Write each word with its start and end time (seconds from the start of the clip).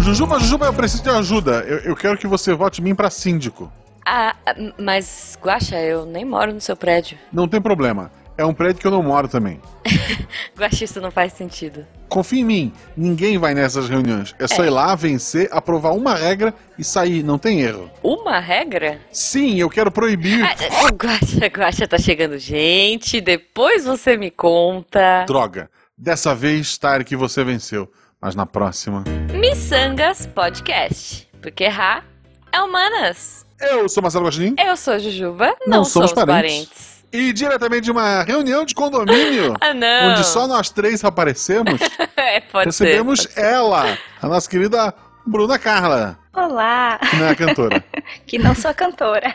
Jujuba, 0.00 0.38
Jujuba, 0.38 0.66
eu 0.66 0.72
preciso 0.74 1.02
de 1.02 1.08
ajuda. 1.10 1.64
Eu, 1.66 1.78
eu 1.78 1.96
quero 1.96 2.18
que 2.18 2.26
você 2.26 2.52
vote 2.52 2.80
em 2.80 2.84
mim 2.84 2.94
pra 2.94 3.08
síndico. 3.10 3.72
Ah, 4.04 4.36
mas, 4.78 5.38
Guaxa, 5.42 5.80
eu 5.80 6.04
nem 6.04 6.24
moro 6.24 6.52
no 6.52 6.60
seu 6.60 6.76
prédio. 6.76 7.16
Não 7.32 7.48
tem 7.48 7.60
problema. 7.60 8.10
É 8.36 8.44
um 8.44 8.52
prédio 8.52 8.80
que 8.80 8.86
eu 8.86 8.90
não 8.90 9.02
moro 9.02 9.28
também. 9.28 9.60
Guaxa, 10.58 10.84
isso 10.84 11.00
não 11.00 11.10
faz 11.10 11.32
sentido. 11.32 11.86
Confia 12.08 12.40
em 12.40 12.44
mim, 12.44 12.72
ninguém 12.96 13.38
vai 13.38 13.54
nessas 13.54 13.88
reuniões. 13.88 14.34
É 14.38 14.46
só 14.46 14.62
É. 14.62 14.66
ir 14.66 14.70
lá, 14.70 14.94
vencer, 14.94 15.48
aprovar 15.50 15.92
uma 15.94 16.14
regra 16.14 16.52
e 16.78 16.84
sair, 16.84 17.22
não 17.22 17.38
tem 17.38 17.62
erro. 17.62 17.90
Uma 18.02 18.38
regra? 18.40 19.00
Sim, 19.10 19.58
eu 19.58 19.70
quero 19.70 19.90
proibir. 19.90 20.44
Ah, 20.44 20.88
Guaxa, 20.90 21.46
Guaxa, 21.46 21.88
tá 21.88 21.96
chegando 21.96 22.36
gente, 22.38 23.20
depois 23.20 23.84
você 23.84 24.16
me 24.16 24.30
conta. 24.30 25.24
Droga, 25.26 25.70
dessa 25.96 26.34
vez, 26.34 26.76
Tarek, 26.78 27.14
você 27.16 27.44
venceu. 27.44 27.90
Mas 28.20 28.34
na 28.34 28.46
próxima. 28.46 29.04
Missangas 29.38 30.26
Podcast. 30.26 31.28
Porque 31.42 31.64
errar 31.64 32.04
é 32.50 32.60
humanas. 32.60 33.44
Eu 33.60 33.88
sou 33.88 34.02
Marcelo 34.02 34.24
Guaxinim. 34.24 34.56
Eu 34.58 34.76
sou 34.76 34.94
a 34.94 34.98
Jujuba, 34.98 35.54
Não 35.66 35.78
não, 35.78 35.84
somos 35.84 36.10
somos 36.10 36.12
parentes. 36.12 36.66
parentes. 36.68 36.94
E 37.12 37.32
diretamente 37.32 37.82
de 37.82 37.90
uma 37.92 38.22
reunião 38.22 38.64
de 38.64 38.74
condomínio, 38.74 39.54
Ah, 39.60 39.72
não. 39.72 40.10
onde 40.10 40.24
só 40.24 40.48
nós 40.48 40.68
três 40.70 41.04
aparecemos, 41.04 41.80
é, 42.16 42.40
pode 42.40 42.66
recebemos 42.66 43.20
ser. 43.20 43.28
pode 43.28 43.34
ser. 43.40 43.44
ela, 43.44 43.98
a 44.20 44.26
nossa 44.28 44.48
querida 44.50 44.92
Bruna 45.26 45.58
Carla, 45.58 46.18
Olá, 46.32 46.98
que 46.98 47.16
não 47.16 47.26
é 47.26 47.34
cantora. 47.34 47.84
que 48.26 48.38
não 48.38 48.54
sou 48.54 48.74
cantora. 48.74 49.34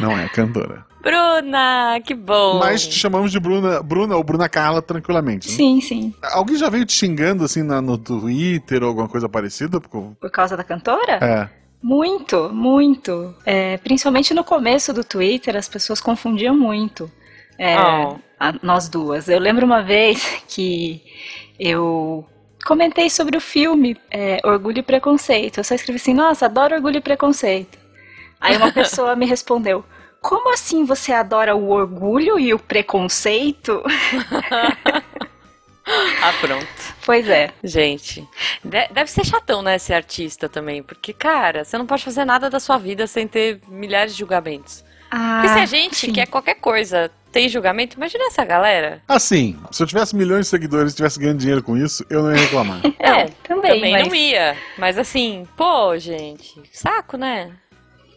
Não 0.00 0.16
é 0.16 0.28
cantora. 0.28 0.84
Bruna, 1.02 2.00
que 2.04 2.14
bom. 2.14 2.58
Mas 2.58 2.86
te 2.86 2.94
chamamos 2.94 3.30
de 3.32 3.38
Bruna, 3.40 3.82
Bruna 3.82 4.16
ou 4.16 4.22
Bruna 4.24 4.48
Carla 4.48 4.82
tranquilamente. 4.82 5.48
né? 5.48 5.54
Sim, 5.54 5.80
sim. 5.80 6.14
Alguém 6.32 6.56
já 6.56 6.68
veio 6.68 6.84
te 6.84 6.92
xingando 6.92 7.44
assim 7.44 7.62
na- 7.62 7.80
no 7.80 7.96
Twitter 7.96 8.82
ou 8.82 8.88
alguma 8.88 9.08
coisa 9.08 9.28
parecida? 9.28 9.80
Porque- 9.80 10.14
Por 10.20 10.30
causa 10.30 10.56
da 10.56 10.64
cantora? 10.64 11.18
É. 11.22 11.48
Muito, 11.82 12.50
muito. 12.52 13.34
É, 13.44 13.76
principalmente 13.78 14.34
no 14.34 14.42
começo 14.44 14.92
do 14.92 15.04
Twitter, 15.04 15.56
as 15.56 15.68
pessoas 15.68 16.00
confundiam 16.00 16.56
muito 16.56 17.10
é, 17.58 17.76
Oh. 17.78 18.16
a- 18.38 18.54
nós 18.62 18.88
duas. 18.88 19.28
Eu 19.28 19.38
lembro 19.40 19.64
uma 19.64 19.82
vez 19.82 20.22
que 20.48 21.02
eu 21.58 22.26
comentei 22.66 23.08
sobre 23.08 23.36
o 23.36 23.40
filme 23.40 23.96
é, 24.10 24.40
Orgulho 24.44 24.80
e 24.80 24.82
Preconceito. 24.82 25.58
Eu 25.58 25.64
só 25.64 25.74
escrevi 25.74 25.96
assim: 25.98 26.12
Nossa, 26.12 26.46
adoro 26.46 26.74
Orgulho 26.74 26.98
e 26.98 27.00
Preconceito. 27.00 27.78
Aí 28.40 28.56
uma 28.56 28.72
pessoa 28.74 29.14
me 29.14 29.24
respondeu: 29.24 29.84
Como 30.20 30.52
assim 30.52 30.84
você 30.84 31.12
adora 31.12 31.54
o 31.54 31.70
orgulho 31.70 32.38
e 32.38 32.52
o 32.52 32.58
preconceito? 32.58 33.82
Ah, 36.20 36.32
pronto. 36.40 36.66
Pois 37.04 37.28
é. 37.28 37.52
Gente, 37.62 38.28
de- 38.64 38.88
deve 38.88 39.08
ser 39.08 39.24
chatão, 39.24 39.62
né, 39.62 39.78
ser 39.78 39.94
artista 39.94 40.48
também. 40.48 40.82
Porque, 40.82 41.12
cara, 41.12 41.64
você 41.64 41.78
não 41.78 41.86
pode 41.86 42.02
fazer 42.02 42.24
nada 42.24 42.50
da 42.50 42.58
sua 42.58 42.76
vida 42.76 43.06
sem 43.06 43.28
ter 43.28 43.60
milhares 43.68 44.12
de 44.12 44.18
julgamentos. 44.18 44.84
Porque 45.08 45.48
se 45.48 45.58
a 45.60 45.66
gente 45.66 45.94
sim. 45.94 46.12
quer 46.12 46.26
qualquer 46.26 46.56
coisa 46.56 47.08
tem 47.36 47.50
julgamento, 47.50 47.98
imagina 47.98 48.28
essa 48.28 48.42
galera. 48.46 49.02
Assim, 49.06 49.58
se 49.70 49.82
eu 49.82 49.86
tivesse 49.86 50.16
milhões 50.16 50.46
de 50.46 50.50
seguidores 50.50 50.92
e 50.92 50.94
estivesse 50.94 51.20
ganhando 51.20 51.38
dinheiro 51.38 51.62
com 51.62 51.76
isso, 51.76 52.02
eu 52.08 52.22
não 52.22 52.34
ia 52.34 52.40
reclamar. 52.40 52.80
É, 52.98 53.26
também, 53.46 53.74
Também 53.74 53.92
mas... 53.92 54.08
não 54.08 54.14
ia. 54.14 54.56
Mas 54.78 54.98
assim, 54.98 55.46
pô, 55.54 55.96
gente, 55.98 56.60
saco, 56.72 57.16
né? 57.18 57.52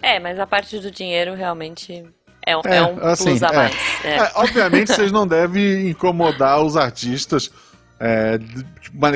É, 0.01 0.19
mas 0.19 0.39
a 0.39 0.47
parte 0.47 0.79
do 0.79 0.89
dinheiro 0.89 1.35
realmente 1.35 2.03
é 2.45 2.55
um, 2.55 2.61
É, 2.63 2.77
é 2.77 2.81
um 2.81 3.07
assim, 3.07 3.25
plus 3.25 3.43
a 3.43 3.47
é. 3.49 3.55
mais. 3.55 3.75
É. 4.03 4.15
É, 4.15 4.31
obviamente, 4.35 4.87
vocês 4.87 5.11
não 5.11 5.27
devem 5.27 5.89
incomodar 5.89 6.61
os 6.61 6.77
artistas, 6.77 7.51
é, 7.99 8.39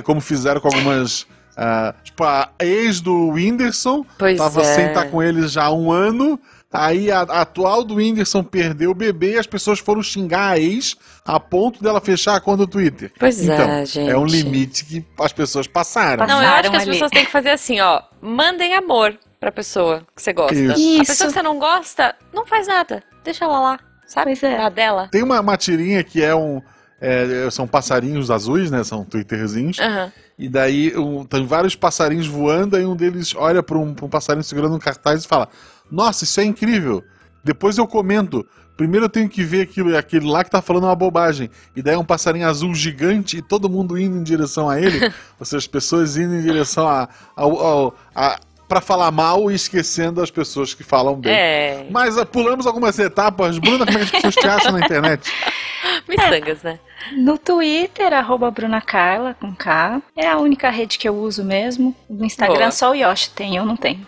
como 0.04 0.20
fizeram 0.20 0.60
com 0.60 0.68
algumas. 0.68 1.26
ah, 1.56 1.96
tipo, 2.04 2.24
a 2.24 2.50
ex 2.60 3.00
do 3.00 3.30
Whindersson 3.30 4.06
Pois 4.20 4.38
tava 4.38 4.62
é. 4.62 4.64
sem 4.76 4.86
estar 4.88 5.06
com 5.06 5.24
eles 5.24 5.54
já 5.54 5.64
há 5.64 5.74
um 5.74 5.92
ano. 5.92 6.40
Aí 6.74 7.12
a, 7.12 7.20
a 7.20 7.42
atual 7.42 7.84
do 7.84 7.96
Whindersson 7.96 8.44
perdeu 8.44 8.90
o 8.90 8.96
bebê 8.96 9.36
e 9.36 9.38
as 9.38 9.46
pessoas 9.46 9.78
foram 9.78 10.02
xingar 10.02 10.54
a 10.54 10.60
ex 10.60 10.98
a 11.24 11.40
ponto 11.40 11.84
dela 11.84 12.02
fechar 12.02 12.36
a 12.36 12.40
conta 12.40 12.66
do 12.66 12.68
Twitter. 12.68 13.12
Pois 13.20 13.42
então, 13.42 13.70
é, 13.70 13.86
gente. 13.86 14.10
é 14.10 14.18
um 14.18 14.26
limite 14.26 14.84
que 14.84 15.06
as 15.20 15.32
pessoas 15.32 15.68
passaram. 15.68 16.26
Não, 16.26 16.42
eu 16.42 16.50
acho 16.50 16.72
que 16.72 16.76
as 16.76 16.86
pessoas 16.86 17.12
têm 17.12 17.26
que 17.26 17.32
fazer 17.32 17.52
assim, 17.52 17.80
ó. 17.80 18.02
Mandem 18.20 18.74
amor 18.74 19.16
pra 19.40 19.52
pessoa 19.52 20.04
que 20.16 20.22
você 20.22 20.34
gosta. 20.34 20.56
Isso. 20.56 21.02
A 21.02 21.06
pessoa 21.06 21.28
que 21.28 21.34
você 21.36 21.42
não 21.44 21.60
gosta, 21.60 22.16
não 22.34 22.46
faz 22.46 22.68
nada. 22.68 23.04
Deixa 23.24 23.46
ela 23.46 23.60
lá, 23.60 23.80
sabe? 24.08 24.32
Pois 24.32 24.44
é. 24.44 24.58
Na 24.58 24.70
dela. 24.70 25.10
Tem 25.12 25.22
uma, 25.22 25.40
uma 25.40 25.56
tirinha 25.56 26.04
que 26.04 26.24
é 26.24 26.34
um. 26.34 26.60
é, 27.00 27.48
são 27.52 27.68
passarinhos 27.68 28.32
azuis, 28.32 28.72
né? 28.72 28.84
São 28.84 29.06
twitterzinhos. 29.06 29.80
Aham. 29.80 30.12
E 30.38 30.50
daí 30.50 30.98
um, 30.98 31.24
tem 31.24 31.46
vários 31.46 31.76
passarinhos 31.76 32.26
voando, 32.26 32.76
aí 32.76 32.84
um 32.84 32.96
deles 32.96 33.36
olha 33.36 33.62
para 33.62 33.78
um, 33.78 33.94
pra 33.94 34.06
um 34.06 34.10
passarinho 34.10 34.44
segurando 34.44 34.76
um 34.76 34.80
cartaz 34.80 35.24
e 35.24 35.28
fala: 35.28 35.48
Nossa, 35.94 36.24
isso 36.24 36.42
é 36.42 36.44
incrível. 36.44 37.04
Depois 37.44 37.78
eu 37.78 37.86
comento. 37.86 38.44
Primeiro 38.76 39.06
eu 39.06 39.10
tenho 39.10 39.30
que 39.30 39.44
ver 39.44 39.62
aquilo, 39.62 39.96
aquele 39.96 40.28
lá 40.28 40.44
que 40.44 40.50
tá 40.50 40.60
falando 40.60 40.86
uma 40.86 40.96
bobagem. 40.96 41.52
E 41.76 41.84
daí 41.84 41.94
é 41.94 41.98
um 41.98 42.04
passarinho 42.04 42.48
azul 42.48 42.74
gigante 42.74 43.38
e 43.38 43.42
todo 43.44 43.70
mundo 43.70 43.96
indo 43.96 44.18
em 44.18 44.24
direção 44.24 44.68
a 44.68 44.82
ele. 44.82 45.14
ou 45.40 45.46
seja, 45.46 45.58
as 45.58 45.68
pessoas 45.68 46.18
indo 46.18 46.34
em 46.34 46.42
direção 46.42 46.88
a. 46.88 47.08
ao, 47.36 47.96
a 48.16 48.40
pra 48.68 48.82
falar 48.82 49.12
mal 49.12 49.52
e 49.52 49.54
esquecendo 49.54 50.20
as 50.20 50.32
pessoas 50.32 50.74
que 50.74 50.84
falam 50.84 51.16
bem. 51.16 51.32
É. 51.32 51.86
Mas 51.92 52.18
ah, 52.18 52.26
pulamos 52.26 52.66
algumas 52.66 52.98
etapas. 52.98 53.60
Bruna, 53.60 53.86
como 53.86 54.00
é 54.00 54.02
que 54.02 54.06
as 54.06 54.12
pessoas 54.12 54.36
te 54.36 54.48
acham 54.48 54.72
na 54.72 54.80
internet? 54.80 55.32
Miçangas, 56.10 56.64
né? 56.64 56.80
No 57.16 57.38
Twitter, 57.38 58.12
arroba 58.12 58.50
Bruna 58.50 58.82
Carla, 58.82 59.36
com 59.40 59.54
K. 59.54 60.02
É 60.16 60.28
a 60.28 60.40
única 60.40 60.72
rede 60.72 60.98
que 60.98 61.08
eu 61.08 61.14
uso 61.16 61.44
mesmo. 61.44 61.96
No 62.10 62.26
Instagram 62.26 62.58
Boa. 62.58 62.72
só 62.72 62.90
o 62.90 62.96
Yoshi 62.96 63.30
tem, 63.30 63.56
eu 63.56 63.66
não 63.66 63.78
tenho. 63.78 64.08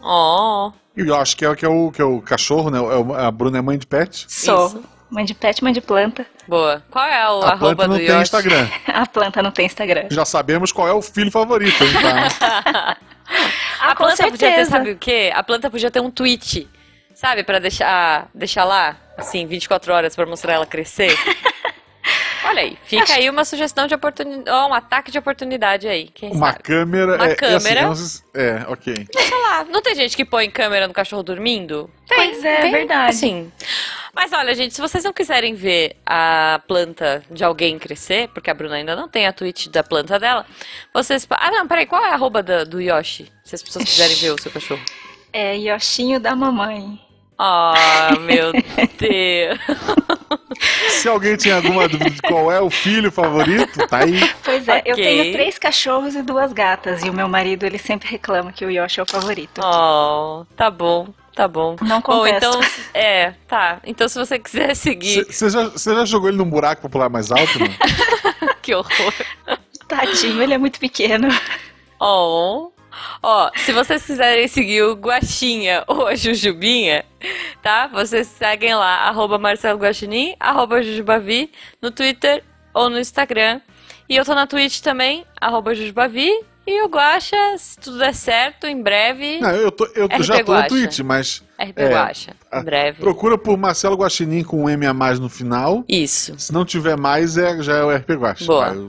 Ó. 0.00 0.72
E 0.98 1.08
eu 1.08 1.14
acho 1.14 1.36
que 1.36 1.44
é, 1.44 1.48
o- 1.48 1.54
que 1.56 1.64
é, 1.64 1.68
o, 1.68 1.90
que 1.92 2.02
é 2.02 2.04
o 2.04 2.20
cachorro, 2.20 2.70
né? 2.70 2.78
É 2.78 2.80
o- 2.82 3.14
A 3.14 3.30
Bruna 3.30 3.58
é 3.58 3.62
mãe 3.62 3.78
de 3.78 3.86
pet. 3.86 4.26
Sou. 4.28 4.66
Isso. 4.66 4.84
Mãe 5.10 5.24
de 5.24 5.32
pet, 5.32 5.62
mãe 5.64 5.72
de 5.72 5.80
planta. 5.80 6.26
boa. 6.46 6.82
Qual 6.90 7.04
é 7.06 7.26
o 7.30 7.40
A 7.42 7.52
arroba 7.52 7.76
planta 7.76 7.88
não 7.88 7.94
do 7.94 7.98
tem 8.00 8.08
Yoshi? 8.08 8.22
Instagram. 8.22 8.68
A 8.86 9.06
planta 9.06 9.42
não 9.42 9.50
tem 9.50 9.64
Instagram. 9.66 10.04
Já 10.10 10.24
sabemos 10.26 10.70
qual 10.72 10.86
é 10.88 10.92
o 10.92 11.00
filho 11.00 11.30
favorito, 11.30 11.82
hein, 11.82 11.90
tá? 12.02 12.96
Ah, 13.80 13.90
a 13.92 13.94
planta 13.94 14.16
podia 14.24 14.30
ter, 14.38 14.38
certeza. 14.38 14.70
sabe 14.70 14.90
o 14.92 14.96
quê? 14.96 15.30
A 15.34 15.42
planta 15.42 15.70
podia 15.70 15.90
ter 15.90 16.00
um 16.00 16.10
tweet, 16.10 16.66
sabe? 17.14 17.42
Pra 17.44 17.58
deixar, 17.58 18.28
deixar 18.34 18.64
lá, 18.64 18.96
assim, 19.18 19.46
24 19.46 19.92
horas 19.92 20.16
pra 20.16 20.24
mostrar 20.24 20.54
ela 20.54 20.64
crescer. 20.66 21.14
Olha 22.48 22.62
aí, 22.62 22.78
fica 22.84 23.12
aí 23.14 23.28
uma 23.28 23.44
sugestão 23.44 23.86
de 23.86 23.94
oportunidade, 23.94 24.48
ó, 24.50 24.68
um 24.68 24.74
ataque 24.74 25.10
de 25.10 25.18
oportunidade 25.18 25.86
aí, 25.86 26.08
quem 26.08 26.30
Uma 26.32 26.52
sabe? 26.52 26.62
câmera. 26.62 27.14
Uma 27.16 27.24
é, 27.24 27.26
assim, 27.28 27.36
câmera. 27.36 27.80
é, 27.80 27.88
uns- 27.88 28.24
é, 28.34 28.64
ok. 28.68 29.06
Deixa 29.12 29.36
lá, 29.36 29.64
não 29.64 29.82
tem 29.82 29.94
gente 29.94 30.16
que 30.16 30.24
põe 30.24 30.50
câmera 30.50 30.88
no 30.88 30.94
cachorro 30.94 31.22
dormindo? 31.22 31.90
Pois 32.06 32.42
é, 32.44 32.70
verdade. 32.70 33.14
Sim. 33.16 33.52
Mas 34.14 34.32
olha, 34.32 34.54
gente, 34.54 34.74
se 34.74 34.80
vocês 34.80 35.04
não 35.04 35.12
quiserem 35.12 35.54
ver 35.54 35.96
a 36.06 36.60
planta 36.66 37.22
de 37.30 37.44
alguém 37.44 37.78
crescer, 37.78 38.28
porque 38.28 38.50
a 38.50 38.54
Bruna 38.54 38.76
ainda 38.76 38.96
não 38.96 39.08
tem 39.08 39.26
a 39.26 39.32
tweet 39.32 39.68
da 39.68 39.84
planta 39.84 40.18
dela, 40.18 40.44
vocês... 40.92 41.26
Ah, 41.30 41.50
não, 41.50 41.68
peraí, 41.68 41.86
qual 41.86 42.02
é 42.04 42.10
a 42.10 42.14
arroba 42.14 42.42
da- 42.42 42.64
do 42.64 42.80
Yoshi? 42.80 43.30
Se 43.44 43.54
as 43.54 43.62
pessoas 43.62 43.84
quiserem 43.84 44.16
ver 44.16 44.30
o 44.32 44.40
seu 44.42 44.50
cachorro. 44.50 44.80
É 45.32 45.54
Yoshinho 45.56 46.18
da 46.18 46.34
mamãe. 46.34 46.98
Ah, 47.38 48.10
meu 48.20 48.52
Deus. 48.52 49.58
Se 50.90 51.08
alguém 51.08 51.36
tinha 51.36 51.56
alguma 51.56 51.88
dúvida 51.88 52.10
de 52.10 52.20
qual 52.22 52.50
é 52.50 52.60
o 52.60 52.68
filho 52.68 53.12
favorito, 53.12 53.86
tá 53.86 53.98
aí. 53.98 54.18
Pois 54.42 54.66
é, 54.66 54.82
eu 54.84 54.94
Ok. 54.94 55.04
tenho 55.04 55.32
três 55.32 55.56
cachorros 55.58 56.16
e 56.16 56.22
duas 56.22 56.52
gatas. 56.52 57.02
E 57.04 57.10
o 57.10 57.12
meu 57.14 57.28
marido, 57.28 57.64
ele 57.64 57.78
sempre 57.78 58.08
reclama 58.08 58.52
que 58.52 58.64
o 58.64 58.70
Yoshi 58.70 58.98
é 58.98 59.02
o 59.04 59.06
favorito. 59.06 59.60
Oh, 59.64 60.44
tá 60.56 60.68
bom, 60.70 61.08
tá 61.34 61.46
bom. 61.46 61.76
Não 61.80 62.00
Bom, 62.00 62.02
contesto. 62.02 62.48
então, 62.48 62.60
é, 62.92 63.34
tá. 63.46 63.78
Então 63.84 64.08
se 64.08 64.18
você 64.18 64.38
quiser 64.38 64.74
seguir, 64.74 65.24
Você 65.30 65.48
já, 65.48 65.70
cê 65.78 65.94
já 65.94 66.04
jogou 66.04 66.28
ele 66.28 66.38
num 66.38 66.50
buraco 66.50 66.80
pra 66.82 66.90
pular 66.90 67.08
mais 67.08 67.30
alto? 67.30 67.58
Não? 67.60 67.68
que 68.60 68.74
horror. 68.74 69.14
Tadinho, 69.86 70.42
ele 70.42 70.54
é 70.54 70.58
muito 70.58 70.80
pequeno. 70.80 71.28
Oh. 72.00 72.70
Ó, 73.22 73.50
se 73.56 73.72
vocês 73.72 74.04
quiserem 74.04 74.46
seguir 74.48 74.82
o 74.82 74.94
Guaxinha 74.94 75.84
ou 75.86 76.06
a 76.06 76.14
Jujubinha, 76.14 77.04
tá? 77.62 77.86
Vocês 77.88 78.26
seguem 78.26 78.74
lá, 78.74 79.08
arroba 79.08 79.38
Marcelo 79.38 79.78
Guaxinim, 79.78 80.34
arroba 80.38 80.82
Jujubavi, 80.82 81.50
no 81.82 81.90
Twitter 81.90 82.42
ou 82.72 82.88
no 82.88 82.98
Instagram. 82.98 83.60
E 84.08 84.16
eu 84.16 84.24
tô 84.24 84.34
na 84.34 84.46
Twitch 84.46 84.80
também, 84.80 85.24
arroba 85.40 85.74
Jujubavi. 85.74 86.30
E 86.66 86.82
o 86.82 86.88
Guaxa, 86.88 87.36
se 87.56 87.78
tudo 87.78 87.98
der 87.98 88.14
certo, 88.14 88.66
em 88.66 88.82
breve, 88.82 89.40
Não, 89.40 89.50
eu, 89.52 89.72
tô, 89.72 89.86
eu 89.94 90.04
RP 90.04 90.22
já 90.22 90.44
tô 90.44 90.52
no 90.52 90.58
Guaxa. 90.58 90.68
Twitch, 90.68 90.98
mas 91.00 91.42
RP 91.58 91.78
é, 91.78 91.88
Guaxa, 91.90 92.36
em 92.52 92.62
breve. 92.62 93.00
procura 93.00 93.38
por 93.38 93.56
Marcelo 93.56 93.96
Guaxinim 93.96 94.44
com 94.44 94.64
um 94.64 94.68
M 94.68 94.84
a 94.86 94.92
mais 94.92 95.18
no 95.18 95.30
final. 95.30 95.82
Isso. 95.88 96.38
Se 96.38 96.52
não 96.52 96.66
tiver 96.66 96.94
mais, 96.94 97.38
é, 97.38 97.62
já 97.62 97.76
é 97.78 97.82
o 97.82 97.96
RP 97.96 98.10
Guaxa. 98.10 98.44
Boa. 98.44 98.74
Vai. 98.74 98.88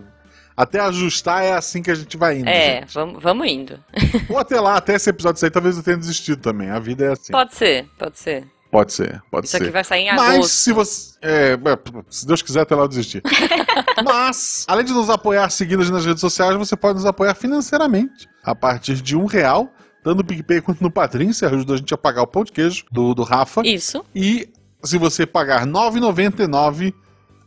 Até 0.59 0.81
ajustar 0.81 1.41
é 1.41 1.53
assim 1.53 1.81
que 1.81 1.89
a 1.89 1.95
gente 1.95 2.17
vai 2.17 2.39
indo. 2.39 2.49
É, 2.49 2.83
vamos, 2.93 3.23
vamos 3.23 3.47
indo. 3.47 3.79
Ou 4.27 4.37
até 4.37 4.59
lá, 4.59 4.75
até 4.75 4.95
esse 4.95 5.09
episódio 5.09 5.39
sair, 5.39 5.51
talvez 5.51 5.77
eu 5.77 5.83
tenha 5.83 5.95
desistido 5.95 6.41
também. 6.41 6.69
A 6.69 6.77
vida 6.79 7.05
é 7.05 7.13
assim. 7.13 7.31
Pode 7.31 7.55
ser, 7.55 7.87
pode 7.97 8.19
ser. 8.19 8.45
Pode 8.69 8.91
ser, 8.91 9.21
pode 9.31 9.47
Isso 9.47 9.55
ser. 9.55 9.63
aqui 9.63 9.71
vai 9.71 9.85
sair 9.85 10.01
em 10.01 10.15
Mas 10.17 10.33
agosto. 10.35 10.51
se 10.51 10.73
você. 10.73 11.17
É, 11.21 11.53
é, 11.53 12.01
se 12.09 12.27
Deus 12.27 12.41
quiser, 12.41 12.59
até 12.59 12.75
lá 12.75 12.83
eu 12.83 12.87
desistir. 12.89 13.23
Mas, 14.03 14.65
além 14.67 14.83
de 14.83 14.91
nos 14.91 15.09
apoiar 15.09 15.49
seguindo 15.49 15.89
nas 15.89 16.05
redes 16.05 16.19
sociais, 16.19 16.53
você 16.57 16.75
pode 16.75 16.95
nos 16.95 17.05
apoiar 17.05 17.35
financeiramente. 17.35 18.27
A 18.43 18.53
partir 18.53 18.95
de 18.95 19.15
um 19.15 19.27
real, 19.27 19.71
tanto 20.03 20.17
no 20.17 20.25
PicPay 20.25 20.59
quanto 20.59 20.83
no 20.83 20.91
Padrim. 20.91 21.31
Você 21.31 21.45
ajuda 21.45 21.75
a 21.75 21.77
gente 21.77 21.93
a 21.93 21.97
pagar 21.97 22.23
o 22.23 22.27
pão 22.27 22.43
de 22.43 22.51
queijo 22.51 22.83
do, 22.91 23.13
do 23.13 23.23
Rafa. 23.23 23.65
Isso. 23.65 24.03
E 24.13 24.49
se 24.83 24.97
você 24.97 25.25
pagar 25.25 25.61
R$ 25.61 25.67
9,99 25.67 26.93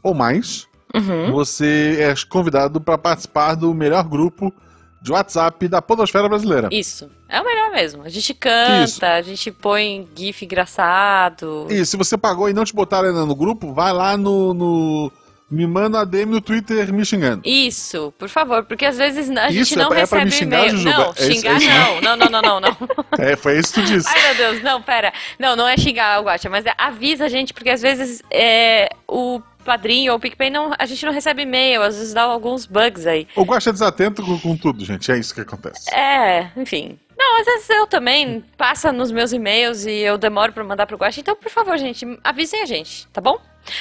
ou 0.03 0.14
mais, 0.14 0.67
Uhum. 0.94 1.33
você 1.33 1.99
é 2.00 2.15
convidado 2.29 2.81
para 2.81 2.99
participar 2.99 3.55
do 3.55 3.73
melhor 3.75 4.05
grupo 4.05 4.53
de 5.00 5.11
WhatsApp 5.11 5.67
da 5.69 5.83
Podosfera 5.83 6.29
Brasileira. 6.29 6.69
Isso. 6.71 7.11
É 7.29 7.41
o 7.41 7.44
melhor 7.44 7.71
mesmo. 7.73 8.03
A 8.05 8.09
gente 8.09 8.33
canta, 8.35 8.85
Isso. 8.85 9.05
a 9.05 9.23
gente 9.23 9.50
põe 9.50 10.06
GIF 10.15 10.44
engraçado. 10.44 11.67
E 11.71 11.85
se 11.85 11.97
você 11.97 12.17
pagou 12.17 12.49
e 12.49 12.53
não 12.53 12.65
te 12.65 12.75
botaram 12.75 13.09
ainda 13.09 13.25
no 13.27 13.35
grupo, 13.35 13.73
vai 13.73 13.93
lá 13.93 14.17
no. 14.17 14.53
no- 14.55 15.12
me 15.50 15.67
manda 15.67 16.00
a 16.00 16.05
DM 16.06 16.33
no 16.33 16.41
Twitter 16.41 16.91
me 16.95 17.05
xingando. 17.05 17.43
Isso, 17.45 18.11
por 18.19 18.31
favor, 18.31 18.65
porque 18.65 18.87
às 18.87 18.97
vezes 18.97 19.29
a 19.29 19.50
gente 19.50 19.61
Isso, 19.61 19.75
é 19.75 19.83
não 19.83 19.91
pra- 19.91 20.00
é 20.00 20.06
pra 20.06 20.19
me 20.21 20.25
recebe 20.25 20.45
xingar, 20.45 20.67
e-mail. 20.67 20.83
Não, 20.85 21.03
É 21.09 21.11
isso- 21.11 21.23
xingar 21.33 21.53
é 21.53 21.56
isso, 21.59 21.69
não. 21.69 22.00
Não, 22.00 22.17
não, 22.17 22.31
não, 22.31 22.43
não, 22.43 22.61
não. 22.61 22.77
É, 23.19 23.37
foi 23.37 23.59
isso 23.59 23.75
que 23.75 23.83
tu 23.83 23.87
disse. 23.87 24.09
Ai, 24.09 24.23
meu 24.29 24.35
Deus, 24.35 24.62
não, 24.62 24.81
pera. 24.81 25.12
Não, 25.38 25.55
não 25.55 25.69
é 25.69 25.77
xingar 25.77 26.23
o 26.23 26.25
Guacha, 26.25 26.49
mas 26.49 26.65
é 26.65 26.73
avisa 26.79 27.27
a 27.27 27.29
gente, 27.29 27.53
porque 27.53 27.69
às 27.69 27.83
vezes 27.83 28.23
é, 28.31 28.88
o 29.06 29.43
padrinho 29.62 30.12
ou 30.12 30.19
o 30.19 30.20
PicPay, 30.20 30.50
não, 30.50 30.73
a 30.79 30.87
gente 30.87 31.05
não 31.06 31.12
recebe 31.12 31.43
e-mail, 31.43 31.82
às 31.82 31.97
vezes 31.97 32.12
dá 32.14 32.23
alguns 32.23 32.67
bugs 32.67 33.06
aí. 33.06 33.26
O 33.37 33.43
Guaxa 33.44 33.70
é 33.70 33.73
desatento 33.73 34.23
com, 34.25 34.38
com 34.38 34.56
tudo, 34.56 34.85
gente. 34.85 35.11
É 35.11 35.17
isso 35.19 35.35
que 35.35 35.41
acontece. 35.41 35.93
É, 35.94 36.50
enfim. 36.56 36.99
Não, 37.17 37.41
às 37.41 37.47
vezes 37.47 37.70
eu 37.70 37.87
também 37.87 38.44
passa 38.56 38.91
nos 38.93 39.12
meus 39.12 39.32
e-mails 39.32 39.87
e 39.87 39.93
eu 40.00 40.19
demoro 40.19 40.53
pra 40.53 40.64
mandar 40.64 40.87
pro 40.87 40.97
Guacha. 40.97 41.20
Então, 41.20 41.37
por 41.37 41.50
favor, 41.50 41.76
gente, 41.79 42.05
avisem 42.25 42.62
a 42.62 42.67
gente, 42.67 43.06
tá 43.09 43.20
bom? 43.20 43.38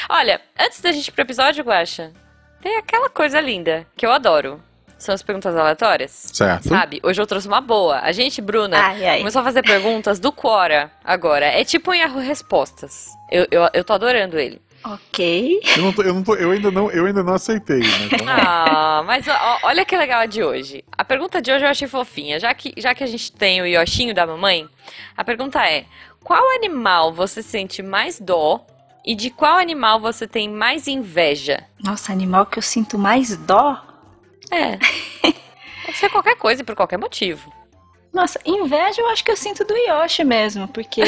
Olha, 0.10 0.39
antes 0.60 0.80
da 0.80 0.92
gente 0.92 1.07
ir 1.07 1.12
pro 1.12 1.24
episódio, 1.24 1.63
Guacha, 1.63 2.12
tem 2.62 2.78
aquela 2.78 3.10
coisa 3.10 3.39
linda 3.42 3.88
que 3.98 4.06
eu 4.06 4.12
adoro. 4.12 4.62
São 5.00 5.16
as 5.16 5.24
perguntas 5.24 5.56
aleatórias. 5.56 6.12
Certo? 6.31 6.68
Sabe? 6.69 7.00
Hoje 7.01 7.19
eu 7.19 7.25
trouxe 7.25 7.48
uma 7.48 7.60
boa. 7.60 8.00
A 8.01 8.12
gente, 8.12 8.39
Bruna, 8.39 8.78
Ai, 8.78 9.04
ai. 9.04 9.18
começou 9.18 9.42
a 9.42 9.44
fazer 9.44 9.63
perguntas 9.63 10.19
do 10.19 10.31
Quora 10.31 10.92
agora. 11.04 11.48
É 11.48 11.63
tipo 11.66 11.89
um 11.89 11.95
Yahoo 11.95 12.19
Respostas. 12.19 13.07
Eu, 13.31 13.48
eu, 13.50 13.68
eu 13.74 13.83
tô 13.83 13.94
adorando 13.94 14.38
ele. 14.38 14.62
Ok. 14.83 15.60
Eu, 15.78 15.83
não 15.83 15.94
tô- 15.94 16.01
eu, 16.01 16.13
não 16.13 16.24
tô- 16.24 16.36
eu 16.36 16.51
ainda 16.51 16.72
não, 16.72 16.89
eu 16.92 17.06
ainda 17.06 17.22
não 17.24 17.33
aceitei, 17.33 17.80
né? 17.80 17.88
Então, 18.12 18.25
Ah, 18.30 19.04
mas 19.06 19.28
ó, 19.28 19.60
olha 19.63 19.86
que 19.86 19.95
legal 19.95 20.22
a 20.22 20.25
de 20.25 20.44
hoje. 20.44 20.83
A 20.98 21.06
pergunta 21.06 21.42
de 21.42 21.51
hoje 21.51 21.63
eu 21.66 21.69
achei 21.69 21.88
fofinha. 21.88 22.39
Já 22.39 22.54
que, 22.54 22.74
já 22.78 22.94
que 22.95 23.04
a 23.04 23.07
gente 23.07 23.31
tem 23.31 23.62
o 23.62 23.66
Yoshinho 23.66 24.13
da 24.13 24.25
mamãe, 24.25 24.68
a 25.16 25.24
pergunta 25.24 25.63
é: 25.63 25.86
qual 26.24 26.44
animal 26.56 27.13
você 27.13 27.44
sente 27.44 27.83
mais 27.83 28.19
dó 28.19 28.66
e 29.06 29.13
de 29.16 29.30
qual 29.30 29.57
animal 29.57 30.00
você 30.00 30.28
tem 30.28 30.50
mais 30.50 30.88
inveja? 30.88 31.63
Nossa, 31.83 32.12
animal 32.12 32.45
que 32.48 32.57
eu 32.57 32.63
sinto 32.63 32.98
mais 32.98 33.36
dó. 33.38 33.80
É. 34.50 34.78
Pode 35.86 35.98
ser 35.98 36.10
qualquer 36.10 36.36
coisa 36.38 36.62
e 36.62 36.66
por 36.66 36.75
qualquer 36.75 36.98
motivo. 36.98 37.51
Nossa, 38.13 38.39
inveja 38.45 39.01
eu 39.01 39.07
acho 39.10 39.24
que 39.24 39.31
eu 39.31 39.38
sinto 39.38 39.63
do 39.63 39.74
Yoshi 39.75 40.24
mesmo, 40.24 40.68
porque 40.68 41.01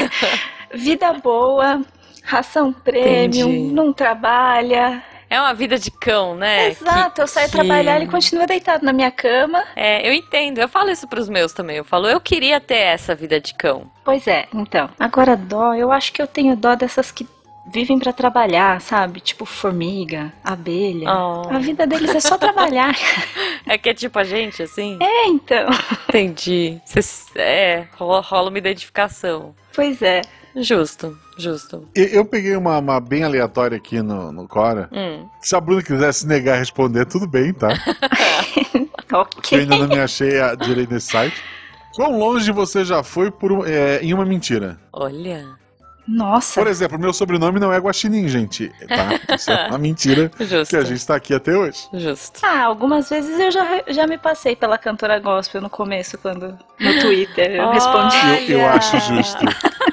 vida 0.72 1.12
boa, 1.14 1.82
ração 2.26 2.72
premium, 2.72 3.48
Entendi. 3.48 3.72
não 3.72 3.92
trabalha. 3.92 5.02
É 5.28 5.40
uma 5.40 5.54
vida 5.54 5.76
de 5.76 5.90
cão, 5.90 6.36
né? 6.36 6.68
Exato, 6.68 7.16
Que- 7.16 7.20
eu 7.22 7.26
saio 7.26 7.46
que- 7.46 7.52
trabalhar, 7.52 7.96
ele 7.96 8.06
continua 8.06 8.46
deitado 8.46 8.84
na 8.84 8.92
minha 8.92 9.10
cama. 9.10 9.64
É, 9.74 10.08
eu 10.08 10.12
entendo. 10.12 10.58
Eu 10.58 10.68
falo 10.68 10.88
isso 10.90 11.08
pros 11.08 11.28
meus 11.28 11.52
também. 11.52 11.76
Eu 11.76 11.84
falo, 11.84 12.06
eu 12.06 12.20
queria 12.20 12.60
ter 12.60 12.76
essa 12.78 13.12
vida 13.14 13.40
de 13.40 13.52
cão. 13.54 13.90
Pois 14.04 14.26
é, 14.28 14.46
então. 14.54 14.88
Agora 15.00 15.36
dó, 15.36 15.74
eu 15.74 15.90
acho 15.90 16.12
que 16.12 16.22
eu 16.22 16.28
tenho 16.28 16.54
dó 16.56 16.76
dessas 16.76 17.10
que 17.10 17.26
vivem 17.68 17.98
pra 17.98 18.12
trabalhar, 18.12 18.80
sabe? 18.80 19.18
Tipo 19.18 19.44
formiga, 19.44 20.32
abelha. 20.44 21.08
Oh. 21.12 21.48
A 21.52 21.58
vida 21.58 21.84
deles 21.88 22.14
é 22.14 22.20
só 22.20 22.36
trabalhar. 22.38 22.94
É 23.68 23.76
que 23.76 23.88
é 23.88 23.94
tipo 23.94 24.16
a 24.16 24.22
gente, 24.22 24.62
assim? 24.62 24.96
é, 25.02 25.26
então. 25.26 25.66
Entendi. 26.08 26.80
Cês- 26.84 27.26
é, 27.34 27.86
rola, 27.98 28.20
rola 28.20 28.48
uma 28.48 28.58
identificação. 28.58 29.56
Pois 29.74 30.00
é. 30.02 30.22
Justo, 30.56 31.16
justo. 31.36 31.86
eu, 31.94 32.04
eu 32.06 32.24
peguei 32.24 32.56
uma, 32.56 32.78
uma 32.78 32.98
bem 33.00 33.22
aleatória 33.24 33.76
aqui 33.76 34.00
no, 34.00 34.32
no 34.32 34.48
Cora. 34.48 34.88
Hum. 34.92 35.26
Se 35.40 35.54
a 35.54 35.60
Bruna 35.60 35.82
quisesse 35.82 36.26
negar 36.26 36.54
a 36.56 36.58
responder, 36.58 37.04
tudo 37.06 37.26
bem, 37.26 37.52
tá? 37.52 37.68
Que 39.06 39.14
eu 39.14 39.18
Ok. 39.20 39.58
ainda 39.60 39.78
não 39.78 39.86
me 39.86 40.00
achei 40.00 40.40
a, 40.40 40.54
direito 40.56 40.92
nesse 40.92 41.12
site. 41.12 41.40
Quão 41.94 42.18
longe 42.18 42.50
você 42.50 42.84
já 42.84 43.02
foi 43.04 43.30
por, 43.30 43.68
é, 43.68 44.00
em 44.02 44.12
uma 44.12 44.24
mentira? 44.24 44.78
Olha. 44.92 45.46
Nossa. 46.08 46.60
Por 46.60 46.68
exemplo, 46.68 46.98
meu 46.98 47.12
sobrenome 47.12 47.58
não 47.60 47.72
é 47.72 47.78
Guaxinim, 47.78 48.28
gente. 48.28 48.72
Tá? 48.88 49.34
Isso 49.34 49.50
é 49.50 49.68
uma 49.68 49.78
mentira 49.78 50.30
Justo. 50.38 50.66
que 50.70 50.76
a 50.76 50.82
gente 50.84 51.04
tá 51.06 51.16
aqui 51.16 51.34
até 51.34 51.56
hoje. 51.56 51.88
Justo. 51.94 52.40
Ah, 52.42 52.62
algumas 52.64 53.08
vezes 53.10 53.38
eu 53.38 53.50
já, 53.50 53.82
já 53.88 54.06
me 54.06 54.18
passei 54.18 54.54
pela 54.56 54.76
cantora 54.78 55.18
gospel 55.20 55.60
no 55.60 55.70
começo, 55.70 56.16
quando 56.18 56.56
no 56.80 57.00
Twitter 57.00 57.52
eu 57.52 57.70
respondi. 57.70 58.16
Eu, 58.52 58.58
eu 58.60 58.66
acho 58.68 58.98
justo. 59.00 59.44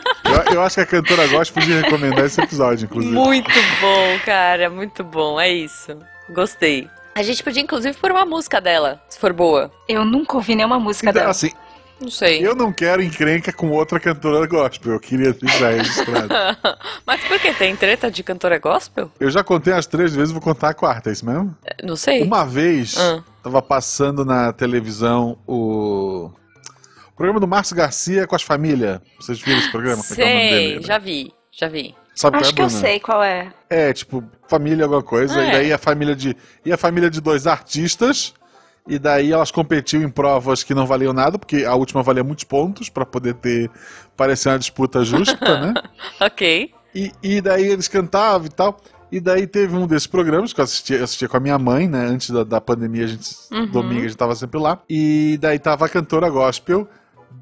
Eu, 0.54 0.62
acho 0.62 0.76
que 0.76 0.82
a 0.82 0.86
cantora 0.86 1.28
Gosta 1.28 1.54
podia 1.54 1.82
recomendar 1.82 2.26
esse 2.26 2.40
episódio, 2.42 2.86
inclusive. 2.86 3.14
Muito 3.14 3.52
bom, 3.82 4.20
cara. 4.26 4.70
Muito 4.70 5.04
bom. 5.04 5.40
É 5.40 5.50
isso. 5.52 5.98
Gostei. 6.30 6.88
A 7.16 7.22
gente 7.22 7.44
podia, 7.44 7.62
inclusive, 7.62 7.96
pôr 7.98 8.12
uma 8.12 8.26
música 8.26 8.60
dela, 8.60 9.02
se 9.08 9.20
for 9.20 9.32
boa. 9.34 9.72
Eu 9.88 10.04
nunca 10.04 10.36
ouvi 10.36 10.56
nenhuma 10.56 10.80
música 10.80 11.10
Então, 11.10 11.20
dela. 11.22 11.32
assim, 11.32 11.52
Não 12.02 12.10
sei. 12.10 12.46
eu 12.46 12.56
não 12.56 12.74
quero 12.74 13.04
encrenca 13.04 13.54
com 13.54 13.70
outra 13.70 14.00
cantora 14.00 14.48
gospel. 14.48 14.94
Eu 14.94 15.00
queria 15.00 15.32
deixar 15.32 15.70
registrado. 15.72 16.28
Mas 17.06 17.22
por 17.26 17.40
que? 17.40 17.54
Tem 17.54 17.76
treta 17.76 18.10
de 18.10 18.24
cantora 18.24 18.58
gospel? 18.58 19.12
Eu 19.20 19.30
já 19.30 19.44
contei 19.44 19.74
as 19.74 19.86
três 19.86 20.16
vezes, 20.16 20.32
vou 20.32 20.42
contar 20.42 20.70
a 20.70 20.74
quarta, 20.74 21.10
é 21.10 21.14
isso 21.14 21.26
mesmo? 21.26 21.56
Não 21.84 21.96
sei. 21.96 22.24
Uma 22.24 22.46
vez, 22.46 22.98
Ah. 22.98 23.22
tava 23.44 23.62
passando 23.62 24.26
na 24.26 24.52
televisão 24.52 25.38
o... 25.48 26.32
programa 27.16 27.40
do 27.40 27.48
Márcio 27.48 27.76
Garcia 27.76 28.28
com 28.28 28.36
as 28.36 28.44
famílias. 28.44 29.00
Vocês 29.20 29.40
viram 29.40 29.60
esse 29.60 29.72
programa? 29.72 30.02
É 30.02 30.16
que 30.16 30.22
é 30.22 30.26
sei, 30.26 30.50
dele, 30.50 30.76
né? 30.76 30.82
já 30.82 30.98
vi, 30.98 31.34
já 31.52 31.68
vi. 31.68 31.96
Sabe 32.16 32.38
Acho 32.38 32.54
que 32.54 32.62
é, 32.62 32.66
eu 32.66 32.68
Bruna? 32.68 32.82
sei 32.82 33.00
qual 33.00 33.24
é. 33.24 33.52
É, 33.70 33.92
tipo, 33.92 34.24
família 34.48 34.86
alguma 34.86 35.02
coisa. 35.02 35.40
Ah, 35.40 35.44
e 35.44 35.48
é. 35.48 35.52
daí 35.52 35.74
a 35.74 35.78
família 35.78 36.16
de. 36.16 36.36
E 36.64 36.72
a 36.72 36.78
família 36.78 37.10
de 37.10 37.20
dois 37.20 37.48
artistas. 37.48 38.34
E 38.88 39.00
daí 39.00 39.32
elas 39.32 39.50
competiam 39.50 40.04
em 40.04 40.10
provas 40.10 40.62
que 40.62 40.76
não 40.76 40.86
valiam 40.86 41.14
nada, 41.14 41.40
porque 41.40 41.64
a 41.64 41.74
última 41.74 42.04
valia 42.04 42.24
muitos 42.24 42.44
pontos 42.44 42.90
pra 42.90 43.06
poder 43.06 43.34
ter. 43.36 43.72
parecer 44.16 44.50
uma 44.50 44.60
disputa 44.60 45.04
justa, 45.04 45.60
né? 45.60 45.74
Ok. 46.20 46.72
E, 46.94 47.12
e 47.24 47.42
daí 47.42 47.66
eles 47.66 47.88
cantavam 47.88 48.46
e 48.46 48.50
tal. 48.50 48.80
E 49.12 49.20
daí 49.20 49.48
teve 49.48 49.76
um 49.76 49.88
desses 49.88 50.08
programas 50.08 50.54
que 50.54 50.60
eu 50.60 50.64
assistia, 50.66 50.98
eu 50.98 51.04
assistia 51.04 51.28
com 51.30 51.38
a 51.38 51.40
minha 51.40 51.58
mãe, 51.58 51.88
né? 51.88 52.06
Antes 52.06 52.30
da, 52.32 52.44
da 52.44 52.60
pandemia, 52.62 53.06
a 53.06 53.08
gente, 53.08 53.30
Uhum. 53.52 53.68
domingo 53.68 54.02
a 54.02 54.08
gente 54.08 54.18
tava 54.18 54.36
sempre 54.36 54.60
lá. 54.60 54.80
E 54.90 55.38
daí 55.42 55.58
tava 55.60 55.86
a 55.86 55.90
cantora 55.90 56.30
gospel 56.30 56.88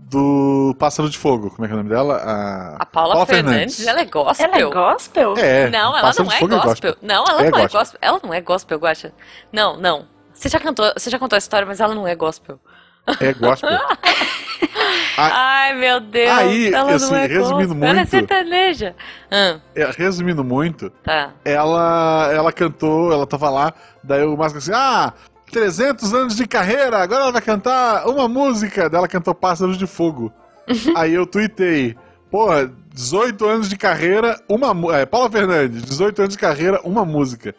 do 0.09 0.75
Pássaro 0.77 1.09
de 1.09 1.17
Fogo. 1.17 1.49
Como 1.51 1.63
é 1.63 1.67
que 1.67 1.71
é 1.73 1.75
o 1.75 1.77
nome 1.77 1.89
dela? 1.89 2.17
A, 2.17 2.75
A 2.83 2.85
Paula, 2.85 3.25
Fernandes, 3.25 3.85
ela 3.87 4.01
é 4.01 4.05
gospel. 4.05 4.45
Ela 4.45 4.57
é 4.57 4.63
gospel? 4.69 5.33
É, 5.37 5.69
Não, 5.69 5.91
ela 5.97 6.01
Pássaro 6.01 6.23
não 6.25 6.29
de 6.29 6.35
é 6.35 6.39
Fogo 6.39 6.59
gospel. 6.61 6.95
Não, 7.01 7.23
ela 7.27 7.41
É 7.45 7.49
não 7.49 7.57
é 7.57 7.61
gospel. 7.61 7.79
gospel. 7.79 7.99
Ela 8.01 8.19
não 8.23 8.33
é 8.33 8.41
gospel, 8.41 8.77
Guaxa. 8.79 9.13
Não, 9.53 9.77
não. 9.77 10.05
Você 10.33 10.49
já 10.49 10.59
cantou, 10.59 10.91
você 10.97 11.09
já 11.09 11.17
contou 11.19 11.35
a 11.35 11.39
história, 11.39 11.65
mas 11.65 11.79
ela 11.79 11.95
não 11.95 12.05
é 12.07 12.15
gospel. 12.15 12.59
É 13.19 13.33
gospel. 13.33 13.69
Ai, 15.17 15.73
meu 15.75 15.99
Deus. 15.99 16.29
Aí, 16.31 16.73
ela 16.73 16.93
assim, 16.95 17.11
não 17.11 17.17
é 17.17 17.27
resumindo 17.27 17.67
gospel. 17.75 17.83
Ela 17.89 17.91
é 17.91 17.95
muito- 17.95 18.09
sertaneja. 18.09 18.95
Ah, 19.29 19.59
É, 19.75 19.85
resumindo 19.97 20.43
muito, 20.43 20.89
tá. 21.03 21.31
ela 21.45 22.29
ela 22.33 22.51
cantou, 22.51 23.11
ela 23.11 23.25
tava 23.27 23.49
lá, 23.49 23.73
daí 24.03 24.23
o 24.23 24.35
Márcio 24.37 24.57
assim, 24.59 24.71
ah, 24.73 25.13
300 25.51 26.13
anos 26.13 26.35
de 26.35 26.47
carreira, 26.47 26.97
agora 26.99 27.23
ela 27.23 27.31
vai 27.31 27.41
cantar 27.41 28.07
uma 28.07 28.27
música. 28.27 28.89
Daí 28.89 28.97
ela 28.99 29.07
cantou 29.07 29.33
Pássaros 29.35 29.77
de 29.77 29.85
Fogo. 29.87 30.31
Aí 30.95 31.13
eu 31.13 31.25
tuitei, 31.25 31.95
porra, 32.29 32.71
18 32.93 33.45
anos 33.45 33.69
de 33.69 33.77
carreira, 33.77 34.39
uma 34.47 34.73
é, 34.97 35.05
Paula 35.05 35.29
Fernandes, 35.29 35.83
18 35.83 36.19
anos 36.23 36.33
de 36.33 36.39
carreira, 36.39 36.79
uma 36.83 37.03
música. 37.05 37.53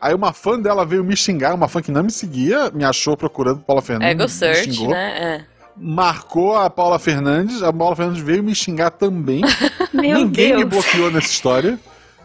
Aí 0.00 0.14
uma 0.14 0.32
fã 0.32 0.58
dela 0.58 0.84
veio 0.84 1.04
me 1.04 1.16
xingar, 1.16 1.54
uma 1.54 1.68
fã 1.68 1.80
que 1.80 1.92
não 1.92 2.02
me 2.02 2.10
seguia, 2.10 2.70
me 2.72 2.84
achou 2.84 3.16
procurando 3.16 3.60
Paula 3.60 3.80
Fernandes. 3.82 4.10
Ego 4.14 4.22
me 4.24 4.28
search, 4.28 4.72
xingou, 4.72 4.90
né? 4.90 5.46
Marcou 5.76 6.56
a 6.56 6.68
Paula 6.68 6.98
Fernandes, 6.98 7.62
a 7.62 7.72
Paula 7.72 7.96
Fernandes 7.96 8.22
veio 8.22 8.42
me 8.42 8.54
xingar 8.54 8.90
também. 8.90 9.42
Ninguém 9.94 10.56
me 10.56 10.64
Deus. 10.64 10.70
bloqueou 10.84 11.10
nessa 11.10 11.28
história. 11.28 11.78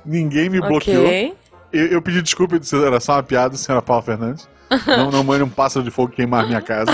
Ninguém 0.05 0.49
me 0.49 0.57
É. 0.57 0.61
bloqueou. 0.61 1.07
Eu, 1.71 1.85
eu 1.87 2.01
pedi 2.01 2.21
desculpa, 2.21 2.55
eu 2.55 2.59
disse, 2.59 2.75
era 2.75 2.99
só 2.99 3.13
uma 3.13 3.23
piada, 3.23 3.55
senhora 3.55 3.81
Paula 3.81 4.01
Fernandes. 4.01 4.47
Não, 4.85 5.11
não 5.11 5.23
mande 5.23 5.43
um 5.43 5.49
pássaro 5.49 5.83
de 5.85 5.91
fogo 5.91 6.11
queimar 6.13 6.45
minha 6.47 6.61
casa. 6.61 6.91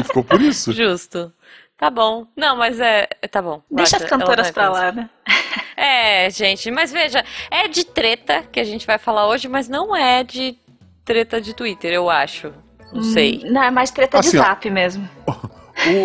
E 0.00 0.04
ficou 0.04 0.24
por 0.24 0.40
isso. 0.40 0.72
Justo. 0.72 1.32
Tá 1.76 1.90
bom. 1.90 2.26
Não, 2.36 2.56
mas 2.56 2.80
é. 2.80 3.06
Tá 3.30 3.42
bom. 3.42 3.62
Deixa 3.70 3.96
as 3.96 4.04
cantoras 4.04 4.48
é 4.48 4.52
pra 4.52 4.68
lá, 4.70 4.92
né? 4.92 5.08
É, 5.76 6.30
gente, 6.30 6.70
mas 6.70 6.92
veja, 6.92 7.24
é 7.50 7.66
de 7.66 7.84
treta 7.84 8.44
que 8.50 8.60
a 8.60 8.64
gente 8.64 8.86
vai 8.86 8.96
falar 8.96 9.26
hoje, 9.26 9.48
mas 9.48 9.68
não 9.68 9.94
é 9.94 10.22
de 10.22 10.56
treta 11.04 11.40
de 11.40 11.52
Twitter, 11.52 11.92
eu 11.92 12.08
acho. 12.08 12.52
Não 12.92 13.02
sei. 13.02 13.42
Hum, 13.44 13.52
Não, 13.52 13.62
é 13.62 13.70
mais 13.72 13.90
treta 13.90 14.20
Assim, 14.20 14.30
de 14.30 14.38
ó. 14.38 14.42
zap 14.44 14.70
mesmo. 14.70 15.06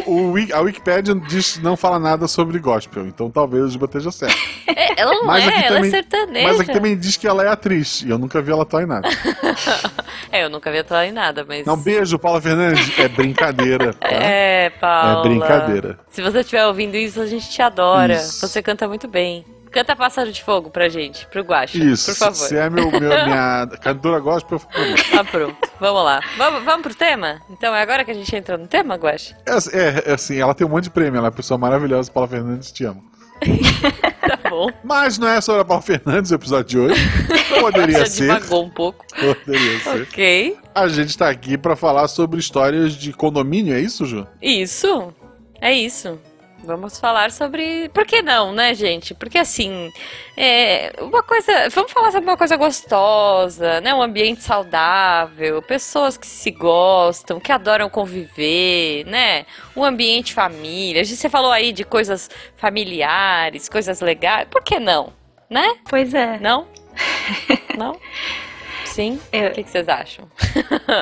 O, 0.06 0.32
o 0.32 0.36
a 0.52 0.60
Wikipedia 0.62 1.14
diz, 1.14 1.60
não 1.60 1.78
fala 1.78 2.00
nada 2.00 2.28
sobre 2.28 2.58
gospel, 2.58 3.06
então 3.06 3.30
talvez 3.30 3.66
o 3.66 3.70
Juba 3.70 3.86
esteja 3.86 4.12
certo. 4.12 4.36
É, 4.68 5.00
ela 5.00 5.14
não 5.14 5.26
Mas 5.26 5.48
é, 5.48 5.68
ela 5.68 5.68
também- 5.76 5.88
é 5.88 5.92
sertaneja. 5.92 6.48
Mas 6.48 6.60
aqui 6.60 6.72
também 6.74 6.98
diz 6.98 7.18
que 7.18 7.28
ela 7.28 7.44
é 7.44 7.48
atriz, 7.50 8.02
e 8.02 8.10
eu 8.10 8.18
nunca 8.18 8.42
vi 8.42 8.52
ela 8.52 8.64
atuar 8.64 8.82
em 8.82 8.88
nada. 8.88 9.08
É, 10.40 10.44
eu 10.44 10.50
nunca 10.50 10.72
vi 10.72 10.78
atuar 10.80 11.06
em 11.06 11.12
nada, 11.12 11.44
mas. 11.48 11.66
Não, 11.66 11.76
beijo, 11.76 12.20
Paula 12.20 12.40
Fernandes. 12.42 12.98
É 13.00 13.08
brincadeira, 13.08 13.94
tá? 14.00 14.08
É, 14.08 14.70
Paula. 14.70 15.20
É 15.20 15.30
brincadeira. 15.30 16.00
Se 16.10 16.22
você 16.22 16.40
estiver 16.42 16.66
ouvindo 16.68 16.96
isso, 16.96 17.20
a 17.22 17.26
gente 17.26 17.50
te 17.50 17.62
adora. 17.62 18.14
Isso. 18.14 18.48
Você 18.48 18.62
canta 18.62 18.88
muito 18.88 19.08
bem. 19.08 19.44
Canta 19.72 19.96
Pássaro 19.96 20.32
de 20.32 20.44
Fogo 20.44 20.72
pra 20.72 20.90
gente, 20.90 21.28
pro 21.28 21.44
Guaxa, 21.44 21.78
Isso, 21.78 22.12
por 22.12 22.18
favor. 22.18 22.34
se 22.36 22.58
é 22.58 22.70
meu, 22.72 22.90
meu, 22.90 23.02
minha 23.26 23.68
cantora 23.82 24.20
gospel, 24.20 24.60
por 24.60 24.72
favor. 24.72 25.20
Ah, 25.20 25.24
pronto. 25.24 25.70
Vamos 25.80 26.04
lá. 26.04 26.22
Vamos, 26.38 26.64
vamos 26.64 26.82
pro 26.82 26.96
tema? 26.96 27.40
Então 27.52 27.76
é 27.76 27.82
agora 27.82 28.04
que 28.04 28.10
a 28.10 28.14
gente 28.16 28.36
entra 28.36 28.58
no 28.58 28.68
tema, 28.68 28.96
Guaxa? 28.96 29.36
É, 29.46 30.10
é, 30.10 30.14
assim, 30.14 30.40
ela 30.40 30.56
tem 30.56 30.66
um 30.66 30.70
monte 30.72 30.86
de 30.86 30.90
prêmio, 30.90 31.18
ela 31.20 31.28
é 31.28 31.30
uma 31.30 31.36
pessoa 31.36 31.58
maravilhosa, 31.58 32.12
Paula 32.12 32.28
Fernandes, 32.28 32.72
te 32.72 32.84
amo. 32.84 33.04
Tá 34.30 34.50
bom. 34.50 34.70
Mas 34.84 35.18
não 35.18 35.28
é 35.28 35.42
sobre 35.42 35.62
a 35.62 35.66
Paula 35.66 35.82
Fernandes 35.82 36.30
o 36.30 36.36
episódio 36.36 36.66
de 36.66 36.78
hoje. 36.80 37.02
Poderia 37.60 38.00
Já 38.00 38.06
ser. 38.06 38.22
divagou 38.24 38.66
um 38.66 38.70
pouco. 38.70 39.04
Poderia 39.16 39.80
ser. 39.80 40.02
Ok. 40.04 40.58
A 40.76 40.88
gente 40.88 41.18
tá 41.18 41.30
aqui 41.30 41.58
pra 41.58 41.76
falar 41.76 42.08
sobre 42.08 42.40
histórias 42.40 42.94
de 42.94 43.12
condomínio, 43.12 43.74
é 43.74 43.80
isso, 43.82 44.06
Ju? 44.06 44.28
Isso. 44.42 45.12
É 45.60 45.74
isso. 45.74 46.20
Vamos 46.64 47.00
falar 47.00 47.32
sobre. 47.32 47.90
Por 47.90 48.06
que 48.06 48.22
não, 48.22 48.52
né, 48.52 48.74
gente? 48.74 49.14
Porque 49.16 49.38
assim, 49.38 49.92
é 50.38 50.94
uma 51.02 51.24
coisa. 51.24 51.70
Vamos 51.70 51.92
falar 51.92 52.12
sobre 52.12 52.30
uma 52.30 52.38
coisa 52.38 52.56
gostosa, 52.58 53.82
né? 53.82 53.94
Um 53.94 54.02
ambiente 54.02 54.42
saudável, 54.44 55.62
pessoas 55.62 56.18
que 56.18 56.28
se 56.28 56.52
gostam, 56.52 57.40
que 57.40 57.52
adoram 57.52 57.90
conviver, 57.90 59.06
né? 59.06 59.46
Um 59.76 59.84
ambiente 59.84 60.34
família. 60.34 61.02
A 61.02 61.04
gente- 61.04 61.18
Você 61.18 61.30
falou 61.30 61.52
aí 61.52 61.72
de 61.72 61.84
coisas 61.84 62.30
familiares, 62.56 63.68
coisas 63.70 64.00
legais. 64.02 64.48
Por 64.50 64.62
que 64.64 64.80
não? 64.80 65.14
Né? 65.50 65.76
Pois 65.90 66.14
é. 66.14 66.38
Não? 66.40 66.68
Não? 67.78 67.98
Sim? 68.86 69.20
Eu- 69.32 69.50
O 69.50 69.52
que, 69.54 69.64
que 69.64 69.70
vocês 69.70 69.88
acham? 69.88 70.28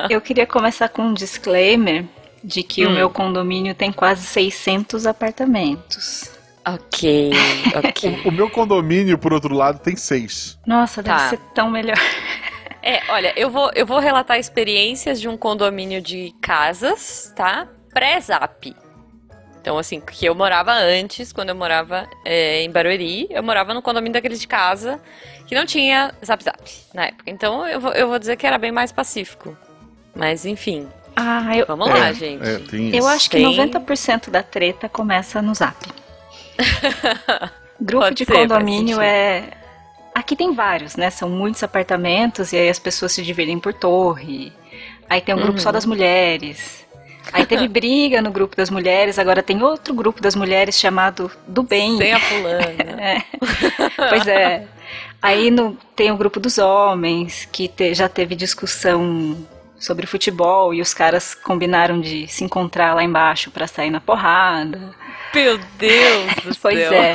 Eu 0.08 0.20
queria 0.20 0.46
começar 0.46 0.88
com 0.88 1.02
um 1.02 1.12
disclaimer 1.14 2.04
de 2.42 2.62
que 2.62 2.86
Hum. 2.86 2.90
o 2.90 2.92
meu 2.92 3.10
condomínio 3.10 3.74
tem 3.74 3.92
quase 3.92 4.26
600 4.26 5.06
apartamentos. 5.06 6.30
Ok, 6.66 7.30
ok. 7.76 8.22
O 8.26 8.30
meu 8.30 8.50
condomínio, 8.50 9.16
por 9.18 9.32
outro 9.32 9.54
lado, 9.54 9.78
tem 9.78 9.96
seis. 9.96 10.58
Nossa, 10.66 11.02
deve 11.02 11.18
Tá. 11.18 11.28
ser 11.30 11.38
tão 11.54 11.70
melhor. 11.70 11.96
É, 12.80 13.02
olha, 13.10 13.32
eu 13.36 13.50
vou, 13.50 13.70
eu 13.74 13.84
vou 13.84 13.98
relatar 13.98 14.38
experiências 14.38 15.20
de 15.20 15.28
um 15.28 15.36
condomínio 15.36 16.00
de 16.00 16.32
casas, 16.40 17.30
tá? 17.36 17.66
Pré-zap. 17.92 18.74
Então, 19.60 19.76
assim, 19.76 20.00
que 20.00 20.24
eu 20.24 20.34
morava 20.34 20.72
antes, 20.72 21.32
quando 21.32 21.48
eu 21.50 21.56
morava 21.56 22.08
é, 22.24 22.62
em 22.62 22.70
Barueri, 22.70 23.26
eu 23.30 23.42
morava 23.42 23.74
no 23.74 23.82
condomínio 23.82 24.12
daqueles 24.14 24.40
de 24.40 24.46
casa 24.46 24.98
que 25.46 25.54
não 25.56 25.66
tinha 25.66 26.14
zap 26.24 26.42
zap 26.42 26.62
na 26.94 27.06
época. 27.06 27.24
Então, 27.26 27.66
eu 27.66 27.80
vou, 27.80 27.92
eu 27.92 28.08
vou 28.08 28.18
dizer 28.18 28.36
que 28.36 28.46
era 28.46 28.56
bem 28.56 28.70
mais 28.72 28.92
pacífico. 28.92 29.54
Mas, 30.14 30.46
enfim, 30.46 30.88
Ah, 31.20 31.56
eu, 31.56 31.66
vamos 31.66 31.88
é, 31.88 31.92
lá, 31.92 32.12
gente. 32.12 32.46
É, 32.46 32.58
tem 32.58 32.94
eu 32.96 33.06
acho 33.08 33.28
que 33.28 33.36
Tem. 33.38 33.56
90% 33.56 34.30
da 34.30 34.40
treta 34.42 34.88
começa 34.88 35.42
no 35.42 35.52
zap. 35.52 35.76
Grupo 37.80 38.04
Pode 38.04 38.16
de 38.16 38.24
ser, 38.24 38.32
condomínio 38.32 39.00
é. 39.00 39.50
Aqui 40.14 40.34
tem 40.36 40.52
vários, 40.52 40.96
né? 40.96 41.10
São 41.10 41.28
muitos 41.28 41.62
apartamentos 41.62 42.52
e 42.52 42.56
aí 42.56 42.68
as 42.68 42.78
pessoas 42.78 43.12
se 43.12 43.22
dividem 43.22 43.58
por 43.58 43.72
torre. 43.72 44.52
Aí 45.08 45.20
tem 45.20 45.34
um 45.34 45.38
grupo 45.38 45.54
Uhum. 45.54 45.58
só 45.58 45.72
das 45.72 45.86
mulheres. 45.86 46.86
Aí 47.32 47.46
teve 47.46 47.66
briga 47.68 48.20
no 48.22 48.30
grupo 48.30 48.56
das 48.56 48.70
mulheres, 48.70 49.18
agora 49.18 49.42
tem 49.42 49.62
outro 49.62 49.94
grupo 49.94 50.20
das 50.20 50.34
mulheres 50.34 50.78
chamado 50.78 51.30
do 51.46 51.62
bem. 51.62 51.96
Sem 51.98 52.12
a 52.12 52.20
fulana. 52.20 52.68
É. 52.98 53.22
Pois 54.08 54.26
é. 54.26 54.66
Aí 55.22 55.50
no, 55.50 55.76
tem 55.96 56.10
o 56.10 56.16
grupo 56.16 56.38
dos 56.40 56.58
homens, 56.58 57.48
que 57.50 57.68
te- 57.68 57.94
já 57.94 58.08
teve 58.08 58.34
discussão 58.34 59.36
sobre 59.78 60.06
futebol 60.06 60.74
e 60.74 60.80
os 60.80 60.92
caras 60.92 61.34
combinaram 61.34 62.00
de 62.00 62.26
se 62.28 62.44
encontrar 62.44 62.94
lá 62.94 63.02
embaixo 63.02 63.50
pra 63.50 63.66
sair 63.66 63.90
na 63.90 64.00
porrada. 64.00 64.94
Meu 65.34 65.58
Deus 65.78 66.34
do 66.44 66.56
Pois 66.60 66.78
céu. 66.78 66.92
é. 66.92 67.14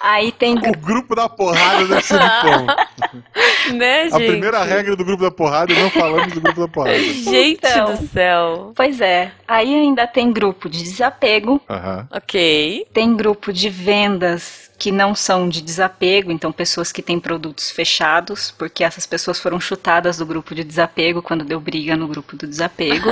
Aí 0.00 0.32
tem 0.32 0.54
O 0.56 0.72
grupo 0.78 1.14
da 1.14 1.28
porrada 1.28 1.86
deve 1.86 2.02
ser 2.02 2.18
muito 2.18 2.66
bom. 2.66 3.74
Né, 3.76 4.04
gente? 4.04 4.14
A 4.14 4.18
primeira 4.18 4.64
regra 4.64 4.96
do 4.96 5.04
grupo 5.04 5.22
da 5.22 5.30
porrada 5.30 5.72
é 5.72 5.82
não 5.82 5.90
falamos 5.90 6.32
do 6.32 6.40
grupo 6.40 6.60
da 6.60 6.68
porrada. 6.68 6.98
Gente 6.98 7.60
Então. 7.66 7.94
do 7.94 8.06
céu. 8.08 8.72
Pois 8.74 9.00
é. 9.00 9.32
Aí 9.46 9.74
ainda 9.74 10.06
tem 10.06 10.32
grupo 10.32 10.68
de 10.70 10.82
desapego, 10.82 11.60
Aham. 11.68 12.08
Ok. 12.10 12.86
tem 12.94 13.14
grupo 13.14 13.52
de 13.52 13.68
vendas 13.68 14.69
que 14.80 14.90
não 14.90 15.14
são 15.14 15.46
de 15.46 15.60
desapego, 15.60 16.32
então 16.32 16.50
pessoas 16.50 16.90
que 16.90 17.02
têm 17.02 17.20
produtos 17.20 17.70
fechados, 17.70 18.50
porque 18.50 18.82
essas 18.82 19.06
pessoas 19.06 19.38
foram 19.38 19.60
chutadas 19.60 20.16
do 20.16 20.24
grupo 20.24 20.54
de 20.54 20.64
desapego 20.64 21.20
quando 21.20 21.44
deu 21.44 21.60
briga 21.60 21.94
no 21.98 22.08
grupo 22.08 22.34
do 22.34 22.46
desapego. 22.46 23.10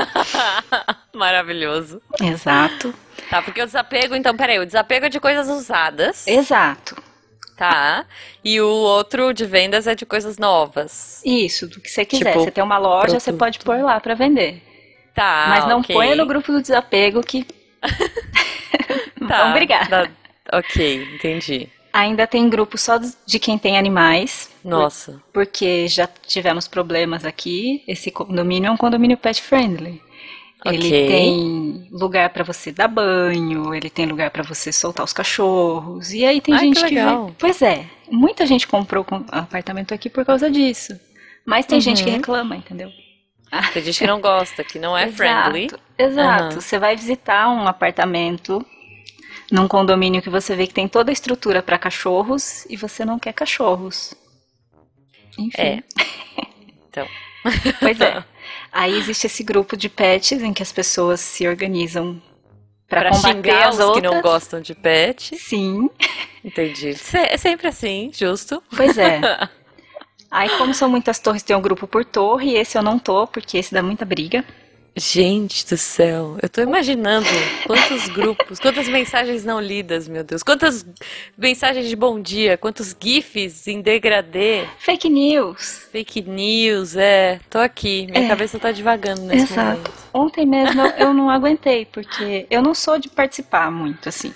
Maravilhoso. 1.15 2.01
Exato. 2.23 2.95
Tá, 3.29 3.43
porque 3.43 3.61
o 3.63 3.67
desapego, 3.67 4.15
então, 4.15 4.35
peraí, 4.35 4.59
o 4.59 4.65
desapego 4.65 5.07
é 5.07 5.09
de 5.11 5.21
coisas 5.21 5.47
usadas, 5.51 6.27
Exato. 6.27 6.97
tá? 7.55 8.07
E 8.43 8.59
o 8.63 8.67
outro 8.69 9.35
de 9.35 9.45
vendas 9.45 9.87
é 9.87 9.95
de 9.95 10.07
coisas 10.07 10.39
novas. 10.39 11.21
Isso, 11.23 11.69
do 11.69 11.81
que 11.83 11.91
você 11.91 12.05
quiser. 12.07 12.33
Tipo, 12.33 12.45
você 12.45 12.51
tem 12.51 12.65
uma 12.65 12.79
loja, 12.79 13.21
você 13.21 13.31
produto. 13.31 13.39
pode 13.39 13.59
pôr 13.59 13.83
lá 13.85 14.01
pra 14.01 14.15
vender. 14.15 14.63
Tá, 15.15 15.47
Mas 15.51 15.67
não 15.67 15.81
ok. 15.81 15.95
ponha 15.95 16.15
no 16.17 16.25
grupo 16.25 16.51
do 16.51 16.63
desapego 16.63 17.21
que 17.23 17.45
Tá, 19.29 19.51
brigar. 19.53 19.87
tá, 19.89 20.09
ok, 20.53 21.09
entendi. 21.15 21.69
Ainda 21.93 22.27
tem 22.27 22.49
grupo 22.49 22.77
só 22.79 22.99
de 22.99 23.39
quem 23.39 23.59
tem 23.59 23.79
animais, 23.79 24.51
Nossa. 24.65 25.21
porque 25.33 25.89
já 25.89 26.07
tivemos 26.27 26.69
problemas 26.69 27.25
aqui. 27.25 27.83
Esse 27.89 28.11
condomínio 28.11 28.69
é 28.69 28.71
um 28.71 28.77
condomínio 28.77 29.17
pet 29.17 29.41
friendly. 29.43 30.01
Ele 30.65 30.89
Ok. 30.89 31.07
tem 31.07 31.89
lugar 31.91 32.31
pra 32.31 32.43
você 32.45 32.71
dar 32.73 32.89
banho, 32.89 33.73
ele 33.75 33.89
tem 33.89 34.07
lugar 34.07 34.31
pra 34.31 34.43
você 34.43 34.73
soltar 34.73 35.05
os 35.05 35.13
cachorros. 35.13 36.13
E 36.13 36.25
aí 36.25 36.41
tem 36.41 36.53
Ai, 36.55 36.61
gente 36.61 36.81
que 36.83 36.89
que, 36.89 36.95
legal. 36.97 37.27
vê- 37.29 37.33
Pois 37.39 37.63
é, 37.63 37.87
muita 38.11 38.45
gente 38.45 38.67
comprou 38.67 39.05
com- 39.05 39.25
apartamento 39.31 39.95
aqui 39.95 40.11
por 40.11 40.25
causa 40.25 40.51
disso. 40.51 40.99
Mas 41.47 41.65
tem 41.65 41.81
gente 41.81 42.03
que 42.03 42.11
Uhum. 42.11 42.17
reclama, 42.17 42.57
entendeu? 42.57 42.91
Tem 43.73 43.83
gente 43.83 43.99
que 44.01 44.07
não 44.07 44.21
gosta, 44.21 44.63
que 44.63 44.79
não 44.79 44.99
é 44.99 45.05
Exato, 45.09 45.17
friendly. 45.17 45.71
Exato. 45.97 46.43
Aham. 46.55 46.61
Você 46.61 46.79
vai 46.79 46.95
visitar 46.97 47.49
um 47.49 47.67
apartamento 47.67 48.65
num 49.51 49.67
condomínio 49.69 50.23
que 50.23 50.31
você 50.31 50.55
vê 50.55 50.67
que 50.67 50.75
tem 50.75 50.89
toda 50.89 51.11
a 51.11 51.13
estrutura 51.13 51.63
para 51.63 51.79
cachorros 51.79 52.65
e 52.69 52.77
você 52.77 53.05
não 53.05 53.19
quer 53.19 53.33
cachorros. 53.33 54.15
Enfim. 55.39 55.53
É. 55.63 55.83
Então. 56.89 57.07
Pois 57.81 58.01
é. 58.01 58.23
Aí 58.73 58.99
existe 58.99 59.27
esse 59.27 59.43
grupo 59.43 59.77
de 59.77 59.89
pets 59.89 60.43
em 60.43 60.53
que 60.53 60.63
as 60.63 60.73
pessoas 60.73 61.21
se 61.21 61.47
organizam 61.49 62.21
para 62.87 63.01
Pra 63.03 63.11
combater 63.11 63.69
os 63.69 63.79
outras. 63.79 63.95
que 63.95 64.15
não 64.15 64.21
gostam 64.21 64.61
de 64.61 64.75
pet. 64.75 65.37
Sim, 65.39 65.89
Entendi. 66.45 66.95
É 67.31 67.37
sempre 67.37 67.69
assim, 67.69 68.11
justo. 68.13 68.63
pois 68.77 68.99
é. 68.99 69.21
Aí, 70.31 70.51
como 70.59 70.75
são 70.75 70.89
muitas 70.91 71.19
torres, 71.19 71.43
tem 71.43 71.57
um 71.57 71.61
grupo 71.63 71.87
por 71.87 72.05
torre, 72.05 72.51
e 72.51 72.57
esse 72.57 72.77
eu 72.77 72.83
não 72.83 72.99
tô, 72.99 73.27
porque 73.27 73.57
esse 73.57 73.73
dá 73.73 73.83
muita 73.83 74.05
briga. 74.05 74.45
Gente 74.99 75.65
do 75.67 75.77
céu, 75.77 76.37
eu 76.43 76.49
tô 76.49 76.61
imaginando 76.61 77.27
quantos 77.67 78.09
grupos, 78.11 78.59
quantas 78.59 78.89
mensagens 78.89 79.45
não 79.45 79.61
lidas, 79.61 80.09
meu 80.09 80.25
Deus, 80.25 80.43
quantas 80.43 80.85
mensagens 81.37 81.89
de 81.89 81.95
bom 81.95 82.21
dia, 82.21 82.57
quantos 82.59 82.97
GIFs 83.01 83.69
em 83.69 83.81
degradê, 83.81 84.65
Fake 84.81 85.09
news. 85.09 85.87
fake 85.93 86.23
news, 86.23 86.97
é, 86.97 87.39
tô 87.49 87.59
aqui, 87.59 88.07
minha 88.11 88.25
É. 88.25 88.29
cabeça 88.29 88.59
tá 88.59 88.73
devagando 88.73 89.23
nesse 89.23 89.53
Exato. 89.53 89.71
momento. 89.79 89.93
Ontem 90.13 90.45
mesmo 90.45 90.83
eu- 90.99 91.15
não 91.15 91.31
aguentei, 91.31 91.85
porque 91.87 92.47
eu 92.51 92.61
não 92.61 92.75
sou 92.75 92.99
de 92.99 93.09
participar 93.09 93.71
muito, 93.71 94.09
assim. 94.09 94.35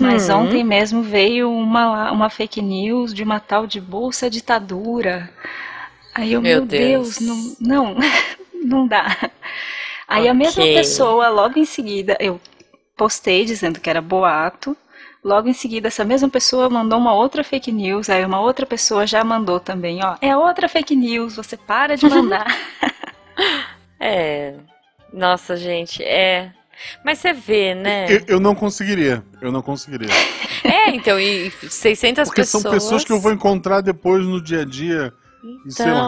Mas 0.00 0.28
Uhum. 0.30 0.44
ontem 0.46 0.64
mesmo 0.64 1.02
veio 1.02 1.50
uma, 1.50 2.10
uma 2.10 2.30
fake 2.30 2.62
news 2.62 3.12
de 3.12 3.22
uma 3.22 3.38
tal 3.38 3.66
de 3.66 3.80
Bolsa 3.80 4.30
Ditadura. 4.30 5.28
Aí 6.14 6.32
eu, 6.32 6.40
Meu 6.40 6.58
meu, 6.60 6.66
Deus, 6.66 7.18
Deus. 7.18 7.20
não, 7.20 7.56
não, 7.60 7.96
não 8.64 8.86
dá. 8.86 9.14
Aí 10.10 10.26
a 10.26 10.34
mesma 10.34 10.64
pessoa, 10.64 11.28
logo 11.28 11.56
em 11.56 11.64
seguida, 11.64 12.16
eu 12.18 12.40
postei 12.96 13.44
dizendo 13.44 13.78
que 13.78 13.88
era 13.88 14.00
boato. 14.00 14.76
Logo 15.22 15.48
em 15.48 15.52
seguida, 15.52 15.86
essa 15.86 16.04
mesma 16.04 16.28
pessoa 16.28 16.68
mandou 16.68 16.98
uma 16.98 17.14
outra 17.14 17.44
fake 17.44 17.70
news. 17.70 18.10
Aí 18.10 18.24
uma 18.24 18.40
outra 18.40 18.66
pessoa 18.66 19.06
já 19.06 19.22
mandou 19.22 19.60
também, 19.60 20.00
ó. 20.02 20.16
É 20.20 20.36
outra 20.36 20.68
fake 20.68 20.96
news, 20.96 21.36
você 21.36 21.56
para 21.56 21.96
de 21.96 22.06
mandar. 22.08 22.46
É, 24.02 24.54
nossa 25.12 25.58
gente, 25.58 26.02
é, 26.02 26.52
mas 27.04 27.18
você 27.18 27.34
vê, 27.34 27.74
né? 27.74 28.06
Eu, 28.10 28.22
eu 28.26 28.40
não 28.40 28.54
conseguiria. 28.54 29.22
Eu 29.40 29.52
não 29.52 29.62
conseguiria. 29.62 30.08
É, 30.62 30.90
então, 30.90 31.18
e 31.18 31.50
600 31.50 32.24
Porque 32.24 32.42
pessoas. 32.42 32.62
são 32.62 32.70
pessoas 32.70 33.04
que 33.04 33.10
eu 33.10 33.18
vou 33.18 33.32
encontrar 33.32 33.80
depois 33.80 34.26
no 34.26 34.42
dia 34.42 34.60
a 34.60 34.64
dia. 34.64 35.12
e 35.64 35.72
sei 35.72 35.90
lá. 35.90 36.06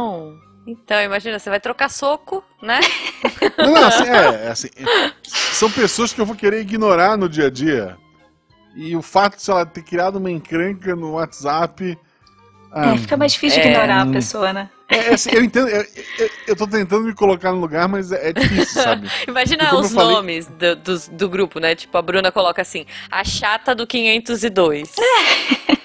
Então, 0.66 1.00
imagina, 1.02 1.38
você 1.38 1.50
vai 1.50 1.58
trocar 1.58 1.88
soco, 1.88 2.44
né? 2.62 2.78
Não, 3.58 3.72
não, 3.72 3.84
assim, 3.88 4.04
é, 4.04 4.46
é 4.46 4.48
assim. 4.48 4.68
são 5.24 5.70
pessoas 5.70 6.12
que 6.12 6.20
eu 6.20 6.26
vou 6.26 6.36
querer 6.36 6.60
ignorar 6.60 7.16
no 7.16 7.28
dia 7.28 7.46
a 7.46 7.50
dia. 7.50 7.96
E 8.74 8.96
o 8.96 9.02
fato 9.02 9.36
de, 9.42 9.50
lá, 9.50 9.66
ter 9.66 9.82
criado 9.82 10.16
uma 10.16 10.30
encrenca 10.30 10.94
no 10.94 11.12
WhatsApp. 11.12 11.98
É, 12.74 12.96
fica 12.96 13.16
mais 13.16 13.32
difícil 13.32 13.60
de 13.60 13.68
é. 13.68 13.70
ignorar 13.72 14.02
a 14.02 14.06
pessoa, 14.06 14.52
né? 14.52 14.70
É, 14.88 15.10
é 15.10 15.14
assim, 15.14 15.30
eu 15.32 15.42
entendo, 15.42 15.68
eu, 15.68 15.84
eu, 16.18 16.30
eu 16.48 16.56
tô 16.56 16.66
tentando 16.66 17.04
me 17.04 17.14
colocar 17.14 17.50
no 17.52 17.58
lugar, 17.60 17.88
mas 17.88 18.12
é, 18.12 18.28
é 18.28 18.32
difícil, 18.32 18.82
sabe? 18.82 19.10
Imagina 19.28 19.74
os 19.74 19.92
falei- 19.92 20.14
nomes 20.14 20.46
do, 20.46 20.76
dos- 20.76 21.08
do 21.08 21.28
grupo, 21.28 21.58
né? 21.58 21.74
Tipo, 21.74 21.98
a 21.98 22.02
Bruna 22.02 22.30
coloca 22.30 22.62
assim, 22.62 22.86
a 23.10 23.24
chata 23.24 23.74
do 23.74 23.86
502. 23.86 24.94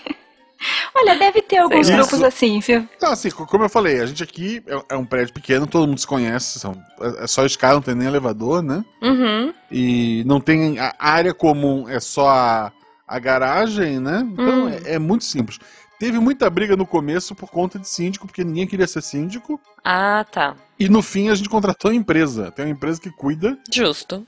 Olha, 0.95 1.15
deve 1.15 1.41
ter 1.41 1.57
alguns 1.57 1.87
Isso. 1.87 1.95
grupos 1.97 2.23
assim, 2.23 2.59
viu? 2.59 2.87
Então, 2.97 3.11
assim, 3.11 3.29
co- 3.29 3.45
como 3.45 3.63
eu 3.65 3.69
falei, 3.69 3.99
a 4.01 4.05
gente 4.05 4.23
aqui 4.23 4.63
é, 4.65 4.95
é 4.95 4.97
um 4.97 5.05
prédio 5.05 5.33
pequeno, 5.33 5.67
todo 5.67 5.87
mundo 5.87 5.99
se 5.99 6.07
conhece, 6.07 6.59
são, 6.59 6.73
é 6.99 7.23
é 7.23 7.27
só 7.27 7.45
escada, 7.45 7.75
não 7.75 7.81
tem 7.81 7.93
nem 7.95 8.07
elevador, 8.07 8.61
né? 8.63 8.83
Uhum. 9.01 9.53
E 9.71 10.23
não 10.25 10.39
tem. 10.41 10.79
A 10.79 10.93
área 10.99 11.33
comum 11.33 11.87
é 11.87 11.99
só 11.99 12.29
a, 12.29 12.71
a 13.07 13.19
garagem, 13.19 13.99
né? 13.99 14.27
Então 14.33 14.65
Hum. 14.65 14.69
é, 14.69 14.93
é 14.95 14.99
muito 14.99 15.23
simples. 15.25 15.59
Teve 15.99 16.19
muita 16.19 16.49
briga 16.49 16.75
no 16.75 16.85
começo 16.85 17.33
por 17.35 17.49
conta 17.49 17.79
de 17.79 17.87
síndico, 17.87 18.27
porque 18.27 18.43
ninguém 18.43 18.67
queria 18.67 18.87
ser 18.87 19.01
síndico. 19.01 19.59
Ah, 19.83 20.25
tá. 20.31 20.55
E 20.79 20.87
no 20.89 21.01
fim 21.01 21.29
a 21.29 21.35
gente 21.35 21.49
contratou 21.49 21.89
a 21.91 21.95
empresa. 21.95 22.51
Tem 22.51 22.65
uma 22.65 22.71
empresa 22.71 23.01
que 23.01 23.09
cuida, 23.09 23.57
Justo. 23.73 24.25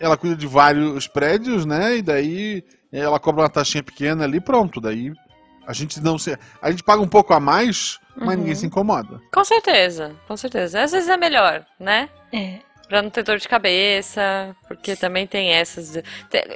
ela 0.00 0.16
cuida 0.16 0.34
de 0.34 0.46
vários 0.48 1.06
prédios, 1.06 1.64
né? 1.64 1.98
E 1.98 2.02
daí 2.02 2.64
ela 2.92 3.20
cobra 3.20 3.42
uma 3.42 3.48
taxinha 3.48 3.84
pequena 3.84 4.24
ali, 4.24 4.40
pronto. 4.40 4.80
Daí 4.80 5.12
a 5.66 5.72
gente 5.72 6.00
não 6.00 6.18
se. 6.18 6.36
A 6.62 6.70
gente 6.70 6.82
paga 6.82 7.02
um 7.02 7.08
pouco 7.08 7.34
a 7.34 7.40
mais, 7.40 7.98
mas 8.16 8.30
Uhum. 8.30 8.36
ninguém 8.40 8.54
se 8.54 8.66
incomoda. 8.66 9.20
Com 9.32 9.44
certeza, 9.44 10.14
com 10.28 10.36
certeza. 10.36 10.82
Às 10.82 10.92
vezes 10.92 11.08
é 11.08 11.16
melhor, 11.16 11.64
né? 11.80 12.08
É. 12.32 12.60
Pra 12.88 13.02
não 13.02 13.10
ter 13.10 13.24
dor 13.24 13.38
de 13.38 13.48
cabeça, 13.48 14.54
porque 14.68 14.94
também 14.94 15.26
tem 15.26 15.50
essas. 15.50 15.98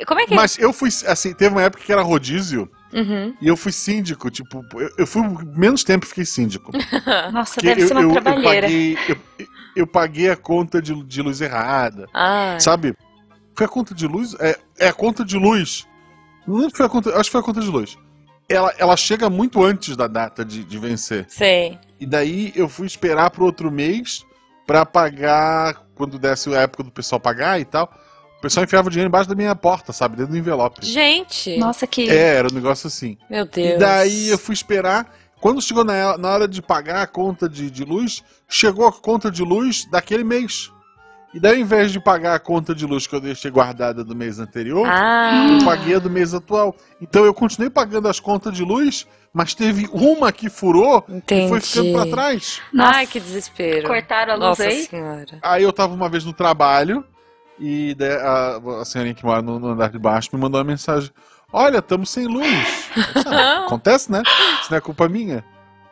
Como 0.06 0.20
é 0.20 0.26
que 0.26 0.32
é? 0.32 0.36
Mas 0.36 0.56
eu 0.58 0.72
fui, 0.72 0.88
assim, 1.08 1.34
teve 1.34 1.52
uma 1.52 1.62
época 1.62 1.82
que 1.82 1.92
era 1.92 2.02
rodízio 2.02 2.70
Uhum. 2.92 3.34
e 3.42 3.48
eu 3.48 3.56
fui 3.56 3.72
síndico, 3.72 4.30
tipo, 4.30 4.64
eu, 4.74 4.90
eu 4.98 5.06
fui 5.08 5.22
menos 5.56 5.82
tempo 5.82 6.06
fiquei 6.06 6.24
síndico. 6.24 6.70
Nossa, 7.32 7.54
Porque 7.54 7.66
deve 7.66 7.82
eu, 7.82 7.88
ser 7.88 7.94
uma 7.94 8.02
eu- 8.02 8.08
eu 8.14 8.22
trabalheira. 8.22 8.66
paguei, 8.68 8.96
eu, 9.08 9.16
eu 9.74 9.86
paguei 9.88 10.30
a 10.30 10.36
conta 10.36 10.80
de, 10.80 10.94
de 11.04 11.20
luz 11.20 11.40
errada, 11.40 12.06
Ah, 12.14 12.56
sabe? 12.60 12.94
Foi 13.56 13.66
a 13.66 13.68
conta 13.68 13.92
de 13.92 14.06
luz? 14.06 14.34
É, 14.38 14.56
é 14.78 14.88
a 14.88 14.92
conta 14.92 15.24
de 15.24 15.36
luz. 15.36 15.84
Não 16.46 16.70
foi 16.70 16.86
a 16.86 16.88
conta, 16.88 17.10
acho 17.16 17.24
que 17.24 17.32
foi 17.32 17.40
a 17.40 17.44
conta 17.44 17.60
de 17.60 17.68
luz. 17.68 17.98
Ela, 18.50 18.74
ela 18.78 18.96
chega 18.96 19.30
muito 19.30 19.64
antes 19.64 19.96
da 19.96 20.08
data 20.08 20.44
de, 20.44 20.64
de 20.64 20.78
vencer. 20.78 21.24
sei. 21.28 21.78
E 22.00 22.04
daí 22.04 22.52
eu 22.56 22.68
fui 22.68 22.86
esperar 22.86 23.30
pro 23.30 23.44
outro 23.44 23.70
mês 23.70 24.26
pra 24.66 24.84
pagar, 24.84 25.86
quando 25.94 26.18
desse 26.18 26.52
a 26.54 26.62
época 26.62 26.82
do 26.82 26.90
pessoal 26.90 27.20
pagar 27.20 27.60
e 27.60 27.64
tal. 27.64 27.92
O 28.38 28.40
pessoal 28.40 28.64
enfiava 28.64 28.88
o 28.88 28.90
dinheiro 28.90 29.08
embaixo 29.08 29.28
da 29.28 29.34
minha 29.34 29.54
porta, 29.54 29.92
sabe? 29.92 30.16
Dentro 30.16 30.32
do 30.32 30.38
envelope. 30.38 30.84
Gente, 30.84 31.56
Nossa, 31.58 31.86
que. 31.86 32.08
É, 32.08 32.36
era 32.36 32.48
um 32.48 32.54
negócio 32.54 32.86
assim. 32.86 33.18
meu 33.28 33.44
Deus. 33.44 33.74
E 33.74 33.78
daí 33.78 34.28
eu 34.28 34.38
fui 34.38 34.54
esperar. 34.54 35.14
Quando 35.40 35.60
chegou 35.60 35.84
na, 35.84 36.18
na 36.18 36.28
hora 36.30 36.48
de 36.48 36.60
pagar 36.60 37.02
a 37.02 37.06
conta 37.06 37.48
de, 37.48 37.70
de 37.70 37.84
luz, 37.84 38.22
chegou 38.48 38.86
a 38.86 38.92
conta 38.92 39.30
de 39.30 39.42
luz 39.42 39.86
daquele 39.90 40.24
mês. 40.24 40.70
E 41.32 41.38
daí, 41.38 41.54
ao 41.54 41.60
invés 41.60 41.92
de 41.92 42.00
pagar 42.00 42.34
a 42.34 42.38
conta 42.40 42.74
de 42.74 42.84
luz 42.84 43.06
que 43.06 43.14
eu 43.14 43.20
deixei 43.20 43.50
guardada 43.52 44.02
do 44.02 44.16
mês 44.16 44.40
anterior, 44.40 44.84
Ah, 44.88 45.46
eu 45.60 45.64
paguei 45.64 45.94
a 45.94 45.98
do 46.00 46.10
mês 46.10 46.34
atual. 46.34 46.74
Então 47.00 47.24
eu 47.24 47.32
continuei 47.32 47.70
pagando 47.70 48.08
as 48.08 48.18
contas 48.18 48.52
de 48.52 48.64
luz, 48.64 49.06
mas 49.32 49.54
teve 49.54 49.88
uma 49.92 50.32
que 50.32 50.50
furou 50.50 51.04
e 51.08 51.14
entendi. 51.18 51.48
foi 51.48 51.60
ficando 51.60 51.92
pra 51.92 52.06
trás. 52.06 52.60
Nossa, 52.72 52.96
Ai, 52.98 53.06
que 53.06 53.20
desespero. 53.20 53.86
cortaram 53.86 54.32
a 54.32 54.36
luz 54.36 54.48
Nossa 54.48 54.64
aí? 54.64 54.82
senhora. 54.82 55.38
Aí 55.40 55.62
eu 55.62 55.72
tava 55.72 55.94
uma 55.94 56.08
vez 56.08 56.24
no 56.24 56.32
trabalho 56.32 57.04
e 57.60 57.94
daí 57.94 58.12
a, 58.16 58.60
a 58.80 58.84
senhorinha 58.84 59.14
que 59.14 59.24
mora 59.24 59.40
no, 59.40 59.60
no 59.60 59.68
andar 59.68 59.90
de 59.90 59.98
baixo 60.00 60.30
me 60.32 60.40
mandou 60.40 60.58
uma 60.58 60.64
mensagem: 60.66 61.10
Olha, 61.52 61.78
estamos 61.78 62.10
sem 62.10 62.26
luz. 62.26 62.44
Disse, 62.48 63.28
"Ah, 63.28 63.66
Acontece, 63.70 64.10
né? 64.10 64.20
Isso 64.62 64.70
não 64.72 64.78
é 64.78 64.80
culpa 64.80 65.08
minha. 65.08 65.44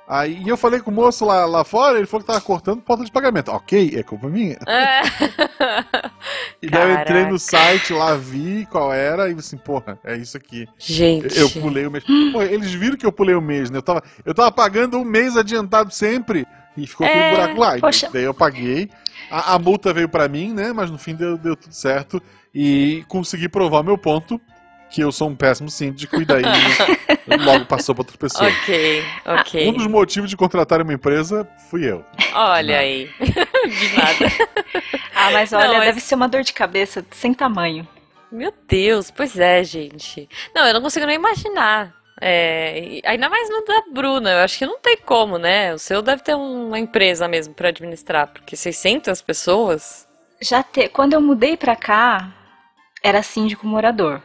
Aí 0.08 0.42
e 0.42 0.48
eu 0.48 0.56
falei 0.56 0.80
com 0.80 0.90
o 0.90 0.94
moço 0.94 1.26
lá, 1.26 1.44
lá 1.44 1.62
fora, 1.64 1.98
ele 1.98 2.06
falou 2.06 2.22
que 2.24 2.32
tava 2.32 2.40
cortando 2.40 2.80
porta 2.80 3.04
de 3.04 3.12
pagamento. 3.12 3.50
Ok, 3.50 3.92
é 3.94 4.02
culpa 4.02 4.28
minha. 4.28 4.58
É. 4.66 5.02
E 6.60 6.68
daí 6.68 6.90
eu 6.90 7.00
entrei 7.00 7.24
no 7.26 7.38
site 7.38 7.92
lá, 7.92 8.16
vi 8.16 8.66
qual 8.66 8.92
era, 8.92 9.30
e 9.30 9.34
assim, 9.34 9.56
porra, 9.56 9.96
é 10.02 10.16
isso 10.16 10.36
aqui. 10.36 10.66
Gente. 10.76 11.38
Eu 11.38 11.48
pulei 11.50 11.86
o 11.86 11.90
mês. 11.90 12.04
Pô, 12.32 12.42
eles 12.42 12.72
viram 12.72 12.96
que 12.96 13.06
eu 13.06 13.12
pulei 13.12 13.34
o 13.34 13.40
mês, 13.40 13.70
né? 13.70 13.78
Eu 13.78 13.82
tava, 13.82 14.02
eu 14.24 14.34
tava 14.34 14.50
pagando 14.50 14.98
um 14.98 15.04
mês 15.04 15.36
adiantado 15.36 15.92
sempre. 15.92 16.44
E 16.76 16.86
ficou 16.86 17.06
aquele 17.06 17.22
É, 17.22 17.30
buraco 17.30 17.60
lá. 17.60 17.78
Poxa. 17.78 18.10
Daí 18.12 18.24
eu 18.24 18.34
paguei. 18.34 18.90
A, 19.30 19.54
a 19.54 19.58
multa 19.58 19.92
veio 19.92 20.08
pra 20.08 20.28
mim, 20.28 20.52
né? 20.52 20.72
Mas 20.72 20.90
no 20.90 20.98
fim 20.98 21.14
deu, 21.14 21.38
deu 21.38 21.54
tudo 21.54 21.72
certo. 21.72 22.20
E 22.52 23.04
consegui 23.08 23.48
provar 23.48 23.82
meu 23.84 23.96
ponto. 23.96 24.40
Que 24.90 25.02
eu 25.02 25.12
sou 25.12 25.28
um 25.28 25.36
péssimo 25.36 25.68
síndico. 25.70 26.20
E 26.20 26.24
daí 26.24 26.42
logo 27.44 27.66
passou 27.66 27.94
pra 27.94 28.02
outra 28.02 28.16
pessoa. 28.16 28.48
Ok, 28.50 29.04
ok. 29.26 29.68
Um 29.68 29.72
dos 29.72 29.86
motivos 29.86 30.30
de 30.30 30.36
contratar 30.36 30.80
uma 30.80 30.92
empresa 30.92 31.46
fui 31.70 31.84
eu. 31.84 32.04
Olha 32.34 32.78
aí. 32.78 33.10
De 33.20 33.96
nada. 33.96 34.32
Ah, 35.14 35.30
mas 35.32 35.50
Não, 35.50 35.58
olha, 35.60 35.78
mas- 35.78 35.86
deve 35.88 36.00
ser 36.00 36.14
uma 36.14 36.28
dor 36.28 36.42
de 36.42 36.52
cabeça 36.52 37.04
sem 37.10 37.34
tamanho. 37.34 37.86
Meu 38.32 38.52
Deus, 38.68 39.10
pois 39.10 39.38
é, 39.38 39.62
gente. 39.64 40.28
Não, 40.54 40.66
eu 40.66 40.74
não 40.74 40.82
consigo 40.82 41.04
nem 41.06 41.16
imaginar. 41.16 41.94
É, 42.20 43.00
ainda 43.04 43.28
mais 43.28 43.48
no 43.48 43.64
da 43.64 43.82
Bruna, 43.92 44.30
eu 44.30 44.38
acho 44.38 44.58
que 44.58 44.66
não 44.66 44.78
tem 44.80 44.96
como, 44.96 45.38
né? 45.38 45.72
O 45.72 45.78
seu 45.78 46.02
deve 46.02 46.22
ter 46.22 46.34
uma 46.34 46.78
empresa 46.78 47.28
mesmo 47.28 47.54
pra 47.54 47.68
administrar, 47.68 48.26
porque 48.26 48.56
600 48.56 49.22
pessoas, 49.22 50.06
Já 50.40 50.62
te... 50.62 50.88
Quando 50.88 51.12
eu 51.14 51.20
mudei 51.20 51.56
pra 51.56 51.76
cá, 51.76 52.28
era 53.02 53.22
síndico 53.22 53.66
morador. 53.66 54.20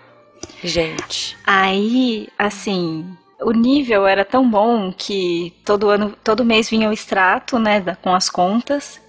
Gente. 0.64 1.38
Aí, 1.46 2.28
assim, 2.38 3.06
o 3.42 3.52
nível 3.52 4.06
era 4.08 4.24
tão 4.26 4.50
bom 4.50 4.92
que 4.92 5.54
todo 5.66 5.90
ano, 5.90 6.16
todo 6.24 6.46
mês 6.46 6.70
vinha 6.70 6.90
o 6.90 6.94
extrato, 6.94 7.58
né, 7.60 7.80
da- 7.82 7.96
com 7.96 8.14
as 8.14 8.30
contas. 8.30 9.02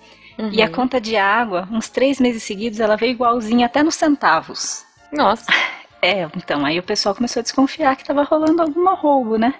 E 0.50 0.60
a 0.60 0.66
Uhum. 0.66 0.72
conta 0.72 1.00
de 1.00 1.16
água, 1.16 1.68
uns 1.70 1.88
três 1.88 2.18
meses 2.18 2.42
seguidos, 2.42 2.80
ela 2.80 2.96
veio 2.96 3.12
igualzinha 3.12 3.66
até 3.66 3.82
nos 3.84 3.94
centavos. 3.94 4.84
Nossa, 5.12 5.46
É, 6.02 6.28
então, 6.36 6.66
aí 6.66 6.78
o 6.78 6.82
pessoal 6.82 7.14
começou 7.14 7.40
a 7.40 7.42
desconfiar 7.42 7.96
que 7.96 8.04
tava 8.04 8.24
rolando 8.24 8.60
algum 8.60 8.84
roubo, 8.94 9.38
né? 9.38 9.54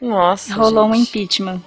nossa. 0.00 0.52
Rolou 0.54 0.86
um 0.88 0.94
gente. 0.94 1.08
impeachment 1.10 1.60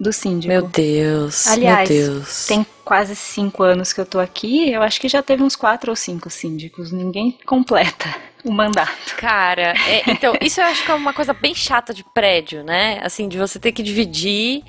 do 0.00 0.12
síndico. 0.12 0.48
Meu 0.48 0.62
Deus. 0.62 1.46
Aliás, 1.46 1.88
meu 1.88 2.14
Deus. 2.14 2.46
Tem 2.46 2.66
quase 2.82 3.14
cinco 3.14 3.62
anos 3.62 3.92
que 3.92 4.00
eu 4.00 4.06
tô 4.06 4.18
aqui, 4.18 4.72
eu 4.72 4.82
acho 4.82 4.98
que 4.98 5.08
já 5.08 5.22
teve 5.22 5.42
uns 5.42 5.54
quatro 5.54 5.90
ou 5.90 5.96
cinco 5.96 6.30
síndicos. 6.30 6.90
Ninguém 6.90 7.38
completa 7.44 8.08
o 8.42 8.50
mandato. 8.50 9.14
Cara, 9.16 9.74
é, 9.86 10.10
então, 10.10 10.34
isso 10.40 10.60
eu 10.60 10.64
acho 10.64 10.82
que 10.84 10.90
é 10.90 10.94
uma 10.94 11.12
coisa 11.12 11.34
bem 11.34 11.54
chata 11.54 11.92
de 11.92 12.02
prédio, 12.02 12.64
né? 12.64 12.98
Assim, 13.02 13.28
de 13.28 13.36
você 13.36 13.58
ter 13.58 13.72
que 13.72 13.82
dividir 13.82 14.64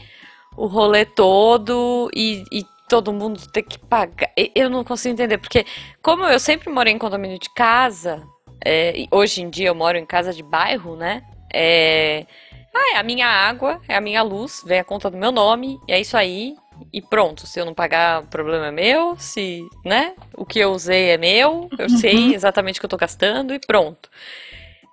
o 0.57 0.67
rolê 0.67 1.05
todo 1.05 2.11
e, 2.13 2.43
e 2.51 2.65
todo 2.89 3.13
mundo 3.13 3.39
ter 3.53 3.61
que 3.61 3.79
pagar. 3.79 4.29
Eu 4.53 4.69
não 4.69 4.83
consigo 4.83 5.13
entender, 5.13 5.37
porque 5.37 5.65
como 6.03 6.25
eu 6.25 6.39
sempre 6.39 6.69
morei 6.69 6.93
em 6.93 6.97
condomínio 6.97 7.39
de 7.39 7.49
casa, 7.53 8.21
é, 8.65 9.05
hoje 9.09 9.41
em 9.41 9.49
dia 9.49 9.69
eu 9.69 9.75
moro 9.75 9.97
em 9.97 10.05
casa 10.05 10.33
de 10.33 10.43
bairro, 10.43 10.97
né? 10.97 11.23
É, 11.53 12.25
ah, 12.73 12.95
é 12.95 12.97
a 12.99 13.03
minha 13.03 13.27
água, 13.27 13.79
é 13.87 13.95
a 13.95 14.01
minha 14.01 14.21
luz, 14.23 14.61
vem 14.65 14.79
a 14.79 14.83
conta 14.83 15.09
do 15.09 15.17
meu 15.17 15.31
nome, 15.31 15.79
e 15.87 15.93
é 15.93 15.99
isso 15.99 16.15
aí. 16.17 16.55
E 16.93 17.01
pronto, 17.01 17.45
se 17.47 17.59
eu 17.59 17.65
não 17.65 17.73
pagar, 17.73 18.23
o 18.23 18.27
problema 18.27 18.67
é 18.67 18.71
meu, 18.71 19.15
se, 19.17 19.61
né? 19.85 20.13
O 20.35 20.45
que 20.45 20.59
eu 20.59 20.71
usei 20.71 21.09
é 21.11 21.17
meu, 21.17 21.69
eu 21.77 21.87
Uhum. 21.89 21.97
sei 21.97 22.33
exatamente 22.33 22.77
o 22.77 22.81
que 22.81 22.85
eu 22.85 22.89
tô 22.89 22.97
gastando 22.97 23.53
e 23.53 23.59
pronto. 23.59 24.09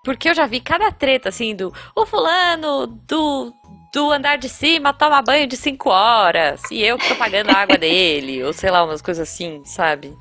Porque 0.04 0.28
eu 0.28 0.34
já 0.34 0.46
vi 0.46 0.60
cada 0.60 0.90
treta 0.92 1.28
assim 1.28 1.54
do 1.54 1.72
o 1.94 2.06
fulano 2.06 2.86
do, 2.86 3.52
do 3.92 4.10
andar 4.12 4.38
de 4.38 4.48
cima 4.48 4.92
toma 4.92 5.20
banho 5.22 5.46
de 5.46 5.56
5 5.56 5.90
horas 5.90 6.70
e 6.70 6.82
eu 6.82 6.98
que 6.98 7.06
tô 7.06 7.16
pagando 7.16 7.50
a 7.50 7.54
água 7.54 7.76
dele, 7.78 8.42
ou 8.44 8.52
sei 8.52 8.70
lá, 8.70 8.84
umas 8.84 9.02
coisas 9.02 9.28
assim, 9.28 9.62
sabe? 9.64 10.16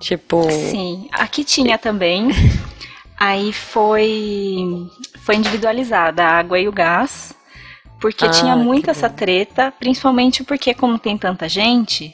Tipo, 0.00 0.48
Sim, 0.50 1.08
aqui 1.12 1.44
tinha 1.44 1.78
também. 1.78 2.28
Aí 3.26 3.52
foi 3.52 4.88
foi 5.24 5.36
individualizada 5.36 6.22
a 6.24 6.38
água 6.38 6.58
e 6.58 6.68
o 6.68 6.72
gás, 6.72 7.34
porque 8.00 8.26
Ah, 8.26 8.28
tinha 8.28 8.54
muito 8.56 8.90
essa 8.90 9.08
bom. 9.08 9.14
treta, 9.14 9.72
principalmente 9.72 10.44
porque 10.44 10.74
como 10.74 10.98
tem 10.98 11.16
tanta 11.16 11.48
gente, 11.48 12.12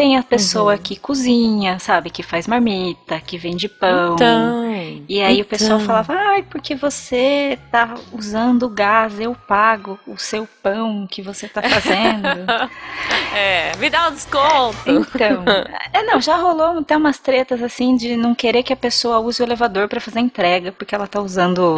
tem 0.00 0.16
a 0.16 0.22
pessoa 0.22 0.72
Uhum. 0.72 0.78
que 0.78 0.96
cozinha, 0.96 1.78
sabe, 1.78 2.08
que 2.08 2.22
faz 2.22 2.46
marmita, 2.46 3.20
que 3.20 3.36
vende 3.36 3.68
pão. 3.68 4.14
então. 4.14 4.64
E 5.06 5.20
aí 5.20 5.42
o 5.42 5.44
pessoal 5.44 5.78
então. 5.78 5.86
falava, 5.86 6.14
ai, 6.14 6.42
porque 6.42 6.74
você 6.74 7.58
tá 7.70 7.94
usando 8.10 8.62
o 8.62 8.70
gás, 8.70 9.20
eu 9.20 9.34
pago 9.46 9.98
o 10.06 10.16
seu 10.16 10.48
pão 10.62 11.06
que 11.06 11.20
você 11.20 11.46
tá 11.48 11.60
fazendo. 11.62 12.26
É, 13.32 13.76
me 13.76 13.88
dá 13.88 14.08
um 14.08 14.12
desconto. 14.12 14.76
Então, 14.86 15.44
é, 15.92 16.02
não, 16.02 16.20
já 16.20 16.36
rolou 16.36 16.80
até 16.80 16.96
umas 16.96 17.18
tretas 17.20 17.62
assim 17.62 17.94
de 17.94 18.16
não 18.16 18.34
querer 18.34 18.64
que 18.64 18.72
a 18.72 18.76
pessoa 18.76 19.20
use 19.20 19.40
o 19.40 19.44
elevador 19.44 19.86
pra 19.86 20.00
fazer 20.00 20.18
entrega, 20.18 20.72
porque 20.72 20.94
ela 20.96 21.06
tá 21.06 21.20
usando 21.20 21.76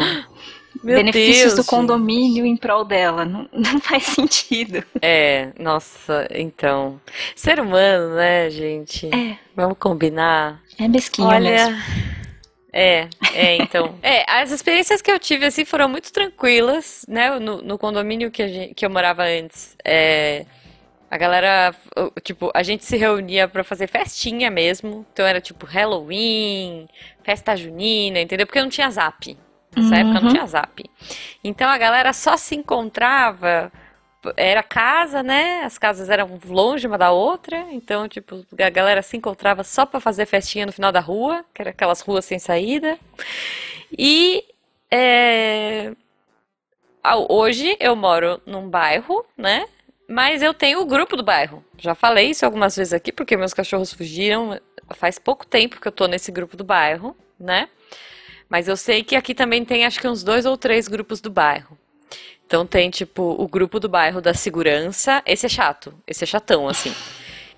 Meu 0.83 0.97
benefícios 0.97 1.55
Deus, 1.55 1.67
do 1.67 1.71
condomínio 1.71 2.45
em 2.47 2.57
prol 2.57 2.85
dela. 2.85 3.25
Não, 3.25 3.49
não 3.53 3.81
faz 3.81 4.05
sentido. 4.05 4.85
É, 5.01 5.49
nossa, 5.59 6.27
então. 6.31 7.01
Ser 7.35 7.61
humano, 7.61 8.15
né, 8.17 8.49
gente? 8.51 9.07
É. 9.15 9.37
Vamos 9.55 9.77
combinar. 9.79 10.61
É 10.79 10.89
mesquinha 10.89 11.29
Olha. 11.29 11.41
mesmo. 11.41 11.83
É, 12.73 13.09
é, 13.35 13.57
então. 13.57 13.95
É, 14.03 14.25
as 14.27 14.51
experiências 14.51 15.03
que 15.03 15.11
eu 15.11 15.19
tive, 15.19 15.45
assim, 15.47 15.65
foram 15.65 15.89
muito 15.89 16.13
tranquilas, 16.13 17.05
né? 17.09 17.39
No, 17.39 17.61
no 17.63 17.79
condomínio 17.79 18.31
que, 18.31 18.43
a 18.43 18.49
gente- 18.49 18.75
que 18.75 18.87
eu 18.87 18.91
morava 18.91 19.25
antes. 19.25 19.77
É, 19.85 20.47
a 21.11 21.19
galera, 21.19 21.75
tipo, 22.23 22.51
a 22.55 22.63
gente 22.63 22.85
se 22.87 22.97
reunia 22.97 23.47
pra 23.47 23.63
fazer 23.63 23.87
festinha 23.87 24.51
mesmo. 24.51 25.05
Então 25.13 25.27
era 25.27 25.41
tipo 25.43 25.67
Halloween, 25.67 26.89
festa 27.23 27.55
junina, 27.55 28.19
entendeu? 28.21 28.47
Porque 28.47 28.63
não 28.63 28.71
tinha 28.71 28.91
zap. 28.91 29.37
Nessa 29.77 29.97
época 29.97 30.21
não 30.21 30.27
Uhum. 30.29 30.35
tinha 30.35 30.47
zap. 30.47 30.85
Então 31.43 31.69
a 31.69 31.79
galera 31.79 32.13
só 32.13 32.37
se 32.37 32.55
encontrava. 32.55 33.73
Era 34.37 34.63
casa, 34.63 35.23
né? 35.23 35.63
As 35.65 35.79
casas 35.79 36.09
eram 36.09 36.39
longe 36.47 36.87
uma 36.87 36.97
da 36.99 37.11
outra. 37.11 37.57
Então, 37.73 38.09
tipo, 38.09 38.45
a 38.61 38.71
galera 38.71 39.03
se 39.03 39.17
encontrava 39.17 39.65
só 39.65 39.85
pra 39.85 39.99
fazer 39.99 40.27
festinha 40.27 40.67
no 40.67 40.73
final 40.73 40.93
da 40.93 41.01
rua, 41.01 41.45
que 41.53 41.61
era 41.61 41.71
aquelas 41.71 42.01
ruas 42.03 42.25
sem 42.25 42.39
saída. 42.39 42.99
E 43.99 44.45
é, 44.91 45.93
hoje 47.29 47.77
eu 47.81 47.97
moro 47.97 48.41
num 48.47 48.69
bairro, 48.69 49.25
né? 49.37 49.67
Mas 50.09 50.43
eu 50.43 50.53
tenho 50.53 50.81
o 50.83 50.87
grupo 50.87 51.17
do 51.17 51.23
bairro. 51.23 51.65
Já 51.79 51.95
falei 51.95 52.31
isso 52.31 52.45
algumas 52.45 52.77
vezes 52.77 52.93
aqui, 52.93 53.11
porque 53.11 53.37
meus 53.37 53.55
cachorros 53.55 53.93
fugiram. 53.93 54.61
Faz 54.95 55.19
pouco 55.19 55.47
tempo 55.47 55.81
que 55.81 55.89
eu 55.89 55.93
tô 55.93 56.07
nesse 56.07 56.31
grupo 56.31 56.57
do 56.57 56.63
bairro, 56.65 57.17
né? 57.41 57.69
Mas 58.53 58.69
eu 58.69 58.77
sei 58.77 59.03
que 59.03 59.17
aqui 59.17 59.35
também 59.35 59.65
tem 59.65 59.87
acho 59.87 59.99
que 59.99 60.07
uns 60.07 60.23
dois 60.23 60.45
ou 60.45 60.59
três 60.59 60.87
grupos 60.87 61.23
do 61.23 61.31
bairro. 61.31 61.79
Então 62.47 62.67
tem, 62.67 62.91
tipo, 62.91 63.23
o 63.23 63.49
grupo 63.49 63.81
do 63.81 63.89
bairro 63.89 64.21
da 64.21 64.35
segurança. 64.35 65.23
Esse 65.25 65.47
é 65.47 65.49
chato, 65.49 65.95
esse 66.07 66.23
é 66.23 66.27
chatão, 66.27 66.69
assim. 66.69 66.95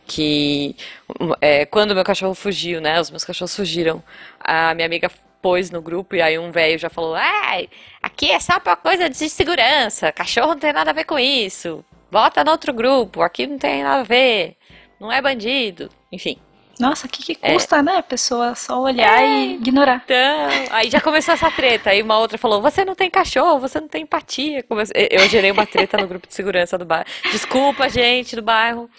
Que 0.06 0.76
um, 1.20 1.32
é, 1.40 1.66
quando 1.66 1.96
meu 1.96 2.04
cachorro 2.04 2.32
fugiu, 2.32 2.80
né? 2.80 3.00
Os 3.00 3.10
meus 3.10 3.24
cachorros 3.24 3.56
fugiram. 3.56 4.04
A 4.38 4.72
minha 4.72 4.86
amiga 4.86 5.10
pôs 5.42 5.68
no 5.68 5.82
grupo 5.82 6.14
e 6.14 6.22
aí 6.22 6.38
um 6.38 6.52
velho 6.52 6.78
já 6.78 6.88
falou: 6.88 7.16
Ai, 7.16 7.68
aqui 8.00 8.30
é 8.30 8.38
só 8.38 8.60
pra 8.60 8.76
coisa 8.76 9.10
de 9.10 9.28
segurança. 9.28 10.12
Cachorro 10.12 10.50
não 10.50 10.60
tem 10.60 10.72
nada 10.72 10.92
a 10.92 10.94
ver 10.94 11.06
com 11.06 11.18
isso. 11.18 11.84
Bota 12.08 12.44
no 12.44 12.52
outro 12.52 12.72
grupo, 12.72 13.20
aqui 13.20 13.48
não 13.48 13.58
tem 13.58 13.82
nada 13.82 14.02
a 14.02 14.04
ver. 14.04 14.56
Não 15.00 15.10
é 15.10 15.20
bandido. 15.20 15.90
Enfim. 16.12 16.38
Nossa, 16.78 17.06
o 17.06 17.10
que, 17.10 17.22
que 17.22 17.34
custa, 17.36 17.82
né? 17.82 17.96
A 17.98 18.02
pessoa 18.02 18.54
só 18.54 18.80
olhar 18.80 19.22
e 19.24 19.54
ignorar. 19.54 20.02
Então, 20.04 20.48
aí 20.70 20.90
já 20.90 21.00
começou 21.00 21.34
essa 21.34 21.50
treta. 21.50 21.90
Aí 21.90 22.02
uma 22.02 22.18
outra 22.18 22.36
falou: 22.36 22.60
Você 22.62 22.84
não 22.84 22.94
tem 22.94 23.08
cachorro, 23.10 23.60
você 23.60 23.80
não 23.80 23.88
tem 23.88 24.02
empatia. 24.02 24.64
Eu 25.10 25.28
gerei 25.28 25.50
uma 25.50 25.66
treta 25.66 25.96
no 25.96 26.06
grupo 26.08 26.26
de 26.26 26.34
segurança 26.34 26.76
do 26.76 26.84
bairro. 26.84 27.06
Desculpa, 27.30 27.88
gente 27.88 28.34
do 28.36 28.42
bairro. 28.42 28.90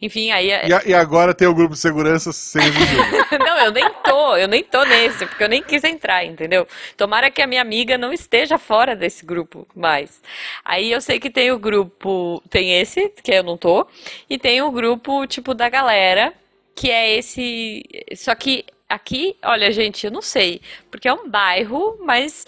Enfim, 0.00 0.30
aí. 0.30 0.46
E, 0.48 0.72
a- 0.72 0.82
e 0.86 0.94
agora 0.94 1.34
tem 1.34 1.48
o 1.48 1.54
grupo 1.54 1.74
de 1.74 1.80
segurança 1.80 2.32
sem. 2.32 2.62
Não, 3.44 3.58
eu 3.64 3.72
nem 3.72 3.90
tô, 4.04 4.36
eu 4.36 4.46
nem 4.48 4.62
tô 4.62 4.84
nesse, 4.84 5.26
porque 5.26 5.42
eu 5.42 5.48
nem 5.48 5.60
quis 5.62 5.82
entrar, 5.82 6.24
entendeu? 6.24 6.66
Tomara 6.96 7.30
que 7.32 7.42
a 7.42 7.46
minha 7.48 7.60
amiga 7.60 7.98
não 7.98 8.12
esteja 8.12 8.58
fora 8.58 8.94
desse 8.94 9.26
grupo 9.26 9.66
mais. 9.74 10.22
Aí 10.64 10.92
eu 10.92 11.00
sei 11.00 11.18
que 11.18 11.28
tem 11.28 11.50
o 11.50 11.58
grupo, 11.58 12.40
tem 12.48 12.80
esse, 12.80 13.12
que 13.22 13.32
eu 13.32 13.42
não 13.42 13.56
tô, 13.56 13.86
e 14.30 14.38
tem 14.38 14.62
o 14.62 14.70
grupo, 14.70 15.26
tipo, 15.26 15.52
da 15.52 15.68
galera, 15.68 16.32
que 16.78 16.90
é 16.90 17.16
esse. 17.16 17.82
Só 18.14 18.34
que 18.34 18.64
aqui, 18.88 19.36
olha, 19.44 19.72
gente, 19.72 20.06
eu 20.06 20.12
não 20.12 20.22
sei, 20.22 20.60
porque 20.90 21.08
é 21.08 21.12
um 21.12 21.28
bairro, 21.28 21.98
mas. 22.00 22.46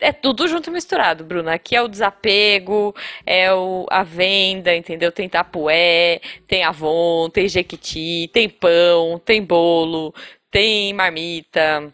É 0.00 0.12
tudo 0.12 0.46
junto 0.48 0.68
e 0.68 0.72
misturado, 0.72 1.24
Bruna. 1.24 1.54
Aqui 1.54 1.74
é 1.74 1.80
o 1.80 1.88
desapego, 1.88 2.94
é 3.24 3.54
o, 3.54 3.86
a 3.88 4.02
venda, 4.02 4.74
entendeu? 4.74 5.10
Tem 5.10 5.28
tapué, 5.28 6.20
tem 6.46 6.62
Avon, 6.62 7.30
tem 7.30 7.48
Jequiti, 7.48 8.28
tem 8.30 8.48
pão, 8.48 9.18
tem 9.24 9.42
bolo, 9.42 10.12
tem 10.50 10.92
marmita. 10.92 11.90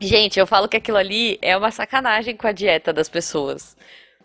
Gente, 0.00 0.38
eu 0.38 0.46
falo 0.46 0.68
que 0.68 0.76
aquilo 0.76 0.96
ali 0.96 1.38
é 1.42 1.56
uma 1.56 1.70
sacanagem 1.70 2.36
com 2.36 2.46
a 2.46 2.52
dieta 2.52 2.92
das 2.94 3.08
pessoas. 3.10 3.76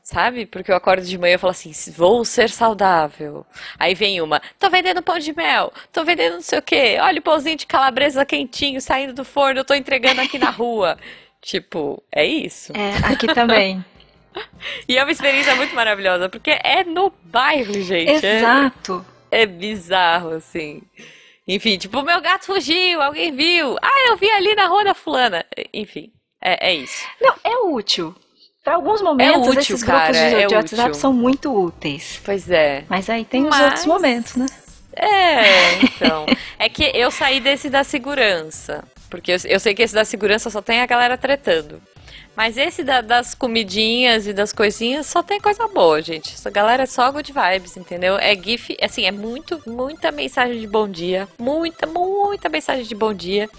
Sabe? 0.10 0.48
Porque 0.48 0.72
eu 0.72 0.76
acordo 0.76 1.06
de 1.06 1.20
manhã 1.20 1.36
e 1.36 1.38
falo 1.38 1.52
assim, 1.52 1.72
vou 1.92 2.26
ser 2.26 2.50
saudável. 2.50 3.46
Aí 3.78 3.94
vem 3.94 4.20
uma, 4.22 4.42
tô 4.58 4.68
vendendo 4.68 5.04
pão 5.04 5.20
de 5.20 5.32
mel, 5.36 5.72
tô 5.94 6.04
vendendo 6.04 6.34
não 6.34 6.42
sei 6.42 6.58
o 6.58 6.64
quê, 6.64 6.98
olha 7.00 7.20
o 7.20 7.22
pãozinho 7.22 7.56
de 7.56 7.68
calabresa 7.68 8.26
quentinho 8.26 8.82
saindo 8.82 9.14
do 9.14 9.24
forno, 9.24 9.60
eu 9.60 9.64
tô 9.64 9.76
entregando 9.76 10.20
aqui 10.20 10.40
na 10.40 10.50
rua. 10.50 10.98
Tipo, 11.42 12.04
é 12.12 12.26
isso. 12.26 12.74
É, 12.76 13.14
aqui 13.14 13.28
também. 13.28 13.86
E 14.88 14.98
é 14.98 15.04
uma 15.04 15.12
experiência 15.12 15.56
muito 15.56 15.74
maravilhosa, 15.76 16.30
porque 16.30 16.52
é 16.64 16.84
no 16.84 17.12
bairro, 17.24 17.74
gente. 17.82 18.26
É- 18.26 18.38
Exato. 18.38 19.06
É, 19.32 19.46
bizarro, 19.46 20.30
assim. 20.30 20.82
Enfim, 21.48 21.78
tipo, 21.78 22.02
meu 22.04 22.22
gato 22.22 22.46
fugiu, 22.46 23.02
alguém 23.02 23.36
viu. 23.36 23.76
Ah, 23.82 24.08
eu 24.08 24.18
vi 24.18 24.30
ali 24.30 24.54
na 24.56 24.68
rua 24.68 24.84
da 24.84 24.94
fulana. 24.94 25.44
Enfim, 25.74 26.12
é, 26.42 26.70
é 26.70 26.76
isso. 26.76 27.04
Não, 27.20 27.36
é 27.44 27.58
útil. 27.66 28.16
Para 28.64 28.76
alguns 28.76 29.02
momentos, 29.02 29.48
útil, 29.48 29.60
esses 29.62 29.84
cara, 29.84 30.12
grupos 30.12 30.20
de, 30.20 30.36
é 30.44 30.48
de 30.48 30.56
WhatsApp 30.56 30.98
são 30.98 31.14
muito 31.14 31.52
úteis. 31.54 32.20
Pois 32.24 32.50
é. 32.50 32.84
Mas 32.90 33.10
aí 33.10 33.24
tem 33.26 33.44
os 33.44 33.50
Mas- 33.50 33.66
outros 33.66 33.86
momentos, 33.86 34.36
né? 34.36 34.46
É, 34.96 35.82
então. 35.84 36.26
É 36.58 36.68
que 36.68 36.84
eu 36.94 37.10
saí 37.10 37.40
desse 37.40 37.70
da 37.70 37.84
segurança. 37.84 38.84
Porque 39.10 39.32
eu, 39.32 39.38
eu 39.46 39.60
sei 39.60 39.74
que 39.74 39.82
esse 39.82 39.94
da 39.94 40.04
segurança 40.06 40.50
só 40.50 40.62
tem 40.62 40.82
a 40.82 40.86
galera 40.86 41.18
tretando. 41.18 41.82
Mas 42.36 42.58
esse 42.58 42.84
da- 42.84 43.02
das 43.02 43.34
comidinhas 43.34 44.28
e 44.28 44.34
das 44.34 44.52
coisinhas 44.54 45.06
só 45.08 45.24
tem 45.24 45.40
coisa 45.40 45.68
boa, 45.70 46.02
gente. 46.02 46.34
Essa 46.34 46.50
galera 46.50 46.84
é 46.84 46.86
só 46.86 47.10
good 47.12 47.32
vibes, 47.32 47.76
entendeu? 47.78 48.18
É 48.18 48.36
GIF, 48.36 48.78
assim, 48.82 49.06
é 49.06 49.12
muito, 49.12 49.62
muita 49.66 50.12
mensagem 50.12 50.60
de 50.60 50.68
bom 50.68 50.88
dia. 50.88 51.28
Muita, 51.40 51.86
muita 51.88 52.50
mensagem 52.50 52.84
de 52.86 52.96
bom 52.96 53.14
dia 53.14 53.50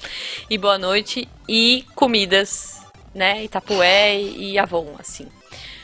e 0.49 0.57
boa 0.59 0.79
noite. 0.79 1.27
E 1.49 1.85
comidas, 1.95 2.81
né? 3.15 3.45
Itapué 3.45 4.21
e 4.21 4.59
Avon, 4.59 4.95
assim. 4.99 5.27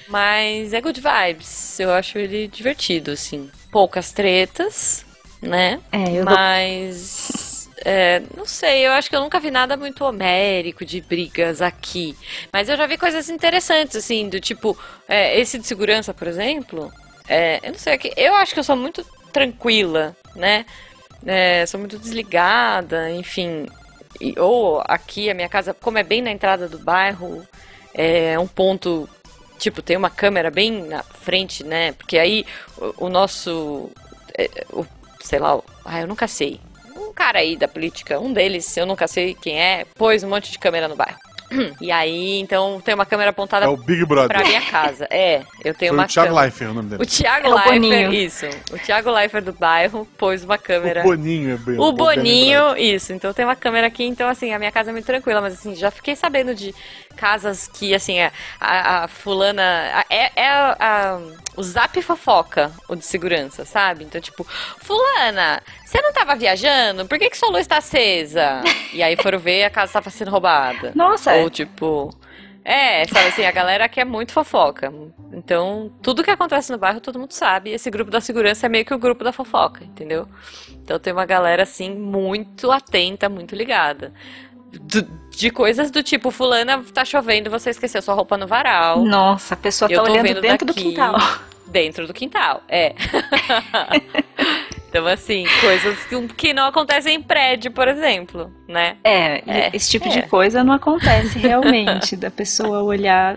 Mas 0.09 0.73
é 0.73 0.81
good 0.81 1.01
vibes. 1.01 1.81
Eu 1.81 1.93
acho 1.93 2.19
ele 2.19 2.47
divertido, 2.49 3.11
assim. 3.11 3.51
Poucas 3.71 4.13
tretas, 4.13 5.05
né? 5.43 5.81
É, 5.91 6.13
eu 6.21 6.25
Mas. 6.25 7.69
é, 7.85 8.23
não 8.37 8.47
sei, 8.47 8.87
eu 8.87 8.93
acho 8.93 9.11
que 9.11 9.17
eu 9.17 9.21
nunca 9.21 9.41
vi 9.41 9.51
nada 9.51 9.77
muito 9.77 10.05
homérico 10.05 10.85
de 10.85 11.01
brigas 11.01 11.61
aqui. 11.61 12.17
Mas 12.53 12.69
eu 12.69 12.77
já 12.77 12.87
vi 12.87 12.97
coisas 12.97 13.29
interessantes, 13.29 13.97
assim, 13.97 14.29
do 14.29 14.41
tipo, 14.41 14.79
é, 15.09 15.39
esse 15.41 15.59
de 15.59 15.67
segurança, 15.67 16.15
por 16.15 16.29
exemplo. 16.29 16.93
é, 17.29 17.61
eu 17.63 17.73
não 17.73 17.79
sei, 17.79 17.95
é 17.95 17.99
que 17.99 18.13
eu 18.17 18.35
acho 18.35 18.55
que 18.55 18.61
eu 18.61 18.65
sou 18.65 18.77
muito 18.77 19.05
tranquila, 19.33 20.17
né? 20.37 20.65
É, 21.27 21.67
sou 21.67 21.81
muito 21.81 21.99
desligada, 21.99 23.11
enfim. 23.11 23.67
Ou 24.39 24.83
aqui 24.85 25.31
a 25.31 25.35
minha 25.35 25.49
casa, 25.49 25.75
como 25.75 25.99
é 25.99 26.03
bem 26.03 26.23
na 26.23 26.31
entrada 26.31 26.69
do 26.69 26.79
bairro, 26.79 27.47
é 27.95 28.39
um 28.39 28.47
ponto. 28.47 29.09
Tipo, 29.59 29.81
tem 29.81 29.97
uma 29.97 30.11
câmera 30.11 30.51
bem 30.51 30.83
na 30.87 31.03
frente, 31.03 31.65
né? 31.65 31.93
Porque 31.93 32.19
aí 32.19 32.45
o, 32.77 33.07
o 33.07 33.09
nosso. 33.09 33.91
é, 34.37 34.49
o, 34.73 34.85
sei 35.21 35.39
lá, 35.39 35.61
ah, 35.85 36.01
eu 36.01 36.07
nunca 36.07 36.29
sei. 36.29 36.61
Um 36.95 37.13
cara 37.13 37.39
aí 37.39 37.57
da 37.57 37.67
política, 37.67 38.21
um 38.21 38.33
deles, 38.33 38.77
eu 38.77 38.87
nunca 38.87 39.07
sei 39.07 39.35
quem 39.35 39.61
é, 39.61 39.85
pôs 39.97 40.23
um 40.23 40.29
monte 40.29 40.53
de 40.53 40.59
câmera 40.59 40.89
no 40.89 40.97
bairro. 40.97 41.26
E 41.81 41.91
aí, 41.93 42.41
então, 42.41 42.81
tem 42.85 42.95
uma 42.95 43.07
câmera 43.07 43.31
apontada 43.31 43.67
É 43.67 43.69
o 43.69 43.77
Big 43.77 44.05
Brother. 44.05 44.29
pra 44.37 44.47
minha 44.47 44.61
casa. 44.63 45.07
É, 45.11 45.43
eu 45.65 45.75
tenho 45.75 45.91
Foi 45.93 45.99
uma 45.99 46.05
o 46.05 46.09
Thiago 46.09 46.29
câmera. 46.29 46.43
Leifert 46.45 46.71
o 46.71 46.75
nome 46.75 46.89
dele. 46.91 47.03
O 47.03 47.07
Thiago 47.07 47.47
É 47.47 47.51
o 47.51 47.55
Leifert, 47.55 47.73
Boninho. 47.75 48.13
isso. 48.13 48.47
O 48.73 48.79
Thiago 48.79 49.11
Leifert 49.11 49.45
do 49.45 49.53
bairro 49.53 50.07
pôs 50.19 50.45
uma 50.45 50.59
câmera. 50.59 51.01
O 51.01 51.05
Boninho 51.05 51.55
é 51.55 51.57
bem 51.57 51.79
O 51.79 51.93
bem. 51.93 51.97
Boninho, 51.97 52.77
isso. 52.77 53.13
Então 53.13 53.33
tem 53.33 53.45
uma 53.45 53.57
câmera 53.57 53.87
aqui, 53.87 54.05
então 54.05 54.29
assim, 54.29 54.53
a 54.53 54.59
minha 54.59 54.73
casa 54.73 54.91
é 54.91 54.93
muito 54.93 55.07
tranquila, 55.07 55.41
mas 55.41 55.55
assim, 55.55 55.75
já 55.75 55.91
fiquei 55.91 56.17
sabendo 56.17 56.55
de 56.55 56.75
casas 57.17 57.67
que, 57.67 57.95
assim, 57.95 58.21
a, 58.21 58.31
a, 58.61 59.05
a 59.05 59.09
fulana. 59.09 59.63
a- 59.63 60.05
é 60.09 60.31
é 60.37 60.49
a- 60.49 61.19
o 61.57 61.63
zap 61.63 62.01
fofoca, 62.03 62.71
o 62.89 62.95
de 62.95 63.05
segurança, 63.05 63.65
sabe? 63.65 64.05
Então, 64.05 64.21
tipo, 64.21 64.47
Fulana, 64.79 65.63
você 65.85 66.01
não 66.03 66.13
tava 66.13 66.37
viajando? 66.37 67.07
Por 67.07 67.19
que, 67.19 67.31
que 67.31 67.37
sua 67.37 67.49
luz 67.51 67.67
tá 67.67 67.79
acesa? 67.79 68.63
E 68.93 69.03
aí 69.03 69.17
foram 69.17 69.39
ver 69.39 69.65
a 69.65 69.71
casa 69.71 69.95
tava 69.95 70.11
sendo 70.11 70.31
roubada. 70.31 70.93
Nossa, 70.95 71.33
Ou 71.37 71.49
tipo. 71.51 72.11
É, 72.69 73.05
sabe 73.07 73.29
assim, 73.29 73.45
a 73.45 73.53
galera 73.53 73.89
que 73.89 74.01
é 74.01 74.05
muito 74.05 74.33
fofoca. 74.33 74.93
Então, 75.33 75.91
tudo 76.03 76.25
que 76.25 76.31
acontece 76.33 76.73
no 76.73 76.79
bairro, 76.79 77.01
todo 77.01 77.17
mundo 77.19 77.31
sabe. 77.33 77.71
Esse 77.71 77.89
grupo 77.91 78.11
da 78.11 78.21
segurança 78.21 78.67
é 78.67 78.69
meio 78.69 78.85
que 78.85 78.93
o 78.93 78.99
grupo 78.99 79.23
da 79.23 79.33
fofoca, 79.33 79.85
entendeu? 79.85 80.29
Então 80.73 80.99
tem 80.99 81.13
uma 81.13 81.25
galera, 81.25 81.63
assim, 81.63 81.91
muito 81.95 82.71
atenta, 82.73 83.29
muito 83.29 83.55
ligada. 83.55 84.13
Do- 84.73 85.26
de 85.37 85.51
coisas 85.51 85.91
do 85.91 86.03
tipo, 86.03 86.31
fulana, 86.31 86.83
tá 86.95 87.05
chovendo, 87.05 87.51
você 87.51 87.71
esqueceu 87.71 88.01
sua 88.01 88.15
roupa 88.15 88.37
no 88.39 88.47
varal. 88.47 89.05
nossa, 89.05 89.55
a 89.55 89.57
pessoa 89.57 89.91
Eu 89.91 90.03
tá 90.03 90.11
olhando 90.11 90.41
dentro 90.41 90.67
daqui. 90.67 90.83
do 90.83 90.89
quintal. 90.89 91.15
Dentro 91.69 92.07
do 92.07 92.15
quintal, 92.15 92.63
é. 92.69 92.95
então, 94.89 95.05
assim, 95.09 95.45
coisas 95.61 95.99
que, 96.05 96.29
que 96.29 96.55
não 96.55 96.67
acontecem 96.67 97.17
em 97.17 97.23
prédio, 97.23 97.73
por 97.73 97.89
exemplo, 97.89 98.53
né? 98.69 98.97
É, 99.03 99.43
É, 99.47 99.71
esse 99.73 99.91
tipo 99.91 100.07
é. 100.07 100.11
de 100.11 100.23
coisa 100.29 100.63
não 100.63 100.73
acontece 100.73 101.39
realmente, 101.41 102.17
da 102.17 102.31
pessoa 102.31 102.83
olhar 102.83 103.37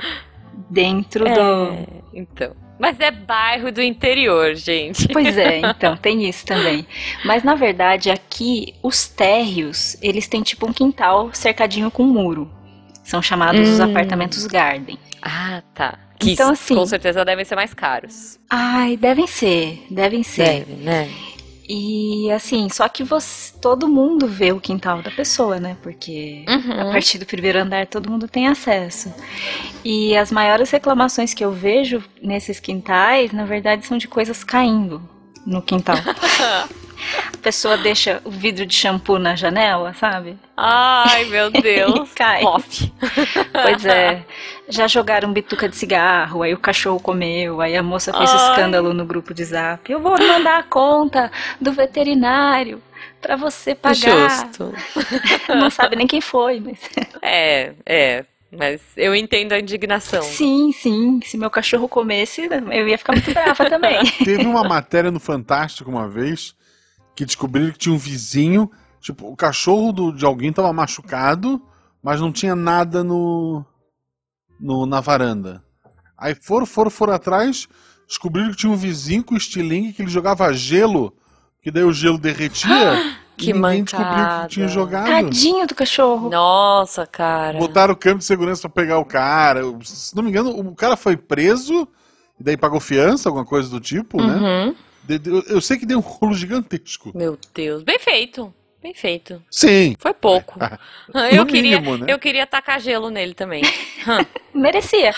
dentro 0.70 1.26
É, 1.28 1.34
do. 1.34 1.88
então. 2.14 2.56
Mas 2.80 3.00
é 3.00 3.12
bairro 3.12 3.72
do 3.72 3.82
interior, 3.82 4.56
gente. 4.56 5.08
Pois 5.10 5.38
é, 5.38 5.60
então, 5.70 5.98
tem 5.98 6.28
isso 6.28 6.46
também. 6.46 6.88
Mas 7.26 7.44
na 7.44 7.54
verdade, 7.56 8.10
aqui, 8.10 8.74
os 8.82 9.08
térreos, 9.08 9.98
eles 10.02 10.28
têm 10.28 10.42
tipo 10.42 10.68
um 10.68 10.74
quintal 10.74 11.30
cercadinho 11.34 11.92
com 11.92 12.04
um 12.04 12.08
muro. 12.14 12.50
São 13.04 13.22
chamados 13.22 13.68
os 13.68 13.80
Hum. 13.80 13.84
apartamentos 13.84 14.46
garden. 14.48 14.98
Ah, 15.22 15.62
tá. 15.74 16.00
Que 16.18 16.32
Então, 16.34 16.52
assim- 16.52 16.76
com 16.76 16.86
certeza 16.86 17.24
devem 17.26 17.44
ser 17.46 17.56
mais 17.56 17.74
caros. 17.74 18.40
Ai, 18.50 18.96
devem 18.98 19.26
ser, 19.28 19.86
devem 19.90 20.22
ser. 20.24 20.44
Deve, 20.66 20.74
né? 20.74 21.10
E 21.72 22.32
assim, 22.32 22.68
só 22.70 22.90
que 22.90 23.04
você, 23.04 23.54
todo 23.62 23.88
mundo 23.88 24.28
vê 24.28 24.52
o 24.52 24.60
quintal 24.60 25.04
da 25.04 25.12
pessoa, 25.12 25.60
né? 25.60 25.78
Porque 25.84 26.44
a 26.48 26.56
Uhum. 26.56 26.92
partir 26.92 27.20
do 27.20 27.28
primeiro 27.28 27.60
andar 27.60 27.86
todo 27.86 28.10
mundo 28.10 28.28
tem 28.28 28.48
acesso. 28.48 29.14
E 29.86 30.18
as 30.18 30.32
maiores 30.32 30.72
reclamações 30.72 31.34
que 31.34 31.46
eu 31.46 31.52
vejo 31.52 32.04
nesses 32.22 32.60
quintais, 32.60 33.32
na 33.32 33.46
verdade, 33.46 33.86
são 33.86 34.00
de 34.00 34.08
coisas 34.08 34.44
caindo 34.44 35.02
no 35.46 35.62
quintal. 35.62 35.96
a 37.34 37.38
pessoa 37.42 37.78
deixa 37.78 38.22
o 38.26 38.32
vidro 38.32 38.66
de 38.66 38.76
shampoo 38.76 39.18
na 39.18 39.36
janela, 39.36 39.94
sabe? 39.94 40.38
Ai, 40.56 41.26
meu 41.26 41.50
Deus. 41.62 42.12
Cai. 42.14 42.44
Off. 42.44 42.92
Pois 43.52 43.86
é. 43.86 44.24
Já 44.68 44.88
jogaram 44.88 45.34
bituca 45.34 45.68
de 45.68 45.76
cigarro, 45.76 46.44
aí 46.44 46.54
o 46.54 46.60
cachorro 46.60 47.00
comeu, 47.00 47.60
aí 47.60 47.76
a 47.76 47.82
moça 47.82 48.14
fez 48.14 48.30
Ai. 48.30 48.52
escândalo 48.52 48.94
no 48.94 49.04
grupo 49.04 49.34
de 49.34 49.44
zap. 49.44 49.92
Eu 49.92 50.00
vou 50.00 50.12
mandar 50.12 50.60
a 50.60 50.64
conta 50.64 51.32
do 51.60 51.72
veterinário 51.72 52.80
pra 53.20 53.36
você 53.36 53.74
pagar. 53.74 53.96
Justo. 53.96 54.74
Não 55.50 55.72
sabe 55.72 55.96
nem 55.96 56.06
quem 56.06 56.22
foi, 56.22 56.60
mas. 56.60 56.80
É, 57.22 57.74
é. 57.86 58.26
Mas 58.52 58.82
eu 58.98 59.16
entendo 59.16 59.54
a 59.54 59.60
indignação. 59.60 60.24
Sim, 60.24 60.72
sim. 60.72 61.20
Se 61.24 61.38
meu 61.38 61.50
cachorro 61.50 61.88
comesse, 61.88 62.50
eu 62.72 62.88
ia 62.88 62.98
ficar 62.98 63.14
muito 63.14 63.32
brava 63.32 63.70
também. 63.70 64.00
Teve 64.26 64.46
uma 64.46 64.64
matéria 64.64 65.12
no 65.12 65.20
Fantástico 65.20 65.90
uma 65.90 66.08
vez 66.08 66.56
que 67.16 67.26
descobriram 67.26 67.72
que 67.72 67.78
tinha 67.78 67.94
um 67.94 67.98
vizinho, 67.98 68.72
tipo, 69.00 69.32
o 69.32 69.36
cachorro 69.36 69.92
do- 69.92 70.12
de 70.12 70.26
alguém 70.26 70.52
tava 70.52 70.72
machucado, 70.74 71.62
mas 72.02 72.20
não 72.22 72.32
tinha 72.32 72.56
nada 72.56 73.04
no, 73.04 73.64
no 74.60 74.86
na 74.86 75.00
varanda. 75.02 75.64
Aí 76.18 76.34
foram, 76.34 76.66
foram, 76.66 76.90
foram 76.90 77.14
atrás, 77.14 77.68
descobriram 78.08 78.50
que 78.52 78.58
tinha 78.58 78.72
um 78.72 78.76
vizinho 78.78 79.24
com 79.24 79.36
estilingue 79.36 79.94
que 79.94 80.02
ele 80.02 80.10
jogava 80.10 80.52
gelo, 80.54 81.14
que 81.62 81.70
daí 81.70 81.84
o 81.84 81.94
gelo 81.94 82.18
derretia 82.18 82.74
Que 83.40 83.52
e 83.52 83.54
ninguém 83.54 83.84
descobriu 83.84 84.10
mancada. 84.12 84.48
que 84.48 84.54
tinha 84.54 84.68
jogado. 84.68 85.06
Tadinho 85.08 85.66
do 85.68 85.74
cachorro. 85.76 86.30
Nossa, 86.30 87.06
cara. 87.08 87.58
Botaram 87.58 87.94
o 87.94 87.98
câmbio 87.98 88.20
de 88.20 88.26
segurança 88.26 88.68
pra 88.70 88.84
pegar 88.84 89.00
o 89.00 89.06
cara. 89.06 89.62
Se 89.84 90.16
não 90.16 90.24
me 90.24 90.30
engano, 90.30 90.52
o 90.60 90.76
cara 90.76 90.96
foi 90.98 91.16
preso, 91.18 91.88
e 92.40 92.44
daí 92.44 92.58
pagou 92.58 92.80
fiança, 92.80 93.30
alguma 93.30 93.46
coisa 93.46 93.70
do 93.70 93.80
tipo, 93.80 94.22
né? 94.22 94.36
Uhum. 94.36 94.76
De- 95.04 95.44
Eu, 95.50 95.60
sei 95.62 95.78
que 95.78 95.86
deu 95.86 95.98
um 95.98 96.02
rolo 96.02 96.34
gigantesco. 96.34 97.12
Meu 97.16 97.38
Deus. 97.54 97.82
Bem 97.84 97.98
feito. 97.98 98.54
Bem 98.82 98.94
feito. 98.94 99.42
Sim. 99.52 99.96
Foi 100.00 100.14
pouco. 100.14 100.60
Eu 101.32 101.46
queria, 101.46 101.80
mínimo, 101.82 101.98
né? 101.98 102.12
eu 102.14 102.20
queria 102.20 102.46
tacar 102.48 102.80
gelo 102.80 103.10
nele 103.10 103.34
também. 103.34 103.62
Merecia. 104.54 105.14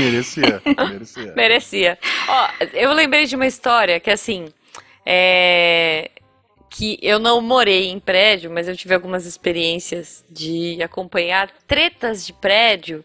Merecia. 0.00 0.62
Merecia. 0.64 1.32
Merecia. 1.34 1.98
Ó, 2.28 2.48
eu 2.74 2.92
lembrei 2.92 3.26
de 3.26 3.34
uma 3.34 3.46
história 3.46 3.98
que 3.98 4.10
assim, 4.10 4.46
é 5.04 6.10
que 6.70 6.98
eu 7.02 7.18
não 7.18 7.40
morei 7.40 7.88
em 7.88 7.98
prédio, 7.98 8.50
mas 8.50 8.68
eu 8.68 8.76
tive 8.76 8.94
algumas 8.94 9.26
experiências 9.26 10.24
de 10.30 10.80
acompanhar 10.82 11.50
tretas 11.66 12.24
de 12.24 12.32
prédio, 12.32 13.04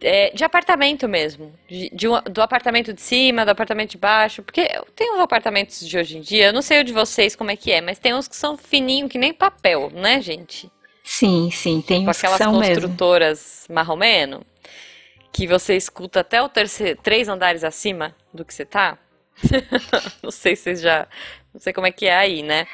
é, 0.00 0.30
de 0.30 0.42
apartamento 0.42 1.06
mesmo, 1.06 1.52
de, 1.68 1.90
de 1.90 2.08
um- 2.08 2.22
do 2.22 2.40
apartamento 2.40 2.92
de 2.94 3.02
cima, 3.02 3.44
do 3.44 3.50
apartamento 3.50 3.90
de 3.90 3.98
baixo, 3.98 4.42
porque 4.42 4.66
tem 4.96 5.12
uns 5.14 5.20
apartamentos 5.20 5.86
de 5.86 5.98
hoje 5.98 6.16
em 6.16 6.22
dia, 6.22 6.46
eu 6.46 6.52
não 6.54 6.62
sei 6.62 6.80
o 6.80 6.84
de 6.84 6.92
vocês 6.92 7.36
como 7.36 7.50
é 7.50 7.56
que 7.56 7.70
é, 7.70 7.82
mas 7.82 7.98
tem 7.98 8.14
uns 8.14 8.26
que 8.26 8.34
são 8.34 8.56
fininhos 8.56 9.10
que 9.12 9.18
nem 9.18 9.32
papel, 9.34 9.90
né, 9.94 10.20
gente? 10.22 10.70
Sim, 11.04 11.50
sim. 11.50 11.82
Tem 11.82 12.04
com 12.04 12.10
uns 12.10 12.18
que 12.18 12.24
aquelas 12.26 12.38
são 12.38 12.58
mesmo. 12.58 12.74
construtoras 12.76 13.66
marromeno, 13.68 14.42
que 15.32 15.46
você 15.46 15.76
escuta 15.76 16.20
até 16.20 16.40
o 16.40 16.48
terceiro, 16.48 16.98
três 17.02 17.28
andares 17.28 17.62
acima 17.62 18.16
do 18.32 18.42
que 18.44 18.54
você 18.54 18.64
tá. 18.64 18.96
Não 20.22 20.30
sei 20.30 20.54
se 20.56 20.76
já, 20.76 21.06
não 21.52 21.60
sei 21.60 21.72
como 21.72 21.86
é 21.86 21.92
que 21.92 22.06
é 22.06 22.16
aí, 22.16 22.42
né? 22.42 22.66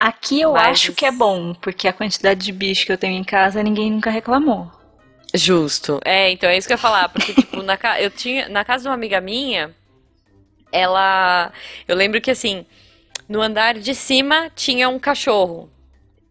Aqui 0.00 0.40
eu 0.40 0.52
Mas- 0.52 0.68
acho 0.68 0.92
que 0.92 1.06
é 1.06 1.10
bom, 1.12 1.54
porque 1.54 1.88
a 1.88 1.92
quantidade 1.92 2.40
de 2.44 2.52
bicho 2.52 2.84
que 2.86 2.92
eu 2.92 2.98
tenho 2.98 3.14
em 3.18 3.24
casa, 3.24 3.62
ninguém 3.62 3.90
nunca 3.90 4.10
reclamou. 4.10 4.70
Justo. 5.34 6.00
É, 6.04 6.30
então 6.30 6.48
é 6.48 6.56
isso 6.56 6.66
que 6.66 6.72
eu 6.72 6.76
ia 6.76 6.78
falar, 6.82 7.08
porque 7.08 7.34
tipo, 7.34 7.62
na, 7.62 7.76
ca- 7.76 8.00
eu 8.00 8.10
tinha, 8.10 8.48
na 8.48 8.64
casa 8.64 8.82
de 8.84 8.88
uma 8.88 8.94
amiga 8.94 9.20
minha, 9.20 9.74
ela, 10.72 11.52
eu 11.86 11.96
lembro 11.96 12.20
que 12.20 12.30
assim, 12.30 12.64
no 13.28 13.40
andar 13.40 13.74
de 13.74 13.94
cima 13.94 14.50
tinha 14.54 14.88
um 14.88 14.98
cachorro. 14.98 15.70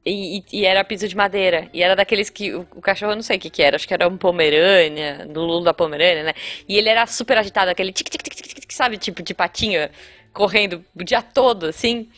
E, 0.06 0.38
e- 0.38 0.60
e 0.60 0.65
era 0.65 0.84
piso 0.84 1.08
de 1.08 1.15
madeira. 1.17 1.67
E 1.74 1.82
era 1.82 1.95
daqueles 1.95 2.30
que. 2.30 2.54
O, 2.54 2.62
o 2.76 2.82
cachorro, 2.82 3.13
eu 3.13 3.15
não 3.15 3.24
sei 3.24 3.38
o 3.38 3.39
que 3.39 3.50
que 3.50 3.63
era. 3.63 3.76
Acho 3.76 3.88
que 3.88 3.93
era 3.93 4.08
um 4.08 4.17
Pomerânia, 4.17 5.26
do 5.28 5.41
Lulu 5.41 5.63
da 5.63 5.74
Pomerânia, 5.74 6.21
né? 6.21 6.34
E 6.69 6.78
ele 6.78 6.89
era 6.89 7.08
super 7.08 7.36
agitado, 7.39 7.71
aquele 7.71 7.91
tic 7.91 8.08
tic 8.08 8.21
tic 8.21 8.36
tic 8.36 8.55
tic, 8.65 8.71
sabe? 8.73 8.97
Tipo 8.97 9.21
de 9.21 9.34
patinha 9.34 9.91
correndo 10.34 10.84
o 10.95 11.04
dia 11.04 11.21
todo, 11.21 11.67
assim. 11.67 12.10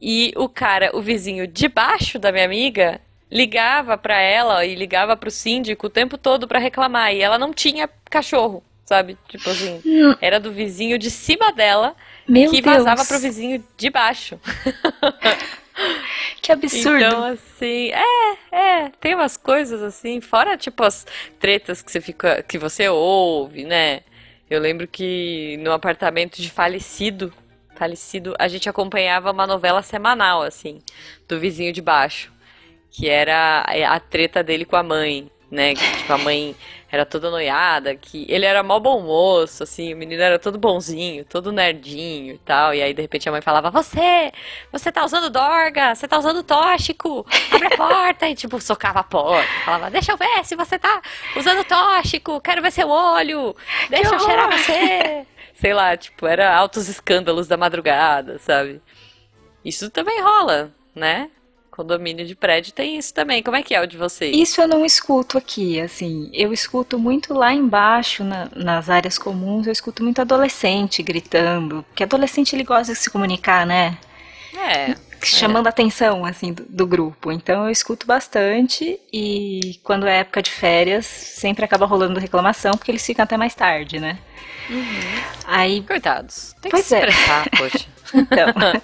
E 0.00 0.32
o 0.36 0.48
cara, 0.48 0.90
o 0.94 1.00
vizinho 1.00 1.46
de 1.46 1.68
baixo 1.68 2.18
da 2.18 2.30
minha 2.30 2.44
amiga, 2.44 3.00
ligava 3.30 3.96
pra 3.96 4.20
ela 4.20 4.64
e 4.64 4.74
ligava 4.74 5.16
pro 5.16 5.30
síndico 5.30 5.86
o 5.86 5.90
tempo 5.90 6.16
todo 6.16 6.46
pra 6.46 6.58
reclamar. 6.58 7.14
E 7.14 7.20
ela 7.20 7.38
não 7.38 7.52
tinha 7.52 7.88
cachorro, 8.10 8.62
sabe? 8.84 9.16
Tipo 9.28 9.50
assim, 9.50 9.80
era 10.20 10.38
do 10.38 10.52
vizinho 10.52 10.98
de 10.98 11.10
cima 11.10 11.52
dela 11.52 11.96
Meu 12.28 12.50
que 12.50 12.60
Deus, 12.60 12.76
vazava 12.76 13.04
pro 13.04 13.18
vizinho 13.18 13.64
de 13.76 13.90
baixo. 13.90 14.38
que 16.40 16.52
absurdo. 16.52 17.04
Então, 17.04 17.24
assim, 17.24 17.90
é, 17.90 18.36
é, 18.52 18.92
tem 19.00 19.14
umas 19.14 19.36
coisas 19.36 19.82
assim, 19.82 20.20
fora 20.20 20.56
tipo 20.56 20.82
as 20.82 21.06
tretas 21.40 21.82
que 21.82 21.90
você 21.90 22.00
fica, 22.00 22.42
que 22.42 22.58
você 22.58 22.88
ouve, 22.88 23.64
né? 23.64 24.02
Eu 24.50 24.60
lembro 24.60 24.88
que 24.88 25.56
no 25.58 25.72
apartamento 25.72 26.40
de 26.40 26.50
falecido, 26.50 27.32
falecido, 27.76 28.34
a 28.38 28.48
gente 28.48 28.68
acompanhava 28.68 29.30
uma 29.30 29.46
novela 29.46 29.82
semanal, 29.82 30.42
assim, 30.42 30.80
do 31.28 31.38
vizinho 31.38 31.72
de 31.72 31.82
baixo, 31.82 32.32
que 32.90 33.08
era 33.08 33.64
a 33.66 33.96
a 33.96 34.00
treta 34.00 34.42
dele 34.42 34.64
com 34.64 34.76
a 34.76 34.82
mãe, 34.82 35.30
né? 35.50 35.74
Que, 35.74 35.96
tipo, 35.98 36.12
a 36.12 36.18
mãe 36.18 36.56
era 36.90 37.04
toda 37.04 37.30
noiada, 37.30 37.94
que 37.94 38.26
ele 38.28 38.46
era 38.46 38.62
mó 38.62 38.78
bom 38.80 39.02
moço, 39.02 39.62
assim, 39.62 39.92
o 39.92 39.96
menino 39.96 40.22
era 40.22 40.38
todo 40.38 40.58
bonzinho, 40.58 41.24
todo 41.24 41.52
nerdinho 41.52 42.34
e 42.34 42.38
tal, 42.38 42.74
e 42.74 42.82
aí 42.82 42.94
de 42.94 43.02
repente 43.02 43.28
a 43.28 43.32
mãe 43.32 43.42
falava, 43.42 43.70
você, 43.70 44.32
você 44.72 44.90
tá 44.90 45.04
usando 45.04 45.28
dorga, 45.28 45.94
você 45.94 46.08
tá 46.08 46.18
usando 46.18 46.42
tóxico, 46.42 47.26
abre 47.52 47.66
a 47.66 47.76
porta, 47.76 48.28
e 48.28 48.34
tipo, 48.34 48.60
socava 48.60 49.00
a 49.00 49.04
porta, 49.04 49.48
falava, 49.64 49.90
deixa 49.90 50.12
eu 50.12 50.16
ver 50.16 50.44
se 50.44 50.56
você 50.56 50.78
tá 50.78 51.02
usando 51.36 51.62
tóxico, 51.64 52.40
quero 52.40 52.62
ver 52.62 52.72
seu 52.72 52.88
olho, 52.88 53.54
deixa 53.90 54.14
eu 54.14 54.20
cheirar 54.20 54.50
você. 54.50 55.26
Sei 55.54 55.74
lá, 55.74 55.96
tipo, 55.96 56.26
era 56.26 56.54
altos 56.54 56.88
escândalos 56.88 57.48
da 57.48 57.56
madrugada, 57.56 58.38
sabe? 58.38 58.80
Isso 59.64 59.90
também 59.90 60.22
rola, 60.22 60.72
né? 60.94 61.28
Condomínio 61.78 62.26
de 62.26 62.34
prédio 62.34 62.72
tem 62.72 62.98
isso 62.98 63.14
também. 63.14 63.40
Como 63.40 63.56
é 63.56 63.62
que 63.62 63.72
é 63.72 63.80
o 63.80 63.86
de 63.86 63.96
vocês? 63.96 64.36
Isso 64.36 64.60
eu 64.60 64.66
não 64.66 64.84
escuto 64.84 65.38
aqui, 65.38 65.80
assim. 65.80 66.28
Eu 66.34 66.52
escuto 66.52 66.98
muito 66.98 67.32
lá 67.32 67.54
embaixo, 67.54 68.24
na- 68.24 68.48
nas 68.56 68.90
áreas 68.90 69.16
comuns, 69.16 69.64
eu 69.64 69.72
escuto 69.72 70.02
muito 70.02 70.20
adolescente 70.20 71.00
gritando. 71.04 71.84
Porque 71.88 72.02
adolescente 72.02 72.52
ele 72.56 72.64
gosta 72.64 72.92
de 72.92 72.98
se 72.98 73.08
comunicar, 73.08 73.64
né? 73.64 73.96
É. 74.56 74.96
Chamando 75.22 75.66
a 75.66 75.70
atenção, 75.70 76.24
assim, 76.24 76.52
do, 76.52 76.64
do 76.68 76.86
grupo. 76.86 77.32
Então 77.32 77.64
eu 77.64 77.70
escuto 77.70 78.06
bastante 78.06 78.98
e 79.12 79.78
quando 79.82 80.06
é 80.06 80.18
época 80.20 80.42
de 80.42 80.50
férias, 80.50 81.06
sempre 81.06 81.64
acaba 81.64 81.86
rolando 81.86 82.20
reclamação, 82.20 82.72
porque 82.72 82.90
eles 82.90 83.04
ficam 83.04 83.22
até 83.24 83.36
mais 83.36 83.54
tarde, 83.54 83.98
né? 83.98 84.18
Aí, 85.46 85.82
Coitados. 85.82 86.54
Tem 86.60 86.70
que 86.72 86.76
Pois 86.76 86.86
se 86.86 86.94
é. 86.94 86.98
expressar, 87.08 87.48
poxa. 87.56 87.86
então, 88.14 88.46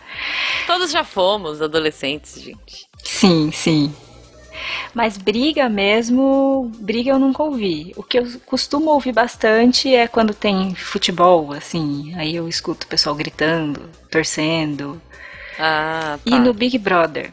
Todos 0.67 0.91
já 0.91 1.05
fomos 1.05 1.61
adolescentes, 1.63 2.41
gente. 2.43 2.87
sim, 3.03 3.51
sim. 3.53 3.95
Mas 4.95 5.17
briga 5.19 5.69
mesmo, 5.69 6.71
briga 6.79 7.11
eu 7.11 7.19
nunca 7.19 7.43
ouvi. 7.43 7.93
O 7.97 8.03
que 8.03 8.19
eu 8.19 8.41
costumo 8.47 8.91
ouvir 8.91 9.13
bastante 9.13 9.93
é 9.95 10.07
quando 10.09 10.33
tem 10.33 10.75
futebol, 10.75 11.53
assim. 11.53 12.15
Aí 12.17 12.35
eu 12.37 12.49
escuto 12.49 12.87
o 12.87 12.89
pessoal 12.89 13.15
gritando, 13.15 13.91
torcendo. 14.11 15.01
Ah, 15.59 16.19
E 16.25 16.31
tá. 16.31 16.39
no 16.39 16.53
Big 16.53 16.79
Brother. 16.79 17.31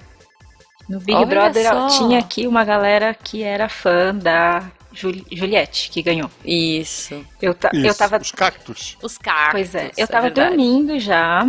No 0.89 0.99
Big 0.99 1.15
Olha 1.17 1.25
Brother 1.25 1.67
só. 1.67 1.88
tinha 1.88 2.19
aqui 2.19 2.45
uma 2.47 2.63
galera 2.63 3.13
que 3.13 3.43
era 3.43 3.69
fã 3.69 4.13
da 4.13 4.63
Juli- 4.93 5.25
Juliette, 5.31 5.89
que 5.89 6.01
ganhou. 6.01 6.29
Isso. 6.43 7.25
Eu, 7.41 7.53
ta- 7.53 7.71
eu 7.73 7.86
Isso, 7.86 7.97
tava. 7.97 8.17
Os 8.17 8.31
cactos. 8.31 8.97
Os 9.01 9.17
carros. 9.17 9.51
Pois 9.51 9.75
é, 9.75 9.91
eu 9.97 10.07
tava 10.07 10.29
dormindo 10.29 10.99
já. 10.99 11.47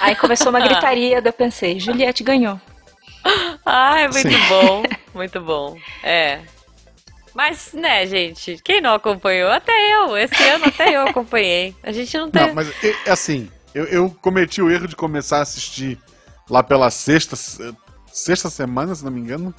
Aí 0.00 0.14
começou 0.14 0.50
uma 0.50 0.60
gritaria, 0.66 1.20
daí 1.20 1.28
eu 1.30 1.32
pensei, 1.34 1.80
Juliette 1.80 2.22
ganhou. 2.22 2.60
Ai, 3.66 4.06
muito 4.08 4.28
Sim. 4.30 4.48
bom. 4.48 4.82
Muito 5.14 5.40
bom. 5.40 5.76
É. 6.04 6.38
Mas, 7.34 7.72
né, 7.72 8.06
gente, 8.06 8.60
quem 8.62 8.80
não 8.80 8.94
acompanhou? 8.94 9.50
Até 9.50 9.72
eu. 9.94 10.16
Esse 10.16 10.40
ano 10.44 10.66
até 10.66 10.94
eu 10.94 11.02
acompanhei. 11.08 11.74
A 11.82 11.90
gente 11.90 12.16
não 12.16 12.30
tem. 12.30 12.46
Não, 12.46 12.54
mas 12.54 12.68
é, 12.84 13.10
assim, 13.10 13.50
eu, 13.78 13.84
eu 13.86 14.10
cometi 14.22 14.60
o 14.62 14.70
erro 14.70 14.86
de 14.88 14.96
começar 14.96 15.38
a 15.38 15.42
assistir 15.42 15.98
lá 16.50 16.62
pela 16.62 16.90
sexta, 16.90 17.36
sexta 18.12 18.50
semana, 18.50 18.94
se 18.94 19.04
não 19.04 19.10
me 19.12 19.20
engano. 19.20 19.54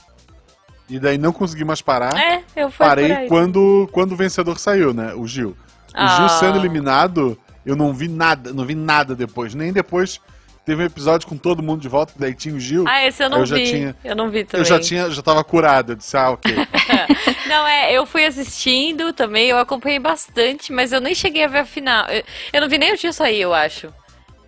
E 0.90 1.00
daí 1.00 1.18
não 1.20 1.32
consegui 1.32 1.64
mais 1.64 1.82
parar. 1.82 2.18
É, 2.20 2.44
eu 2.56 2.72
fui 2.72 2.86
Parei 2.86 3.28
quando, 3.28 3.88
quando 3.92 4.14
o 4.14 4.16
vencedor 4.16 4.58
saiu, 4.58 4.92
né? 4.94 5.14
O 5.14 5.28
Gil. 5.28 5.50
O 5.50 5.56
Ah. 5.94 6.08
Gil 6.18 6.30
sendo 6.30 6.58
eliminado, 6.58 7.38
eu 7.66 7.76
não 7.76 7.94
vi 7.94 8.08
nada, 8.08 8.52
não 8.52 8.66
vi 8.66 8.74
nada 8.74 9.16
depois. 9.16 9.54
Nem 9.54 9.72
depois 9.72 10.20
teve 10.66 10.82
um 10.82 10.86
episódio 10.86 11.28
com 11.28 11.38
todo 11.38 11.62
mundo 11.62 11.82
de 11.82 11.88
volta, 11.88 12.14
que 12.14 12.20
daí 12.20 12.34
tinha 12.34 12.56
o 12.56 12.60
Gil. 12.60 12.86
Ah, 12.88 13.06
esse 13.06 13.24
eu 13.24 13.30
não 13.30 13.40
eu 13.40 13.46
já 13.46 13.56
vi. 13.56 13.66
tinha- 13.72 13.96
Eu 14.04 14.16
não 14.16 14.32
vi 14.32 14.44
também. 14.46 14.62
eu 14.62 14.66
já 14.66 14.80
tinha, 14.80 15.12
já 15.12 15.22
tava 15.22 15.44
curado. 15.44 15.92
Eu 15.92 15.96
disse, 15.96 16.18
ah, 16.18 16.32
ok. 16.32 16.56
Não, 17.48 17.66
é, 17.68 17.92
eu 17.94 18.06
fui 18.06 18.26
assistindo 18.26 19.12
também, 19.14 19.48
eu 19.50 19.58
acompanhei 19.58 19.98
bastante, 20.00 20.72
mas 20.72 20.92
eu 20.92 21.02
nem 21.02 21.16
cheguei 21.16 21.44
a 21.44 21.48
ver 21.48 21.60
a 21.60 21.66
final. 21.66 22.06
Eu, 22.08 22.24
eu 22.54 22.62
não 22.62 22.70
vi 22.70 22.78
nem 22.78 22.94
o 22.94 22.98
dia 22.98 23.12
sair, 23.12 23.42
eu 23.42 23.54
acho. 23.54 23.92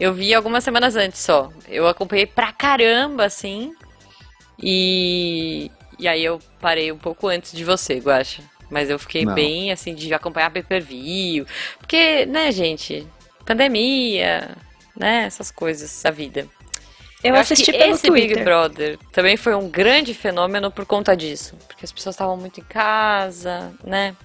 Eu 0.02 0.12
vi 0.16 0.34
algumas 0.34 0.64
semanas 0.64 0.96
antes 0.96 1.22
só. 1.22 1.52
Eu 1.68 1.88
acompanhei 1.88 2.26
pra 2.26 2.52
caramba, 2.52 3.24
assim. 3.24 3.72
E. 4.58 5.70
E 6.00 6.08
aí 6.08 6.26
eu 6.26 6.40
parei 6.60 6.92
um 6.92 6.98
pouco 6.98 7.28
antes 7.28 7.52
de 7.52 7.64
você, 7.64 8.00
Guaxa. 8.00 8.42
Mas 8.68 8.90
eu 8.90 8.98
fiquei 8.98 9.24
Não. 9.24 9.36
bem, 9.36 9.72
assim, 9.72 9.94
de 9.94 10.12
acompanhar 10.12 10.50
pay 10.50 10.64
per 10.64 10.82
view. 10.82 11.46
Porque, 11.78 12.26
né, 12.26 12.52
gente? 12.52 13.08
Pandemia, 13.46 14.58
né? 14.98 15.26
Essas 15.26 15.52
coisas 15.52 16.02
da 16.02 16.10
vida. 16.10 16.48
Eu, 17.24 17.36
acho 17.36 17.54
assisti 17.54 17.72
que 17.72 17.78
pelo 17.78 17.94
esse 17.94 18.10
Big 18.10 18.26
Twitter. 18.30 18.44
Brother 18.44 19.00
também 19.12 19.38
foi 19.38 19.54
um 19.54 19.70
grande 19.70 20.16
fenômeno 20.16 20.72
por 20.72 20.84
conta 20.84 21.16
disso. 21.16 21.56
Porque 21.68 21.86
as 21.86 21.92
pessoas 21.92 22.16
estavam 22.16 22.36
muito 22.38 22.60
em 22.60 22.64
casa, 22.64 23.72
né? 23.84 24.16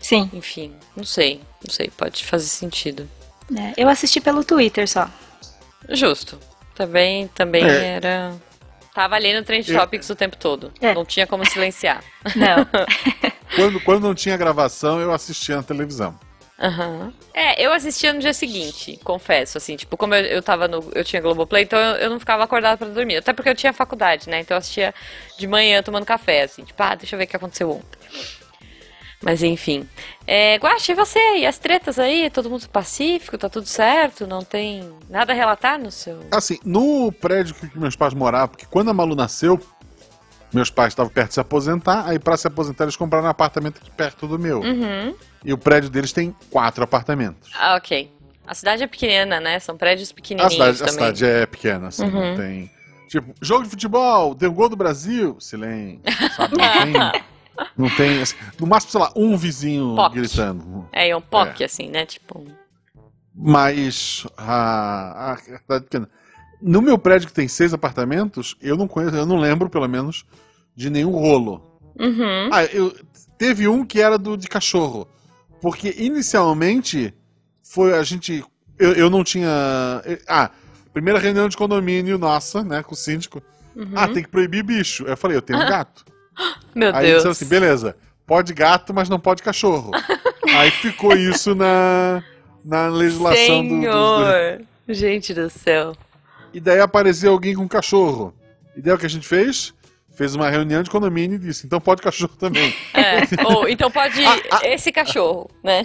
Sim, 0.00 0.28
Enfim, 0.32 0.74
não 0.96 1.04
sei. 1.04 1.40
Não 1.64 1.72
sei, 1.72 1.92
pode 1.96 2.24
fazer 2.24 2.48
sentido. 2.48 3.08
Né? 3.50 3.72
eu 3.76 3.88
assisti 3.88 4.20
pelo 4.20 4.44
Twitter 4.44 4.88
só. 4.88 5.08
Justo. 5.88 6.38
Também, 6.74 7.28
também 7.28 7.64
É. 7.64 7.84
era. 7.96 8.32
Tava 8.94 9.14
ali 9.16 9.32
no 9.34 9.42
Trend 9.42 9.68
Eu- 9.70 9.78
Topics 9.78 10.08
o 10.10 10.14
tempo 10.16 10.36
todo. 10.36 10.72
É. 10.80 10.94
Não 10.94 11.04
tinha 11.04 11.26
como 11.26 11.44
silenciar. 11.48 12.02
Não. 12.36 12.66
quando, 13.56 13.80
quando 13.80 14.02
não 14.04 14.14
tinha 14.14 14.36
gravação, 14.36 15.00
eu 15.00 15.12
assistia 15.12 15.56
na 15.56 15.62
televisão. 15.62 16.18
Aham. 16.58 17.12
É, 17.34 17.60
eu 17.64 17.72
assistia 17.72 18.12
no 18.12 18.20
dia 18.20 18.32
seguinte, 18.32 18.98
confesso, 19.02 19.58
assim, 19.58 19.74
tipo, 19.76 19.96
como 19.96 20.14
eu, 20.14 20.24
eu 20.26 20.42
tava 20.42 20.68
no. 20.68 20.90
Eu 20.94 21.02
tinha 21.04 21.20
Globoplay, 21.20 21.64
então 21.64 21.78
eu, 21.78 21.96
eu 21.96 22.10
não 22.10 22.20
ficava 22.20 22.44
acordada 22.44 22.76
pra 22.76 22.86
dormir. 22.88 23.16
Até 23.16 23.32
porque 23.32 23.48
eu 23.50 23.54
tinha 23.54 23.72
faculdade, 23.72 24.28
né? 24.30 24.40
Então 24.40 24.54
eu 24.54 24.58
assistia 24.58 24.94
de 25.38 25.46
manhã 25.48 25.82
tomando 25.82 26.06
café, 26.06 26.42
assim, 26.42 26.62
tipo, 26.62 26.80
ah, 26.82 26.94
deixa 26.94 27.14
eu 27.16 27.18
ver 27.18 27.24
o 27.24 27.26
que 27.26 27.36
aconteceu 27.36 27.70
ontem. 27.70 27.98
Mas 29.22 29.42
enfim. 29.42 29.88
É, 30.26 30.56
Guaxa, 30.56 30.92
e 30.92 30.94
você? 30.94 31.38
E 31.38 31.46
as 31.46 31.58
tretas 31.58 31.98
aí? 31.98 32.28
Todo 32.30 32.50
mundo 32.50 32.68
pacífico? 32.68 33.38
Tá 33.38 33.48
tudo 33.48 33.66
certo? 33.66 34.26
Não 34.26 34.42
tem 34.42 34.92
nada 35.08 35.32
a 35.32 35.36
relatar 35.36 35.78
no 35.78 35.90
seu. 35.90 36.20
Assim, 36.32 36.58
no 36.64 37.12
prédio 37.12 37.54
que 37.54 37.78
meus 37.78 37.94
pais 37.94 38.12
moravam, 38.14 38.48
porque 38.48 38.66
quando 38.66 38.90
a 38.90 38.94
Malu 38.94 39.14
nasceu, 39.14 39.60
meus 40.52 40.70
pais 40.70 40.92
estavam 40.92 41.10
perto 41.12 41.28
de 41.28 41.34
se 41.34 41.40
aposentar, 41.40 42.04
aí 42.08 42.18
pra 42.18 42.36
se 42.36 42.46
aposentar 42.48 42.84
eles 42.84 42.96
compraram 42.96 43.26
um 43.26 43.30
apartamento 43.30 43.78
aqui 43.80 43.90
perto 43.90 44.26
do 44.26 44.38
meu. 44.38 44.60
Uhum. 44.60 45.14
E 45.44 45.52
o 45.52 45.58
prédio 45.58 45.88
deles 45.88 46.12
tem 46.12 46.34
quatro 46.50 46.82
apartamentos. 46.84 47.50
Ah, 47.58 47.76
ok. 47.76 48.10
A 48.44 48.54
cidade 48.54 48.82
é 48.82 48.86
pequena, 48.88 49.38
né? 49.38 49.60
São 49.60 49.76
prédios 49.76 50.10
A 50.10 50.14
pequenininhos 50.14 50.52
cidade, 50.54 50.82
a 50.82 50.86
também. 50.86 50.92
cidade 51.14 51.24
é 51.24 51.46
pequena, 51.46 51.88
assim, 51.88 52.04
Uhum. 52.04 52.10
não 52.30 52.36
tem. 52.36 52.70
Tipo, 53.08 53.32
jogo 53.40 53.62
de 53.64 53.70
futebol, 53.70 54.34
deu 54.34 54.52
gol 54.52 54.68
do 54.68 54.74
Brasil, 54.76 55.36
silêncio, 55.38 56.00
sabe? 56.36 56.56
Não 56.56 56.82
tem. 57.12 57.22
Não 57.76 57.88
tem. 57.90 58.20
assim, 58.22 58.36
no 58.58 58.66
máximo, 58.66 58.92
sei 58.92 59.00
lá, 59.00 59.12
um 59.16 59.36
vizinho 59.36 59.94
Poc. 59.94 60.12
gritando. 60.14 60.88
É, 60.92 61.08
e 61.08 61.14
um 61.14 61.20
POC, 61.20 61.64
assim, 61.64 61.88
né? 61.88 62.06
Tipo. 62.06 62.46
Mas 63.34 64.26
a, 64.36 65.32
a 65.32 65.80
pequena. 65.80 66.08
No 66.60 66.80
meu 66.80 66.96
prédio 66.96 67.26
que 67.26 67.34
tem 67.34 67.48
seis 67.48 67.74
apartamentos, 67.74 68.56
eu 68.60 68.76
não 68.76 68.86
conheço, 68.86 69.16
eu 69.16 69.26
não 69.26 69.36
lembro, 69.36 69.68
pelo 69.68 69.88
menos, 69.88 70.24
de 70.76 70.88
nenhum 70.88 71.10
rolo. 71.10 71.80
Uhum. 71.98 72.48
Ah, 72.52 72.64
eu, 72.64 72.94
teve 73.36 73.66
um 73.66 73.84
que 73.84 74.00
era 74.00 74.16
do 74.16 74.36
de 74.36 74.48
cachorro. 74.48 75.08
Porque 75.60 75.94
inicialmente 75.98 77.14
foi 77.62 77.94
a 77.94 78.02
gente. 78.02 78.44
Eu, 78.78 78.92
eu 78.92 79.10
não 79.10 79.24
tinha. 79.24 79.48
Ah, 80.28 80.50
primeira 80.92 81.18
reunião 81.18 81.48
de 81.48 81.56
condomínio 81.56 82.18
nossa, 82.18 82.62
né, 82.62 82.82
com 82.82 82.94
o 82.94 82.96
síndico. 82.96 83.42
Uhum. 83.74 83.92
Ah, 83.94 84.08
tem 84.08 84.22
que 84.22 84.28
proibir 84.28 84.62
bicho. 84.62 85.04
Eu 85.04 85.16
falei, 85.16 85.36
eu 85.36 85.42
tenho 85.42 85.60
um 85.60 85.66
gato. 85.66 86.04
Meu 86.74 86.94
Aí 86.94 87.02
Deus. 87.06 87.14
disseram 87.16 87.30
assim, 87.32 87.46
beleza, 87.46 87.96
pode 88.26 88.52
gato, 88.54 88.92
mas 88.94 89.08
não 89.08 89.18
pode 89.20 89.42
cachorro. 89.42 89.90
Aí 90.56 90.70
ficou 90.70 91.14
isso 91.16 91.54
na, 91.54 92.22
na 92.64 92.88
legislação 92.88 93.62
do, 93.66 93.74
dos- 93.74 93.78
Senhor! 93.84 94.60
Gente 94.88 95.32
do 95.34 95.48
céu. 95.48 95.96
E 96.52 96.60
daí 96.60 96.80
apareceu 96.80 97.32
alguém 97.32 97.54
com 97.54 97.66
cachorro. 97.68 98.34
E 98.76 98.82
daí 98.82 98.92
o 98.94 98.98
que 98.98 99.06
a 99.06 99.10
gente 99.10 99.26
fez? 99.26 99.72
Fez 100.14 100.34
uma 100.34 100.50
reunião 100.50 100.82
de 100.82 100.90
condomínio 100.90 101.36
e 101.36 101.38
disse, 101.38 101.64
então 101.66 101.80
pode 101.80 102.02
cachorro 102.02 102.34
também. 102.38 102.74
É. 102.92 103.22
Ou 103.46 103.68
então 103.68 103.90
pode 103.90 104.20
Ah, 104.26 104.36
ah. 104.50 104.60
esse 104.64 104.92
cachorro, 104.92 105.48
né? 105.62 105.82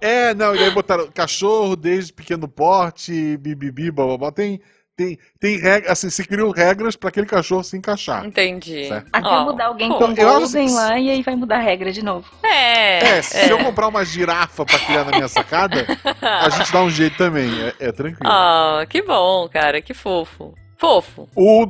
É, 0.00 0.32
não, 0.34 0.54
e 0.54 0.58
daí 0.58 0.70
botaram 0.70 1.08
cachorro 1.12 1.76
desde 1.76 2.12
pequeno 2.12 2.48
porte, 2.48 3.36
bibibi, 3.36 3.90
blá. 3.90 4.32
Tem, 4.32 4.60
tem, 4.96 5.18
tem 5.40 5.58
regras, 5.58 5.90
assim, 5.92 6.10
se 6.10 6.24
criam 6.24 6.50
regras 6.50 6.96
para 6.96 7.08
aquele 7.08 7.26
cachorro 7.26 7.62
se 7.64 7.76
encaixar. 7.76 8.24
Entendi. 8.26 8.88
Certo. 8.88 9.08
Até 9.12 9.26
Ó, 9.26 9.44
mudar 9.44 9.66
alguém 9.66 9.88
pô, 9.88 9.98
com 9.98 10.12
eu 10.12 10.28
acho 10.28 10.38
Golden 10.40 10.66
que- 10.66 10.72
lá 10.74 10.98
e 10.98 11.10
aí 11.10 11.22
vai 11.22 11.34
mudar 11.34 11.56
a 11.56 11.60
regra 11.60 11.90
de 11.92 12.02
novo. 12.04 12.26
É. 12.42 12.98
É, 13.18 13.22
se 13.22 13.48
eu 13.50 13.58
comprar 13.58 13.88
uma 13.88 14.04
girafa 14.04 14.64
para 14.64 14.78
criar 14.78 15.04
na 15.04 15.12
minha 15.12 15.28
sacada, 15.28 15.86
a 16.20 16.48
gente 16.50 16.70
dá 16.72 16.82
um 16.82 16.90
jeito 16.90 17.16
também, 17.16 17.48
é, 17.62 17.74
é 17.88 17.92
tranquilo. 17.92 18.30
Ah, 18.30 18.84
que 18.88 19.02
bom, 19.02 19.48
cara, 19.48 19.80
que 19.80 19.94
fofo. 19.94 20.54
Fofo. 20.76 21.28
O, 21.34 21.64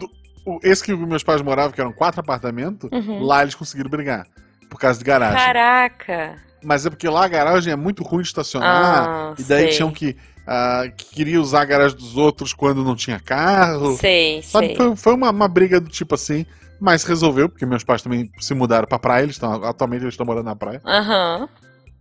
o- 0.44 0.61
esse 0.64 0.82
que 0.82 0.94
meus 0.94 1.22
pais 1.22 1.40
moravam, 1.42 1.70
que 1.72 1.80
eram 1.80 1.92
quatro 1.92 2.20
apartamentos, 2.20 2.90
Uhum. 2.92 3.22
lá 3.22 3.42
eles 3.42 3.54
conseguiram 3.54 3.88
brigar. 3.90 4.26
Por 4.68 4.78
causa 4.80 4.98
de 4.98 5.04
garagem. 5.04 5.37
Caraca. 5.37 6.37
Mas 6.64 6.87
é 6.87 6.90
porque 6.90 7.08
lá 7.08 7.24
a 7.24 7.28
garagem 7.28 7.72
é 7.72 7.76
muito 7.76 8.02
ruim 8.02 8.22
de 8.22 8.28
estacionar. 8.28 9.06
Ah, 9.08 9.35
e 9.38 9.42
daí 9.42 9.64
sei. 9.66 9.76
tinham 9.76 9.90
que. 9.92 10.16
Ah, 10.46 10.85
que 10.96 11.05
queria 11.14 11.40
usar 11.40 11.62
a 11.62 11.64
garagem 11.64 11.96
dos 11.96 12.16
outros 12.16 12.52
quando 12.52 12.83
não 12.85 12.96
tinha 12.96 13.20
carro. 13.20 13.96
Sei, 13.96 14.42
Sabe, 14.42 14.68
sei. 14.68 14.76
foi, 14.76 14.96
foi 14.96 15.14
uma, 15.14 15.31
uma 15.31 15.48
briga 15.48 15.81
do 15.81 15.88
tipo 15.88 16.14
assim, 16.14 16.44
mas 16.81 17.05
resolveu, 17.05 17.48
porque 17.48 17.64
meus 17.66 17.85
pais 17.85 18.02
também 18.02 18.31
se 18.40 18.55
mudaram 18.55 18.87
pra 18.87 18.98
praia, 18.98 19.22
eles 19.24 19.37
estão, 19.37 19.52
atualmente 19.64 20.02
eles 20.02 20.14
estão 20.14 20.26
morando 20.26 20.46
na 20.46 20.57
praia. 20.57 20.81
Aham. 20.85 21.48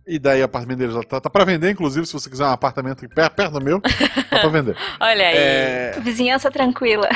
E 0.04 0.18
daí 0.18 0.42
o 0.42 0.44
apartamento 0.46 0.78
deles 0.78 0.94
já 0.94 1.02
tá, 1.04 1.20
tá 1.20 1.30
pra 1.30 1.44
vender, 1.44 1.70
inclusive, 1.70 2.04
se 2.06 2.12
você 2.12 2.28
quiser 2.28 2.44
um 2.44 2.50
apartamento 2.50 3.08
perto, 3.08 3.34
perto 3.36 3.52
do 3.52 3.64
meu, 3.64 3.80
tá 3.80 4.40
pra 4.40 4.48
vender. 4.48 4.76
Olha 5.00 5.28
aí. 5.28 5.36
É, 5.36 5.96
Vizinhança 6.00 6.50
tranquila. 6.50 7.08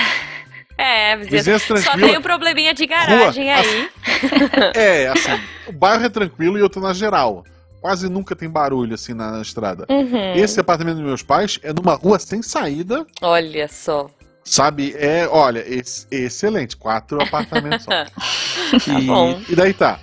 É, 0.79 1.17
vizinhança. 1.17 1.37
vizinhança 1.37 1.67
Só 1.79 1.91
tem 1.93 1.99
tranquila. 2.01 2.19
um 2.19 2.23
probleminha 2.23 2.73
de 2.75 2.87
garagem 2.87 3.47
Rua, 3.47 3.55
aí. 3.57 3.91
É, 4.77 5.09
assim, 5.09 5.41
o 5.67 5.73
bairro 5.73 6.05
é 6.05 6.09
tranquilo 6.09 6.59
e 6.59 6.61
eu 6.61 6.69
tô 6.71 6.79
na 6.79 6.93
geral. 6.93 7.45
Quase 7.87 8.09
nunca 8.09 8.35
tem 8.35 8.51
barulho 8.51 8.95
assim 8.95 9.15
na, 9.15 9.31
na 9.31 9.41
estrada. 9.41 9.87
Uhum. 9.89 10.35
Esse 10.35 10.59
apartamento 10.59 10.97
dos 10.97 11.05
meus 11.05 11.23
pais 11.23 11.61
é 11.63 11.73
numa 11.73 11.95
rua 11.95 12.19
sem 12.19 12.43
saída, 12.43 13.07
Olha 13.23 13.69
só. 13.69 14.11
sabe? 14.43 14.93
É, 14.99 15.29
olha, 15.29 15.61
ex- 15.65 16.05
excelente, 16.11 16.77
quatro 16.77 17.23
apartamentos 17.23 17.85
só. 17.85 18.91
e, 18.99 19.07
bom. 19.07 19.41
e 19.49 19.55
daí 19.55 19.73
tá. 19.73 20.01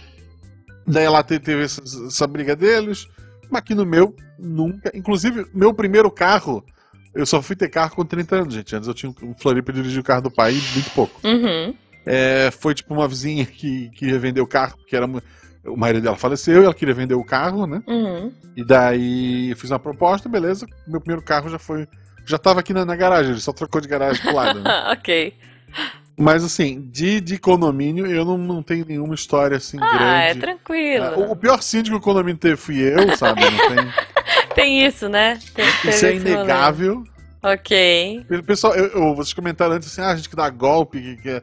Daí 0.87 1.09
lá 1.09 1.21
te- 1.23 1.39
teve 1.41 1.63
essa, 1.65 1.81
essa 2.07 2.25
briga 2.25 2.55
deles, 2.55 3.05
mas 3.51 3.59
aqui 3.59 3.75
no 3.75 3.85
meu, 3.85 4.15
nunca. 4.39 4.89
Inclusive, 4.95 5.45
meu 5.53 5.73
primeiro 5.73 6.09
carro, 6.09 6.63
eu 7.13 7.25
só 7.25 7.41
fui 7.41 7.57
ter 7.57 7.67
carro 7.67 7.97
com 7.97 8.05
30 8.05 8.35
anos, 8.37 8.53
gente. 8.53 8.73
Antes 8.77 8.87
eu 8.87 8.93
tinha 8.93 9.13
um 9.21 9.33
Floripa 9.37 9.71
e 9.71 9.75
dirigi 9.75 9.99
o 9.99 10.03
carro 10.03 10.21
do 10.21 10.31
pai 10.31 10.53
muito 10.73 10.89
pouco. 10.91 11.19
Uhum. 11.27 11.75
É, 12.05 12.49
foi 12.49 12.73
tipo 12.73 12.93
uma 12.93 13.09
vizinha 13.09 13.45
que 13.45 13.89
queria 13.89 14.17
vender 14.19 14.39
o 14.39 14.47
carro, 14.47 14.77
porque 14.77 14.95
era. 14.95 15.05
mu- 15.05 15.21
O 15.65 15.77
marido 15.77 16.03
dela 16.03 16.15
faleceu 16.17 16.61
e 16.61 16.65
ela 16.65 16.73
queria 16.73 16.93
vender 16.93 17.13
o 17.15 17.23
carro, 17.23 17.65
né? 17.65 17.81
Uhum. 17.87 18.31
E 18.55 18.63
daí 18.63 19.51
eu 19.51 19.55
fiz 19.57 19.71
uma 19.71 19.79
proposta, 19.79 20.27
beleza. 20.27 20.65
Meu 20.87 20.99
primeiro 20.99 21.23
carro 21.23 21.49
já 21.49 21.57
foi. 21.57 21.87
Já 22.25 22.37
tava 22.37 22.59
aqui 22.59 22.73
na, 22.73 22.85
na 22.85 22.95
garagem, 22.95 23.31
ele 23.31 23.39
só 23.41 23.51
trocou 23.53 23.79
de 23.81 23.87
garagem 23.87 24.21
pro 24.21 24.35
lado. 24.35 24.59
Né? 24.59 24.69
ok. 24.91 25.33
Mas 26.17 26.43
assim, 26.43 26.81
de, 26.91 27.19
de 27.19 27.37
condomínio 27.39 28.05
eu 28.05 28.23
não, 28.23 28.37
não 28.37 28.61
tenho 28.61 28.85
nenhuma 28.85 29.15
história 29.15 29.57
assim 29.57 29.77
Ah, 29.81 30.19
é 30.21 30.33
grande. 30.33 30.39
tranquilo. 30.41 31.05
É, 31.05 31.15
o, 31.17 31.31
o 31.31 31.35
pior 31.35 31.61
síndico 31.63 31.97
que 31.97 32.01
o 32.01 32.05
condomínio 32.05 32.37
teve 32.37 32.55
fui 32.55 32.77
eu, 32.79 33.17
sabe? 33.17 33.41
Não 33.41 33.75
tem, 33.75 33.93
Tem 34.53 34.85
isso, 34.85 35.09
né? 35.09 35.39
Tem, 35.55 35.65
isso 35.89 36.05
é 36.05 36.15
inegável. 36.15 37.03
Ok. 37.41 38.25
Pessoal, 38.45 38.75
eu, 38.75 38.85
eu, 38.87 39.15
vocês 39.15 39.33
comentaram 39.33 39.73
antes 39.73 39.87
assim, 39.91 40.01
ah, 40.01 40.11
a 40.11 40.15
gente 40.15 40.29
que 40.29 40.35
dá 40.35 40.49
golpe. 40.49 41.01
Que, 41.01 41.15
que 41.21 41.29
é- 41.29 41.41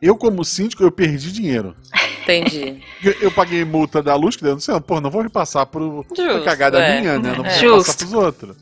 Eu, 0.00 0.16
como 0.16 0.44
síndico, 0.44 0.82
eu 0.84 0.90
perdi 0.92 1.32
dinheiro. 1.32 1.74
Entendi. 2.22 2.82
Eu, 3.20 3.30
paguei 3.30 3.64
multa 3.64 4.02
da 4.02 4.14
luz, 4.14 4.36
que 4.36 4.42
deu, 4.42 4.52
não 4.52 4.60
sei, 4.60 4.78
pô, 4.80 5.00
não 5.00 5.10
vou 5.10 5.22
repassar 5.22 5.66
pro. 5.66 6.04
Justo, 6.08 6.44
cagada 6.44 6.80
é. 6.80 7.00
minha, 7.00 7.18
né? 7.18 7.30
Não 7.30 7.36
vou 7.36 7.46
É. 7.46 7.48
repassar 7.48 7.60
Justo. 7.60 7.96
pros 7.98 8.12
outros. 8.12 8.56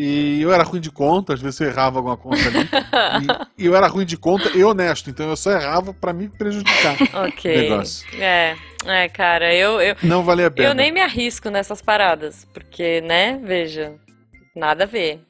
E 0.00 0.40
eu 0.40 0.52
era 0.52 0.62
ruim 0.62 0.80
de 0.80 0.92
conta, 0.92 1.34
às 1.34 1.40
vezes 1.40 1.58
eu 1.60 1.68
errava 1.68 1.98
alguma 1.98 2.16
conta 2.16 2.36
ali. 2.46 2.68
e, 3.58 3.66
eu 3.66 3.74
era 3.74 3.88
ruim 3.88 4.06
de 4.06 4.16
conta 4.16 4.48
e 4.56 4.62
honesto, 4.62 5.10
então 5.10 5.28
eu 5.28 5.36
só 5.36 5.50
errava 5.50 5.92
pra 5.92 6.12
me 6.12 6.28
prejudicar. 6.28 6.96
Ok. 7.26 7.68
Negócio. 7.68 8.06
É, 8.20 8.54
é, 8.84 9.08
cara, 9.08 9.52
eu, 9.52 9.80
eu, 9.80 9.96
Não 10.02 10.22
valia 10.22 10.46
a 10.46 10.50
pena. 10.52 10.68
eu 10.68 10.74
nem 10.74 10.92
me 10.92 11.00
arrisco 11.00 11.50
nessas 11.50 11.82
paradas, 11.82 12.46
porque, 12.54 13.00
né, 13.00 13.40
veja, 13.42 13.94
nada 14.54 14.84
a 14.84 14.86
ver. 14.86 15.20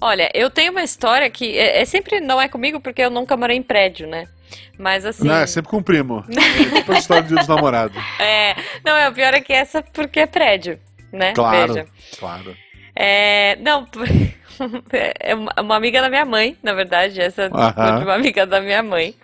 Olha, 0.00 0.30
eu 0.32 0.48
tenho 0.48 0.70
uma 0.70 0.84
história 0.84 1.28
que 1.28 1.58
é, 1.58 1.80
é 1.80 1.84
sempre 1.84 2.20
não 2.20 2.40
é 2.40 2.48
comigo 2.48 2.80
porque 2.80 3.02
eu 3.02 3.10
nunca 3.10 3.36
morei 3.36 3.56
em 3.56 3.62
prédio, 3.62 4.06
né? 4.06 4.28
Mas 4.78 5.04
assim. 5.04 5.26
Não, 5.26 5.36
é 5.36 5.46
sempre 5.46 5.70
com 5.70 5.78
o 5.78 5.82
primo. 5.82 6.24
É 6.28 6.78
tipo 6.80 6.92
a 6.92 6.98
história 6.98 7.22
do 7.22 7.28
dia 7.28 7.38
dos 7.38 7.48
namorados. 7.48 7.96
É, 8.18 8.54
não, 8.84 8.96
é 8.96 9.08
o 9.08 9.12
pior 9.12 9.34
é 9.34 9.40
que 9.40 9.52
essa 9.52 9.82
porque 9.82 10.20
é 10.20 10.26
prédio, 10.26 10.78
né? 11.12 11.32
Claro, 11.32 11.74
Veja. 11.74 11.86
claro. 12.18 12.56
É, 12.94 13.56
não, 13.56 13.86
é 15.20 15.34
uma 15.60 15.76
amiga 15.76 16.00
da 16.00 16.08
minha 16.08 16.24
mãe, 16.24 16.56
na 16.62 16.72
verdade, 16.72 17.20
essa 17.20 17.50
Aham. 17.52 17.72
foi 17.72 17.98
de 17.98 18.04
uma 18.04 18.14
amiga 18.14 18.46
da 18.46 18.60
minha 18.60 18.82
mãe, 18.82 19.14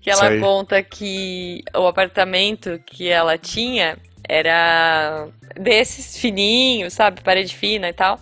que 0.00 0.10
ela 0.10 0.28
Sei. 0.28 0.40
conta 0.40 0.82
que 0.82 1.62
o 1.74 1.86
apartamento 1.86 2.80
que 2.86 3.08
ela 3.08 3.36
tinha 3.36 3.98
era 4.28 5.28
desses 5.56 6.16
fininhos, 6.16 6.94
sabe, 6.94 7.20
parede 7.20 7.54
fina 7.54 7.88
e 7.88 7.92
tal. 7.92 8.18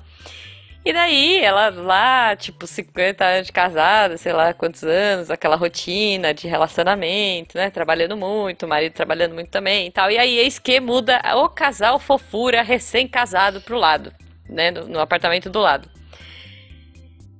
E 0.82 0.94
daí, 0.94 1.38
ela 1.42 1.68
lá, 1.68 2.34
tipo, 2.34 2.66
50 2.66 3.22
anos 3.22 3.46
de 3.46 3.52
casada, 3.52 4.16
sei 4.16 4.32
lá 4.32 4.54
quantos 4.54 4.82
anos, 4.82 5.30
aquela 5.30 5.54
rotina 5.54 6.32
de 6.32 6.48
relacionamento, 6.48 7.58
né? 7.58 7.68
Trabalhando 7.68 8.16
muito, 8.16 8.64
o 8.64 8.68
marido 8.68 8.94
trabalhando 8.94 9.34
muito 9.34 9.50
também 9.50 9.88
e 9.88 9.90
tal. 9.90 10.10
E 10.10 10.16
aí, 10.16 10.38
eis 10.38 10.58
que 10.58 10.80
muda 10.80 11.20
o 11.36 11.48
casal 11.50 11.98
fofura 11.98 12.62
recém-casado 12.62 13.60
pro 13.60 13.76
lado, 13.76 14.10
né? 14.48 14.70
No, 14.70 14.88
no 14.88 15.00
apartamento 15.00 15.50
do 15.50 15.60
lado. 15.60 15.90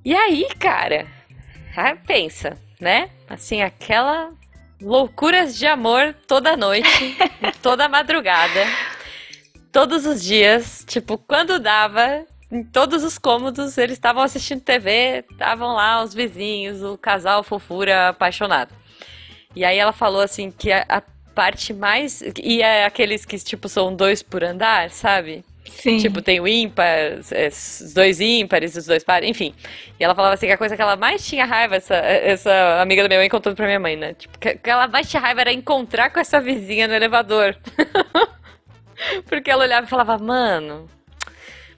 E 0.05 0.15
aí, 0.15 0.47
cara, 0.59 1.07
aí 1.75 1.95
pensa, 2.07 2.59
né? 2.79 3.09
Assim, 3.27 3.63
aquela 3.63 4.31
loucuras 4.83 5.57
de 5.57 5.67
amor 5.67 6.15
toda 6.27 6.57
noite, 6.57 7.17
toda 7.63 7.89
madrugada, 7.89 8.67
todos 9.73 10.07
os 10.07 10.23
dias, 10.23 10.85
tipo, 10.87 11.19
quando 11.19 11.59
dava, 11.59 12.25
em 12.51 12.65
todos 12.65 13.05
os 13.05 13.17
cômodos, 13.19 13.79
eles 13.79 13.97
estavam 13.97 14.23
assistindo 14.23 14.61
TV, 14.61 15.25
estavam 15.31 15.75
lá 15.75 16.03
os 16.03 16.13
vizinhos, 16.13 16.83
o 16.83 16.99
casal 16.99 17.43
fofura 17.43 18.09
apaixonado. 18.09 18.75
E 19.55 19.65
aí 19.65 19.79
ela 19.79 19.93
falou 19.93 20.21
assim 20.21 20.51
que 20.51 20.71
a, 20.71 20.85
a 20.89 21.03
parte 21.35 21.73
mais. 21.73 22.23
E 22.43 22.61
é 22.63 22.85
aqueles 22.85 23.25
que, 23.25 23.39
tipo, 23.39 23.69
são 23.69 23.95
dois 23.95 24.23
por 24.23 24.45
andar, 24.45 24.91
sabe? 24.91 25.45
Sim. 25.71 25.99
Tipo, 25.99 26.21
tem 26.21 26.41
o 26.41 26.49
ímpar, 26.49 26.85
é, 27.31 27.49
os 27.49 27.93
dois 27.95 28.21
ímpares, 28.21 28.77
os 28.77 28.87
dois 28.87 29.05
pares, 29.05 29.29
enfim. 29.29 29.55
E 29.99 30.05
ela 30.05 30.15
falava 30.15 30.35
assim 30.35 30.47
que 30.47 30.53
a 30.53 30.59
coisa 30.59 30.75
que 30.75 30.83
ela 30.83 30.97
mais 30.97 31.25
tinha 31.27 31.45
raiva, 31.45 31.77
essa, 31.77 31.95
essa 31.95 32.81
amiga 32.81 33.03
da 33.03 33.09
minha 33.09 33.21
mãe 33.21 33.29
contando 33.29 33.55
pra 33.55 33.67
minha 33.67 33.79
mãe, 33.79 33.97
né? 33.97 34.15
Tipo, 34.15 34.39
que, 34.39 34.57
que 34.57 34.71
ela 34.71 34.89
mais 34.89 35.09
tinha 35.09 35.21
raiva 35.21 35.43
era 35.43 35.53
encontrar 35.53 36.11
com 36.11 36.19
essa 36.19 36.41
vizinha 36.41 36.89
no 36.89 36.95
elevador. 36.95 37.57
Porque 39.27 39.51
ela 39.51 39.65
olhava 39.65 39.87
e 39.87 39.89
falava, 39.89 40.19
mano, 40.19 40.89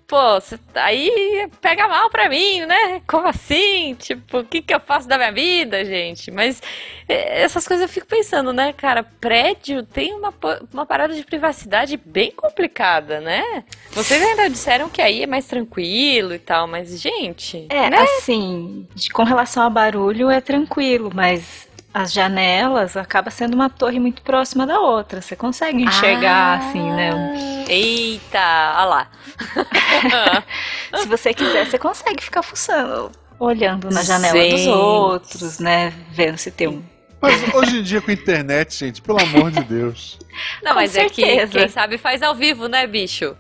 pô, 0.07 0.41
cê- 0.41 0.59
aí 0.75 1.49
pega 1.61 1.89
mal 1.89 2.11
pra 2.11 2.29
mim, 2.29 2.67
né? 2.67 3.01
Como 3.07 3.27
assim? 3.27 3.95
Tipo, 3.99 4.39
o 4.39 4.45
que 4.45 4.61
que 4.63 4.75
eu 4.75 4.81
faço 4.81 5.09
da 5.09 5.17
minha 5.17 5.33
vida, 5.33 5.85
gente? 5.85 6.31
Mas 6.31 6.63
é, 7.09 7.43
essas 7.43 7.67
coisas 7.67 7.83
eu 7.83 7.89
fico 7.89 8.07
pensando, 8.07 8.53
né, 8.53 8.73
cara? 8.73 9.03
Prédio 9.03 9.83
tem 9.83 10.13
uma, 10.15 10.33
uma 10.73 10.85
parada 10.87 11.15
de 11.15 11.25
privacidade 11.25 11.97
bem 12.05 12.31
complicada, 12.31 13.21
né? 13.21 13.65
Vocês 13.93 14.23
ainda 14.23 14.49
disseram 14.51 14.89
que 14.89 15.01
aí 15.03 15.23
é 15.23 15.27
mais 15.27 15.47
tranquilo 15.47 16.35
e 16.35 16.39
tal, 16.39 16.67
mas, 16.67 17.01
gente, 17.01 17.67
É, 17.71 17.91
né? 17.91 17.99
assim, 18.03 18.87
de- 18.95 19.11
com 19.11 19.23
relação 19.25 19.63
a 19.63 19.71
barulho 19.71 20.31
é 20.31 20.41
tranquilo, 20.41 21.11
mas 21.15 21.69
as 21.95 22.13
janelas 22.13 22.97
acaba 22.97 23.31
sendo 23.31 23.55
uma 23.55 23.69
torre 23.69 23.99
muito 24.01 24.23
próxima 24.23 24.67
da 24.67 24.81
outra. 24.81 25.21
Você 25.21 25.37
consegue 25.37 25.83
enxergar, 25.83 26.55
Ah. 26.55 26.55
assim, 26.69 26.91
né? 26.93 27.65
Eita, 27.69 28.39
olha 28.77 28.85
lá. 28.85 29.09
Se 31.01 31.07
você 31.07 31.33
quiser, 31.35 31.67
você 31.67 31.79
consegue 31.79 32.23
ficar 32.23 32.43
fuçando, 32.43 33.11
olhando 33.39 33.91
na 33.91 34.03
janela 34.03 34.33
dos 34.39 34.61
Gente. 34.61 34.69
outros, 34.71 35.59
né? 35.59 35.93
Vendo 36.11 36.39
se 36.39 36.51
tem 36.51 36.69
um. 36.69 36.83
Mas 37.21 37.55
hoje 37.55 37.79
em 37.79 37.83
dia 37.85 38.01
com 38.01 38.11
a 38.11 38.15
internet, 38.15 38.75
gente, 38.75 39.01
pelo 39.01 39.21
amor 39.23 39.53
de 39.53 39.63
Deus. 39.63 40.19
Não, 40.61 40.73
Com 40.73 40.81
mas 40.81 40.97
é 40.97 41.09
que 41.09 41.25
certeza. 41.25 41.53
quem 41.61 41.69
sabe 41.69 41.97
faz 41.97 42.21
ao 42.21 42.35
vivo, 42.35 42.67
né, 42.67 42.85
bicho? 42.85 43.37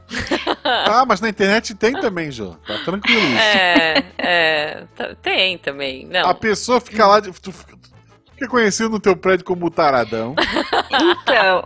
Ah, 0.62 1.04
mas 1.04 1.20
na 1.20 1.28
internet 1.28 1.74
tem 1.74 1.92
também, 1.94 2.30
Jô. 2.30 2.54
Tá 2.64 2.78
tranquilo 2.84 3.20
isso. 3.20 3.38
É, 3.42 4.04
é, 4.18 4.84
tem 5.20 5.58
também. 5.58 6.06
Não. 6.06 6.28
A 6.28 6.32
pessoa 6.34 6.80
fica 6.80 7.04
lá, 7.08 7.18
de, 7.18 7.32
tu 7.32 7.52
fica 8.42 8.48
conhecido 8.48 8.90
no 8.90 9.00
teu 9.00 9.16
prédio 9.16 9.44
como 9.44 9.70
taradão. 9.70 10.34
Então, 10.90 11.62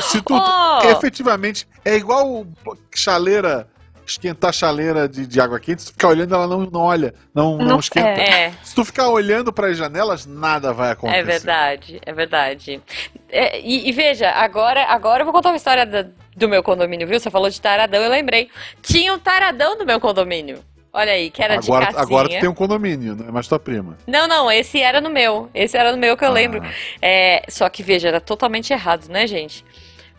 Se 0.00 0.20
tu 0.22 0.34
Oh! 0.34 0.80
efetivamente 0.90 1.66
é 1.84 1.96
igual 1.96 2.46
chaleira, 2.94 3.68
esquentar 4.06 4.52
chaleira 4.52 5.08
de, 5.08 5.26
de 5.26 5.40
água 5.40 5.58
quente, 5.58 5.82
se 5.82 5.88
tu 5.88 5.92
ficar 5.92 6.08
olhando, 6.08 6.34
ela 6.34 6.46
não, 6.46 6.60
não 6.66 6.80
olha, 6.80 7.14
não, 7.34 7.56
não, 7.58 7.66
Não- 7.66 7.78
esquenta. 7.80 8.08
É, 8.08 8.52
Se 8.62 8.74
tu 8.74 8.84
ficar 8.84 9.08
olhando 9.08 9.52
para 9.52 9.68
as 9.68 9.76
janelas, 9.76 10.26
nada 10.26 10.72
vai 10.72 10.90
acontecer. 10.92 11.18
é 11.18 11.22
verdade, 11.22 12.00
é 12.04 12.12
verdade. 12.12 12.82
É, 13.30 13.60
e, 13.60 13.88
e 13.88 13.92
veja, 13.92 14.30
agora, 14.30 14.84
agora 14.84 15.22
eu 15.22 15.24
vou 15.24 15.32
contar 15.34 15.50
uma 15.50 15.56
história 15.56 15.84
da- 15.86 16.06
do 16.36 16.48
meu 16.48 16.62
condomínio, 16.62 17.06
viu? 17.08 17.18
Você 17.18 17.30
falou 17.30 17.50
de 17.50 17.60
taradão, 17.60 18.00
eu 18.00 18.10
lembrei. 18.10 18.48
Tinha 18.80 19.12
um 19.12 19.18
taradão 19.18 19.76
no 19.76 19.84
meu 19.84 19.98
condomínio. 20.00 20.60
Olha 20.92 21.12
aí, 21.12 21.30
que 21.30 21.42
era 21.42 21.56
de 21.56 21.66
Agora, 21.68 21.86
cassinha. 21.86 22.02
agora 22.02 22.28
tu 22.28 22.40
tem 22.40 22.48
um 22.48 22.54
condomínio, 22.54 23.14
não 23.14 23.28
é 23.28 23.30
mais 23.30 23.46
tua 23.46 23.58
prima. 23.58 23.96
Não, 24.06 24.26
não, 24.26 24.50
esse 24.50 24.80
era 24.80 25.00
no 25.00 25.10
meu. 25.10 25.50
Esse 25.54 25.76
era 25.76 25.92
no 25.92 25.98
meu 25.98 26.16
que 26.16 26.24
eu 26.24 26.28
Ah. 26.28 26.32
lembro. 26.32 26.62
É, 27.00 27.42
só 27.48 27.68
que 27.68 27.82
veja, 27.82 28.08
era 28.08 28.20
totalmente 28.20 28.72
errado, 28.72 29.08
né, 29.08 29.26
gente? 29.26 29.64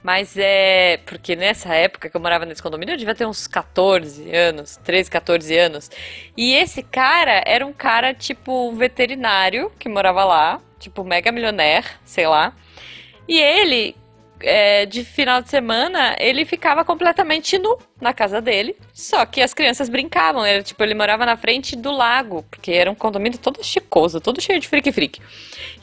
Mas 0.01 0.37
é. 0.37 0.97
Porque 1.05 1.35
nessa 1.35 1.73
época 1.75 2.09
que 2.09 2.15
eu 2.15 2.21
morava 2.21 2.45
nesse 2.45 2.61
condomínio, 2.63 2.93
eu 2.93 2.97
devia 2.97 3.13
ter 3.15 3.25
uns 3.25 3.47
14 3.47 4.33
anos, 4.33 4.77
13, 4.77 5.09
14 5.11 5.57
anos. 5.57 5.91
E 6.37 6.53
esse 6.55 6.81
cara 6.83 7.43
era 7.45 7.65
um 7.65 7.73
cara, 7.73 8.13
tipo, 8.13 8.71
veterinário 8.73 9.69
que 9.77 9.89
morava 9.89 10.23
lá, 10.23 10.61
tipo, 10.79 11.03
mega 11.03 11.31
milionaire, 11.31 11.85
sei 12.05 12.27
lá. 12.27 12.53
E 13.27 13.37
ele, 13.37 13.95
é, 14.41 14.85
de 14.85 15.03
final 15.03 15.41
de 15.41 15.49
semana, 15.49 16.15
ele 16.19 16.45
ficava 16.45 16.83
completamente 16.85 17.57
nu 17.57 17.77
na 17.99 18.13
casa 18.13 18.41
dele. 18.41 18.75
Só 18.93 19.25
que 19.25 19.41
as 19.41 19.53
crianças 19.53 19.89
brincavam. 19.89 20.45
Era 20.45 20.63
tipo, 20.63 20.81
ele 20.83 20.93
morava 20.93 21.25
na 21.25 21.37
frente 21.37 21.75
do 21.75 21.91
lago, 21.91 22.43
porque 22.49 22.71
era 22.71 22.89
um 22.89 22.95
condomínio 22.95 23.37
todo 23.37 23.63
chicoso, 23.63 24.21
todo 24.21 24.41
cheio 24.41 24.59
de 24.59 24.67
frique-frique. 24.67 25.21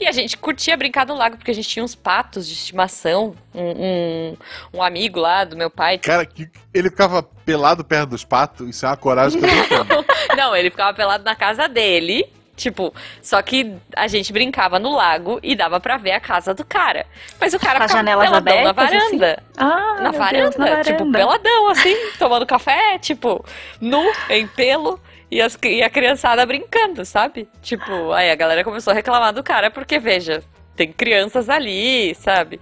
E 0.01 0.07
a 0.07 0.13
gente 0.13 0.37
curtia 0.37 0.77
brincar 0.77 1.07
no 1.07 1.15
lago, 1.15 1.37
porque 1.37 1.51
a 1.51 1.55
gente 1.55 1.69
tinha 1.69 1.85
uns 1.85 1.95
patos 1.95 2.47
de 2.47 2.55
estimação. 2.55 3.35
Um, 3.55 3.71
um, 3.71 4.37
um 4.75 4.83
amigo 4.83 5.19
lá 5.19 5.45
do 5.45 5.57
meu 5.57 5.71
pai. 5.71 5.99
Cara, 5.99 6.27
que 6.27 6.49
ele 6.73 6.91
ficava 6.91 7.23
pelado 7.23 7.85
perto 7.85 8.11
dos 8.11 8.25
patos, 8.25 8.69
isso 8.69 8.85
é 8.85 8.89
uma 8.89 8.97
coragem 8.97 9.41
que 9.41 9.75
eu 9.75 9.85
não. 9.85 10.05
Não, 10.37 10.55
ele 10.55 10.71
ficava 10.71 10.93
pelado 10.93 11.25
na 11.25 11.35
casa 11.35 11.67
dele. 11.67 12.31
Tipo, 12.57 12.95
só 13.21 13.41
que 13.43 13.75
a 13.95 14.09
gente 14.09 14.33
brincava 14.33 14.79
no 14.79 14.91
lago 14.91 15.39
e 15.43 15.55
dava 15.55 15.79
pra 15.79 15.99
ver 15.99 16.13
a 16.13 16.21
casa 16.21 16.55
do 16.55 16.65
cara. 16.65 17.05
Mas 17.39 17.53
o 17.53 17.59
cara 17.61 17.79
as 17.85 17.91
ficava 17.91 17.99
janelas 17.99 18.25
peladão 18.27 18.63
na 18.65 18.71
abertas, 18.71 18.95
assim? 19.05 19.19
varanda. 19.19 19.43
ah, 19.59 19.97
na 20.01 20.11
varanda, 20.11 20.39
Deus, 20.43 20.57
na 20.57 20.83
tipo, 20.83 20.99
varanda. 21.11 21.19
peladão, 21.19 21.69
assim, 21.69 21.97
tomando 22.19 22.47
café, 22.47 22.99
tipo, 22.99 23.45
nu, 23.79 24.03
em 24.31 24.47
pelo, 24.47 24.99
e, 25.31 25.41
as- 25.43 25.59
e 25.65 25.83
a 25.83 25.91
criançada 25.91 26.47
brincando, 26.47 27.05
sabe? 27.05 27.47
Tipo, 27.61 28.13
aí 28.13 28.31
a 28.31 28.35
galera 28.35 28.65
começou 28.65 28.91
a 28.93 28.95
reclamar 28.95 29.35
do 29.35 29.43
cara, 29.43 29.71
porque, 29.71 29.99
veja, 29.99 30.43
tem 30.75 30.91
crianças 30.91 31.51
ali, 31.51 32.15
sabe? 32.15 32.59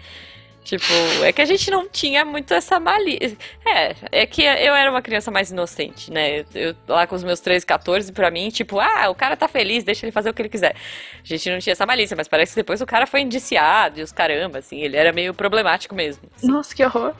Tipo, 0.64 0.92
é 1.22 1.30
que 1.30 1.42
a 1.42 1.44
gente 1.44 1.70
não 1.70 1.86
tinha 1.86 2.24
muito 2.24 2.54
essa 2.54 2.80
malícia. 2.80 3.36
É, 3.66 3.94
é 4.10 4.26
que 4.26 4.42
eu 4.42 4.74
era 4.74 4.90
uma 4.90 5.02
criança 5.02 5.30
mais 5.30 5.50
inocente, 5.50 6.10
né? 6.10 6.46
Eu, 6.54 6.74
lá 6.88 7.06
com 7.06 7.14
os 7.14 7.22
meus 7.22 7.38
13, 7.38 7.66
14, 7.66 8.10
pra 8.12 8.30
mim, 8.30 8.48
tipo, 8.48 8.80
ah, 8.80 9.10
o 9.10 9.14
cara 9.14 9.36
tá 9.36 9.46
feliz, 9.46 9.84
deixa 9.84 10.06
ele 10.06 10.12
fazer 10.12 10.30
o 10.30 10.34
que 10.34 10.40
ele 10.40 10.48
quiser. 10.48 10.74
A 11.22 11.26
gente 11.26 11.50
não 11.50 11.58
tinha 11.58 11.72
essa 11.72 11.84
malícia, 11.84 12.16
mas 12.16 12.26
parece 12.26 12.52
que 12.52 12.56
depois 12.56 12.80
o 12.80 12.86
cara 12.86 13.06
foi 13.06 13.20
indiciado 13.20 14.00
e 14.00 14.02
os 14.02 14.10
caramba, 14.10 14.58
assim, 14.58 14.80
ele 14.80 14.96
era 14.96 15.12
meio 15.12 15.34
problemático 15.34 15.94
mesmo. 15.94 16.22
assim. 16.34 16.46
Nossa, 16.48 16.74
que 16.74 16.82
horror. 16.82 17.14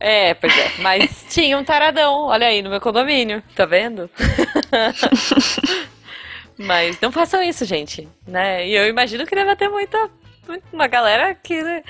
É, 0.00 0.32
pois 0.32 0.56
é. 0.56 0.72
Mas 0.78 1.26
tinha 1.28 1.58
um 1.58 1.64
taradão, 1.64 2.24
olha 2.24 2.46
aí, 2.46 2.62
no 2.62 2.70
meu 2.70 2.80
condomínio, 2.80 3.42
tá 3.54 3.66
vendo? 3.66 4.08
Mas 6.58 6.98
não 7.00 7.12
façam 7.12 7.42
isso, 7.42 7.66
gente, 7.66 8.08
né? 8.26 8.66
E 8.66 8.74
eu 8.74 8.86
imagino 8.88 9.26
que 9.26 9.34
deve 9.34 9.54
ter 9.56 9.68
muita, 9.68 10.10
uma 10.72 10.86
galera 10.86 11.34
que... 11.34 11.62
né? 11.62 11.82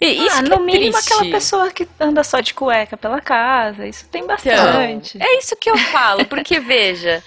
E 0.00 0.26
isso 0.26 0.40
ah, 0.40 0.42
que 0.42 0.50
no 0.50 0.56
é 0.56 0.58
mínimo 0.58 0.92
triste. 0.92 0.98
aquela 0.98 1.24
pessoa 1.26 1.70
que 1.72 1.88
anda 1.98 2.22
só 2.24 2.40
de 2.40 2.54
cueca 2.54 2.96
pela 2.96 3.20
casa. 3.20 3.86
Isso 3.86 4.08
tem 4.10 4.24
Então, 4.24 4.26
bastante. 4.26 5.18
é 5.20 5.38
isso 5.38 5.56
que 5.56 5.70
eu 5.70 5.78
falo, 5.78 6.26
porque 6.26 6.60
veja, 6.60 7.22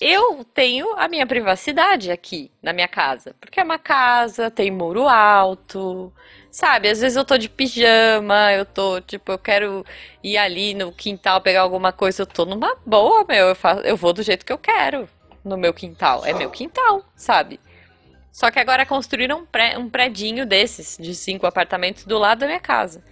eu 0.00 0.44
tenho 0.54 0.92
a 0.96 1.08
minha 1.08 1.26
privacidade 1.26 2.10
aqui 2.10 2.50
na 2.62 2.72
minha 2.72 2.88
casa. 2.88 3.34
Porque 3.40 3.60
é 3.60 3.64
uma 3.64 3.78
casa, 3.78 4.50
tem 4.50 4.70
muro 4.70 5.08
alto, 5.08 6.12
sabe? 6.50 6.88
Às 6.88 7.00
vezes 7.00 7.16
eu 7.16 7.24
tô 7.24 7.36
de 7.38 7.48
pijama, 7.48 8.52
eu 8.52 8.64
tô, 8.66 9.00
tipo, 9.00 9.32
eu 9.32 9.38
quero 9.38 9.84
ir 10.22 10.36
ali 10.38 10.74
no 10.74 10.92
quintal 10.92 11.40
pegar 11.40 11.62
alguma 11.62 11.92
coisa, 11.92 12.22
eu 12.22 12.26
tô 12.26 12.44
numa 12.44 12.76
boa, 12.86 13.24
meu. 13.28 13.48
Eu, 13.48 13.54
faço, 13.56 13.80
eu 13.82 13.96
vou 13.96 14.12
do 14.12 14.22
jeito 14.22 14.44
que 14.46 14.52
eu 14.52 14.58
quero 14.58 15.08
no 15.44 15.56
meu 15.56 15.72
quintal. 15.74 16.24
É 16.24 16.32
meu 16.34 16.50
quintal, 16.50 17.04
sabe? 17.16 17.60
Só 18.32 18.50
que 18.50 18.58
agora 18.58 18.86
construíram 18.86 19.40
um, 19.40 19.46
pré, 19.46 19.76
um 19.78 19.88
predinho 19.88 20.46
desses, 20.46 20.96
de 21.00 21.14
cinco 21.14 21.46
apartamentos, 21.46 22.04
do 22.04 22.18
lado 22.18 22.40
da 22.40 22.46
minha 22.46 22.60
casa. 22.60 23.02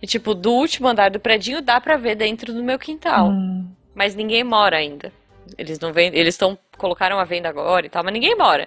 E, 0.00 0.06
tipo, 0.06 0.34
do 0.34 0.52
último 0.52 0.88
andar 0.88 1.10
do 1.10 1.20
predinho 1.20 1.60
dá 1.60 1.80
pra 1.80 1.96
ver 1.96 2.14
dentro 2.14 2.52
do 2.52 2.62
meu 2.62 2.78
quintal. 2.78 3.28
Hum. 3.28 3.68
Mas 3.94 4.14
ninguém 4.14 4.42
mora 4.42 4.76
ainda. 4.76 5.12
Eles 5.58 5.78
não 5.78 5.92
vêm, 5.92 6.10
eles 6.14 6.34
estão 6.34 6.58
colocaram 6.78 7.18
a 7.18 7.24
venda 7.24 7.48
agora 7.48 7.84
e 7.84 7.90
tal, 7.90 8.02
mas 8.02 8.12
ninguém 8.12 8.36
mora. 8.36 8.66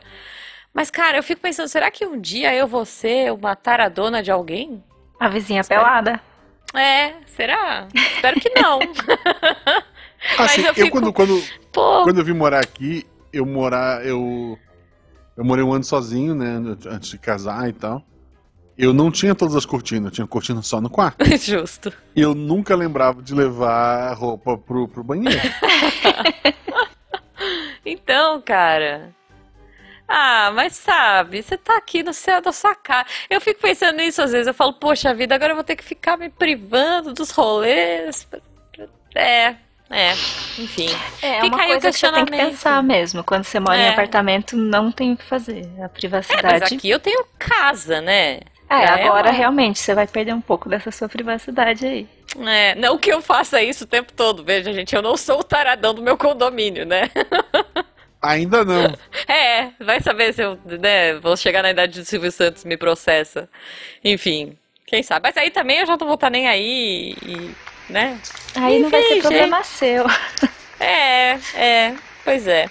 Mas 0.74 0.91
cara, 0.91 1.18
eu 1.18 1.24
fico 1.24 1.41
pensando, 1.41 1.68
será 1.68 1.89
que 1.89 2.06
um 2.06 2.20
dia 2.20 2.54
eu 2.54 2.68
vou 2.68 2.86
ser 2.86 3.32
uma 3.32 3.56
taradona 3.56 4.22
de 4.22 4.32
alguém? 4.32 4.84
A 5.20 5.28
vizinha 5.28 5.62
Espero... 5.62 5.82
pelada. 5.82 6.22
É, 6.76 7.14
será? 7.28 7.88
Espero 7.93 8.39
que 8.39 8.49
não. 8.49 8.80
assim, 10.39 10.62
eu, 10.62 10.74
fico... 10.74 10.88
eu, 10.88 10.91
quando 10.91 11.14
quando, 11.14 11.43
quando 11.72 12.18
eu 12.20 12.26
vim 12.26 12.34
morar 12.34 12.64
aqui, 12.64 13.06
eu 13.32 13.45
morar 13.45 14.06
eu 14.06 14.58
eu 15.36 15.43
morei 15.43 15.63
um 15.63 15.73
ano 15.73 15.84
sozinho, 15.84 16.36
né, 16.36 16.61
antes 16.88 17.09
de 17.09 17.17
casar 17.17 17.69
e 17.69 17.73
tal. 17.73 18.03
Eu 18.77 18.91
não 18.91 19.11
tinha 19.11 19.36
todas 19.36 19.55
as 19.55 19.65
cortinas, 19.65 20.05
eu 20.05 20.11
tinha 20.11 20.27
cortina 20.27 20.61
só 20.61 20.81
no 20.81 20.89
quarto. 20.89 21.23
Justo. 21.38 21.93
E 22.15 22.21
eu 22.21 22.34
nunca 22.34 22.75
lembrava 22.75 23.21
de 23.21 23.34
levar 23.34 24.13
roupa 24.13 24.57
pro, 24.57 24.88
pro 24.88 25.03
banheiro. 25.03 25.39
então, 27.86 28.41
cara. 28.41 29.13
Ah, 30.07 30.51
mas 30.53 30.75
sabe, 30.75 31.41
você 31.41 31.57
tá 31.57 31.77
aqui 31.77 32.03
no 32.03 32.13
céu 32.13 32.41
da 32.41 32.51
sua 32.51 32.75
casa. 32.75 33.05
Eu 33.29 33.39
fico 33.39 33.61
pensando 33.61 33.97
nisso 33.97 34.21
às 34.21 34.31
vezes. 34.31 34.47
Eu 34.47 34.53
falo, 34.53 34.73
poxa 34.73 35.13
vida, 35.13 35.36
agora 35.36 35.51
eu 35.51 35.55
vou 35.55 35.63
ter 35.63 35.75
que 35.75 35.84
ficar 35.84 36.17
me 36.17 36.29
privando 36.29 37.13
dos 37.13 37.31
rolês. 37.31 38.27
É, 39.15 39.55
é, 39.89 40.11
enfim. 40.11 40.89
É, 41.21 41.38
é 41.38 41.43
uma 41.43 41.57
coisa 41.57 41.91
que 41.91 41.97
você 41.97 42.11
tem 42.11 42.25
que 42.25 42.31
pensar 42.31 42.81
mesmo. 42.81 43.23
Quando 43.23 43.43
você 43.43 43.59
mora 43.59 43.77
é. 43.77 43.88
em 43.88 43.89
apartamento, 43.89 44.57
não 44.57 44.91
tem 44.91 45.13
o 45.13 45.17
que 45.17 45.23
fazer. 45.23 45.69
A 45.84 45.89
privacidade. 45.89 46.47
É, 46.47 46.59
mas 46.59 46.71
aqui 46.71 46.89
eu 46.89 46.99
tenho 46.99 47.25
casa, 47.38 48.01
né? 48.01 48.39
É, 48.69 48.86
agora 48.86 49.29
uma... 49.29 49.38
realmente 49.38 49.79
você 49.79 49.93
vai 49.93 50.07
perder 50.07 50.34
um 50.34 50.41
pouco 50.41 50.67
dessa 50.67 50.89
sua 50.89 51.07
privacidade 51.07 51.86
aí. 51.86 52.07
É, 52.47 52.73
não 52.75 52.97
que 52.97 53.11
eu 53.11 53.21
faça 53.21 53.61
isso 53.61 53.84
o 53.84 53.88
tempo 53.88 54.11
todo, 54.11 54.43
veja, 54.43 54.73
gente, 54.73 54.95
eu 54.95 55.01
não 55.01 55.15
sou 55.15 55.41
o 55.41 55.43
taradão 55.43 55.93
do 55.93 56.01
meu 56.01 56.17
condomínio, 56.17 56.84
né? 56.86 57.11
Ainda 58.19 58.63
não. 58.63 58.86
É, 59.27 59.69
vai 59.79 59.99
saber 59.99 60.34
se 60.34 60.41
eu 60.41 60.57
né, 60.65 61.13
vou 61.15 61.36
chegar 61.36 61.61
na 61.61 61.71
idade 61.71 61.99
do 61.99 62.05
Silvio 62.05 62.31
Santos 62.31 62.63
me 62.63 62.77
processa. 62.77 63.49
Enfim, 64.01 64.57
quem 64.88 65.03
sabe. 65.03 65.27
Mas 65.27 65.36
aí 65.36 65.51
também 65.51 65.79
eu 65.79 65.86
já 65.86 65.97
não 65.97 66.07
vou 66.07 66.15
estar 66.15 66.29
nem 66.29 66.47
aí 66.47 67.17
e, 67.21 67.53
né? 67.89 68.17
Aí 68.55 68.73
Enfim, 68.73 68.84
não 68.84 68.89
vai 68.89 69.01
ser 69.03 69.21
problema 69.21 69.57
gente. 69.57 69.67
seu. 69.67 70.05
É, 70.79 71.38
é, 71.55 71.93
pois 72.23 72.47
é. 72.47 72.69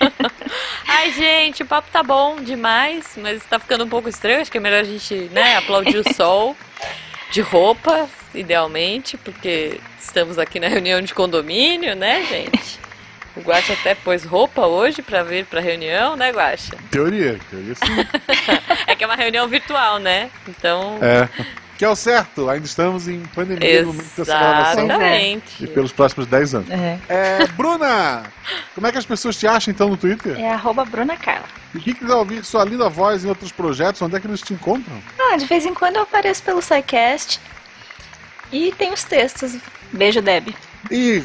Ai, 0.86 1.12
gente, 1.12 1.62
o 1.62 1.66
papo 1.66 1.88
tá 1.90 2.02
bom 2.02 2.36
demais, 2.36 3.16
mas 3.16 3.44
tá 3.44 3.58
ficando 3.58 3.84
um 3.84 3.88
pouco 3.88 4.08
estranho. 4.08 4.40
Acho 4.40 4.50
que 4.50 4.58
é 4.58 4.60
melhor 4.60 4.80
a 4.80 4.84
gente, 4.84 5.14
né, 5.32 5.56
aplaudir 5.56 5.98
o 5.98 6.14
sol 6.14 6.56
de 7.30 7.40
roupa, 7.40 8.08
idealmente, 8.32 9.16
porque 9.16 9.80
estamos 9.98 10.38
aqui 10.38 10.60
na 10.60 10.68
reunião 10.68 11.00
de 11.00 11.12
condomínio, 11.12 11.96
né, 11.96 12.24
gente? 12.24 12.78
O 13.36 13.40
Guacha 13.40 13.72
até 13.72 13.96
pôs 13.96 14.24
roupa 14.24 14.66
hoje 14.66 15.02
para 15.02 15.24
vir 15.24 15.44
pra 15.46 15.60
reunião, 15.60 16.14
né, 16.14 16.30
Guacha? 16.30 16.76
Teoria, 16.90 17.38
teoria 17.50 17.74
sim. 17.74 17.84
é 18.86 18.94
que 18.94 19.02
é 19.02 19.06
uma 19.06 19.16
reunião 19.16 19.48
virtual, 19.48 19.98
né? 19.98 20.30
Então. 20.46 20.98
É. 21.02 21.28
Que 21.76 21.84
é 21.84 21.88
o 21.88 21.96
certo, 21.96 22.48
ainda 22.48 22.66
estamos 22.66 23.08
em 23.08 23.20
pandemia 23.34 23.82
no 23.82 23.88
momento 23.88 24.16
dessa 24.16 24.38
gravação. 24.38 24.84
Exatamente. 24.84 25.64
E 25.64 25.66
pelos 25.66 25.92
próximos 25.92 26.26
10 26.26 26.54
anos. 26.54 26.70
É. 26.70 26.98
é. 27.08 27.46
Bruna! 27.48 28.22
Como 28.74 28.86
é 28.86 28.92
que 28.92 28.98
as 28.98 29.06
pessoas 29.06 29.36
te 29.36 29.46
acham 29.46 29.72
então 29.72 29.88
no 29.88 29.96
Twitter? 29.96 30.38
É 30.38 30.50
arroba 30.52 30.84
Bruna 30.84 31.16
Carla. 31.16 31.46
E 31.74 31.80
quem 31.80 31.94
quiser 31.94 32.14
ouvir 32.14 32.44
sua 32.44 32.64
linda 32.64 32.88
voz 32.88 33.24
em 33.24 33.28
outros 33.28 33.50
projetos, 33.50 34.00
onde 34.02 34.14
é 34.14 34.20
que 34.20 34.26
eles 34.26 34.40
te 34.40 34.54
encontram? 34.54 35.02
Ah, 35.18 35.36
de 35.36 35.46
vez 35.46 35.66
em 35.66 35.74
quando 35.74 35.96
eu 35.96 36.02
apareço 36.02 36.42
pelo 36.42 36.62
SciCast. 36.62 37.40
E 38.52 38.72
tem 38.72 38.92
os 38.92 39.02
textos. 39.02 39.56
Beijo, 39.92 40.22
Deb. 40.22 40.54
E 40.90 41.22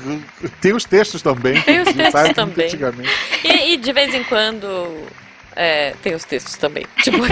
tem 0.61 0.73
os 0.73 0.85
textos 0.85 1.21
também. 1.21 1.61
Tem 1.61 1.81
os 1.81 1.93
textos 1.93 2.33
também. 2.33 3.05
E, 3.43 3.73
e, 3.73 3.77
de 3.77 3.91
vez 3.91 4.13
em 4.15 4.23
quando 4.23 5.05
é, 5.55 5.93
tem 6.01 6.15
os 6.15 6.23
textos 6.23 6.55
também. 6.55 6.85
Tipo 7.03 7.19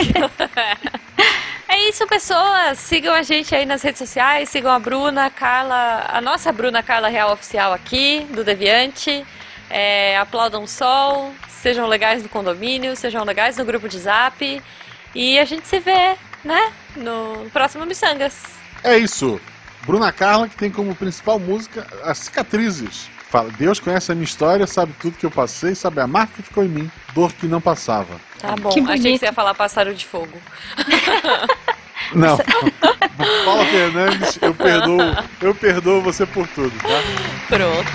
É 1.70 1.90
isso, 1.90 2.08
pessoas. 2.08 2.80
Sigam 2.80 3.14
a 3.14 3.22
gente 3.22 3.54
aí 3.54 3.66
nas 3.66 3.82
redes 3.82 4.00
sociais. 4.00 4.50
Sigam 4.50 4.72
a 4.72 4.80
Bruna, 4.80 5.26
a 5.26 5.30
Carla, 5.30 6.06
a 6.08 6.22
nossa 6.22 6.52
Bruna 6.52 6.82
Carla 6.82 7.10
Real 7.10 7.32
Oficial 7.32 7.74
aqui, 7.74 8.26
do 8.34 8.44
Deviante. 8.44 9.26
É, 9.70 10.18
aplaudam 10.18 10.64
o 10.64 10.68
sol. 10.68 11.34
Sejam 11.50 11.88
legais 11.88 12.24
no 12.24 12.30
condomínio, 12.30 12.96
sejam 12.96 13.26
legais 13.26 13.58
no 13.58 13.66
grupo 13.66 13.90
de 13.90 14.00
zap. 14.00 14.64
E 15.14 15.40
a 15.40 15.46
gente 15.46 15.68
se 15.68 15.80
vê, 15.80 16.16
né? 16.44 16.72
No 16.96 17.50
próximo 17.52 17.86
Missangas. 17.86 18.44
É 18.84 18.98
isso. 18.98 19.40
Bruna 19.86 20.12
Carla, 20.12 20.48
que 20.48 20.56
tem 20.56 20.72
como 20.72 20.96
principal 20.96 21.40
música 21.40 21.86
as 22.04 22.20
cicatrizes. 22.20 23.10
Fala, 23.30 23.50
Deus 23.52 23.80
conhece 23.80 24.12
a 24.12 24.16
minha 24.16 24.24
história, 24.24 24.66
sabe 24.66 24.94
tudo 25.02 25.18
que 25.18 25.26
eu 25.26 25.32
passei, 25.32 25.76
sabe 25.76 26.00
a 26.00 26.08
marca 26.08 26.34
que 26.38 26.44
ficou 26.44 26.64
em 26.64 26.70
mim, 26.70 26.92
dor 27.14 27.34
que 27.34 27.46
não 27.46 27.60
passava. 27.60 28.16
Tá 28.40 28.56
bom, 28.56 28.70
que 28.70 28.80
achei 28.80 29.12
que 29.14 29.20
você 29.20 29.26
ia 29.26 29.34
falar 29.34 29.54
pássaro 29.54 29.94
de 29.94 30.06
fogo. 30.06 30.38
Não. 32.14 32.38
Paula 33.44 33.66
Fernandes, 33.66 34.38
eu 34.42 34.54
perdoo, 34.54 35.02
eu 35.42 35.54
perdoo 35.56 36.02
você 36.02 36.26
por 36.26 36.48
tudo, 36.48 36.72
tá? 36.80 37.04
Pronto. 37.50 37.92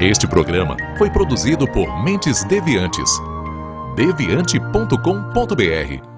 Este 0.00 0.28
programa 0.28 0.76
foi 0.96 1.10
produzido 1.10 1.66
por 1.66 2.04
Mentes 2.04 2.44
Deviantes. 2.44 3.10
deviante.com.br 3.96 6.17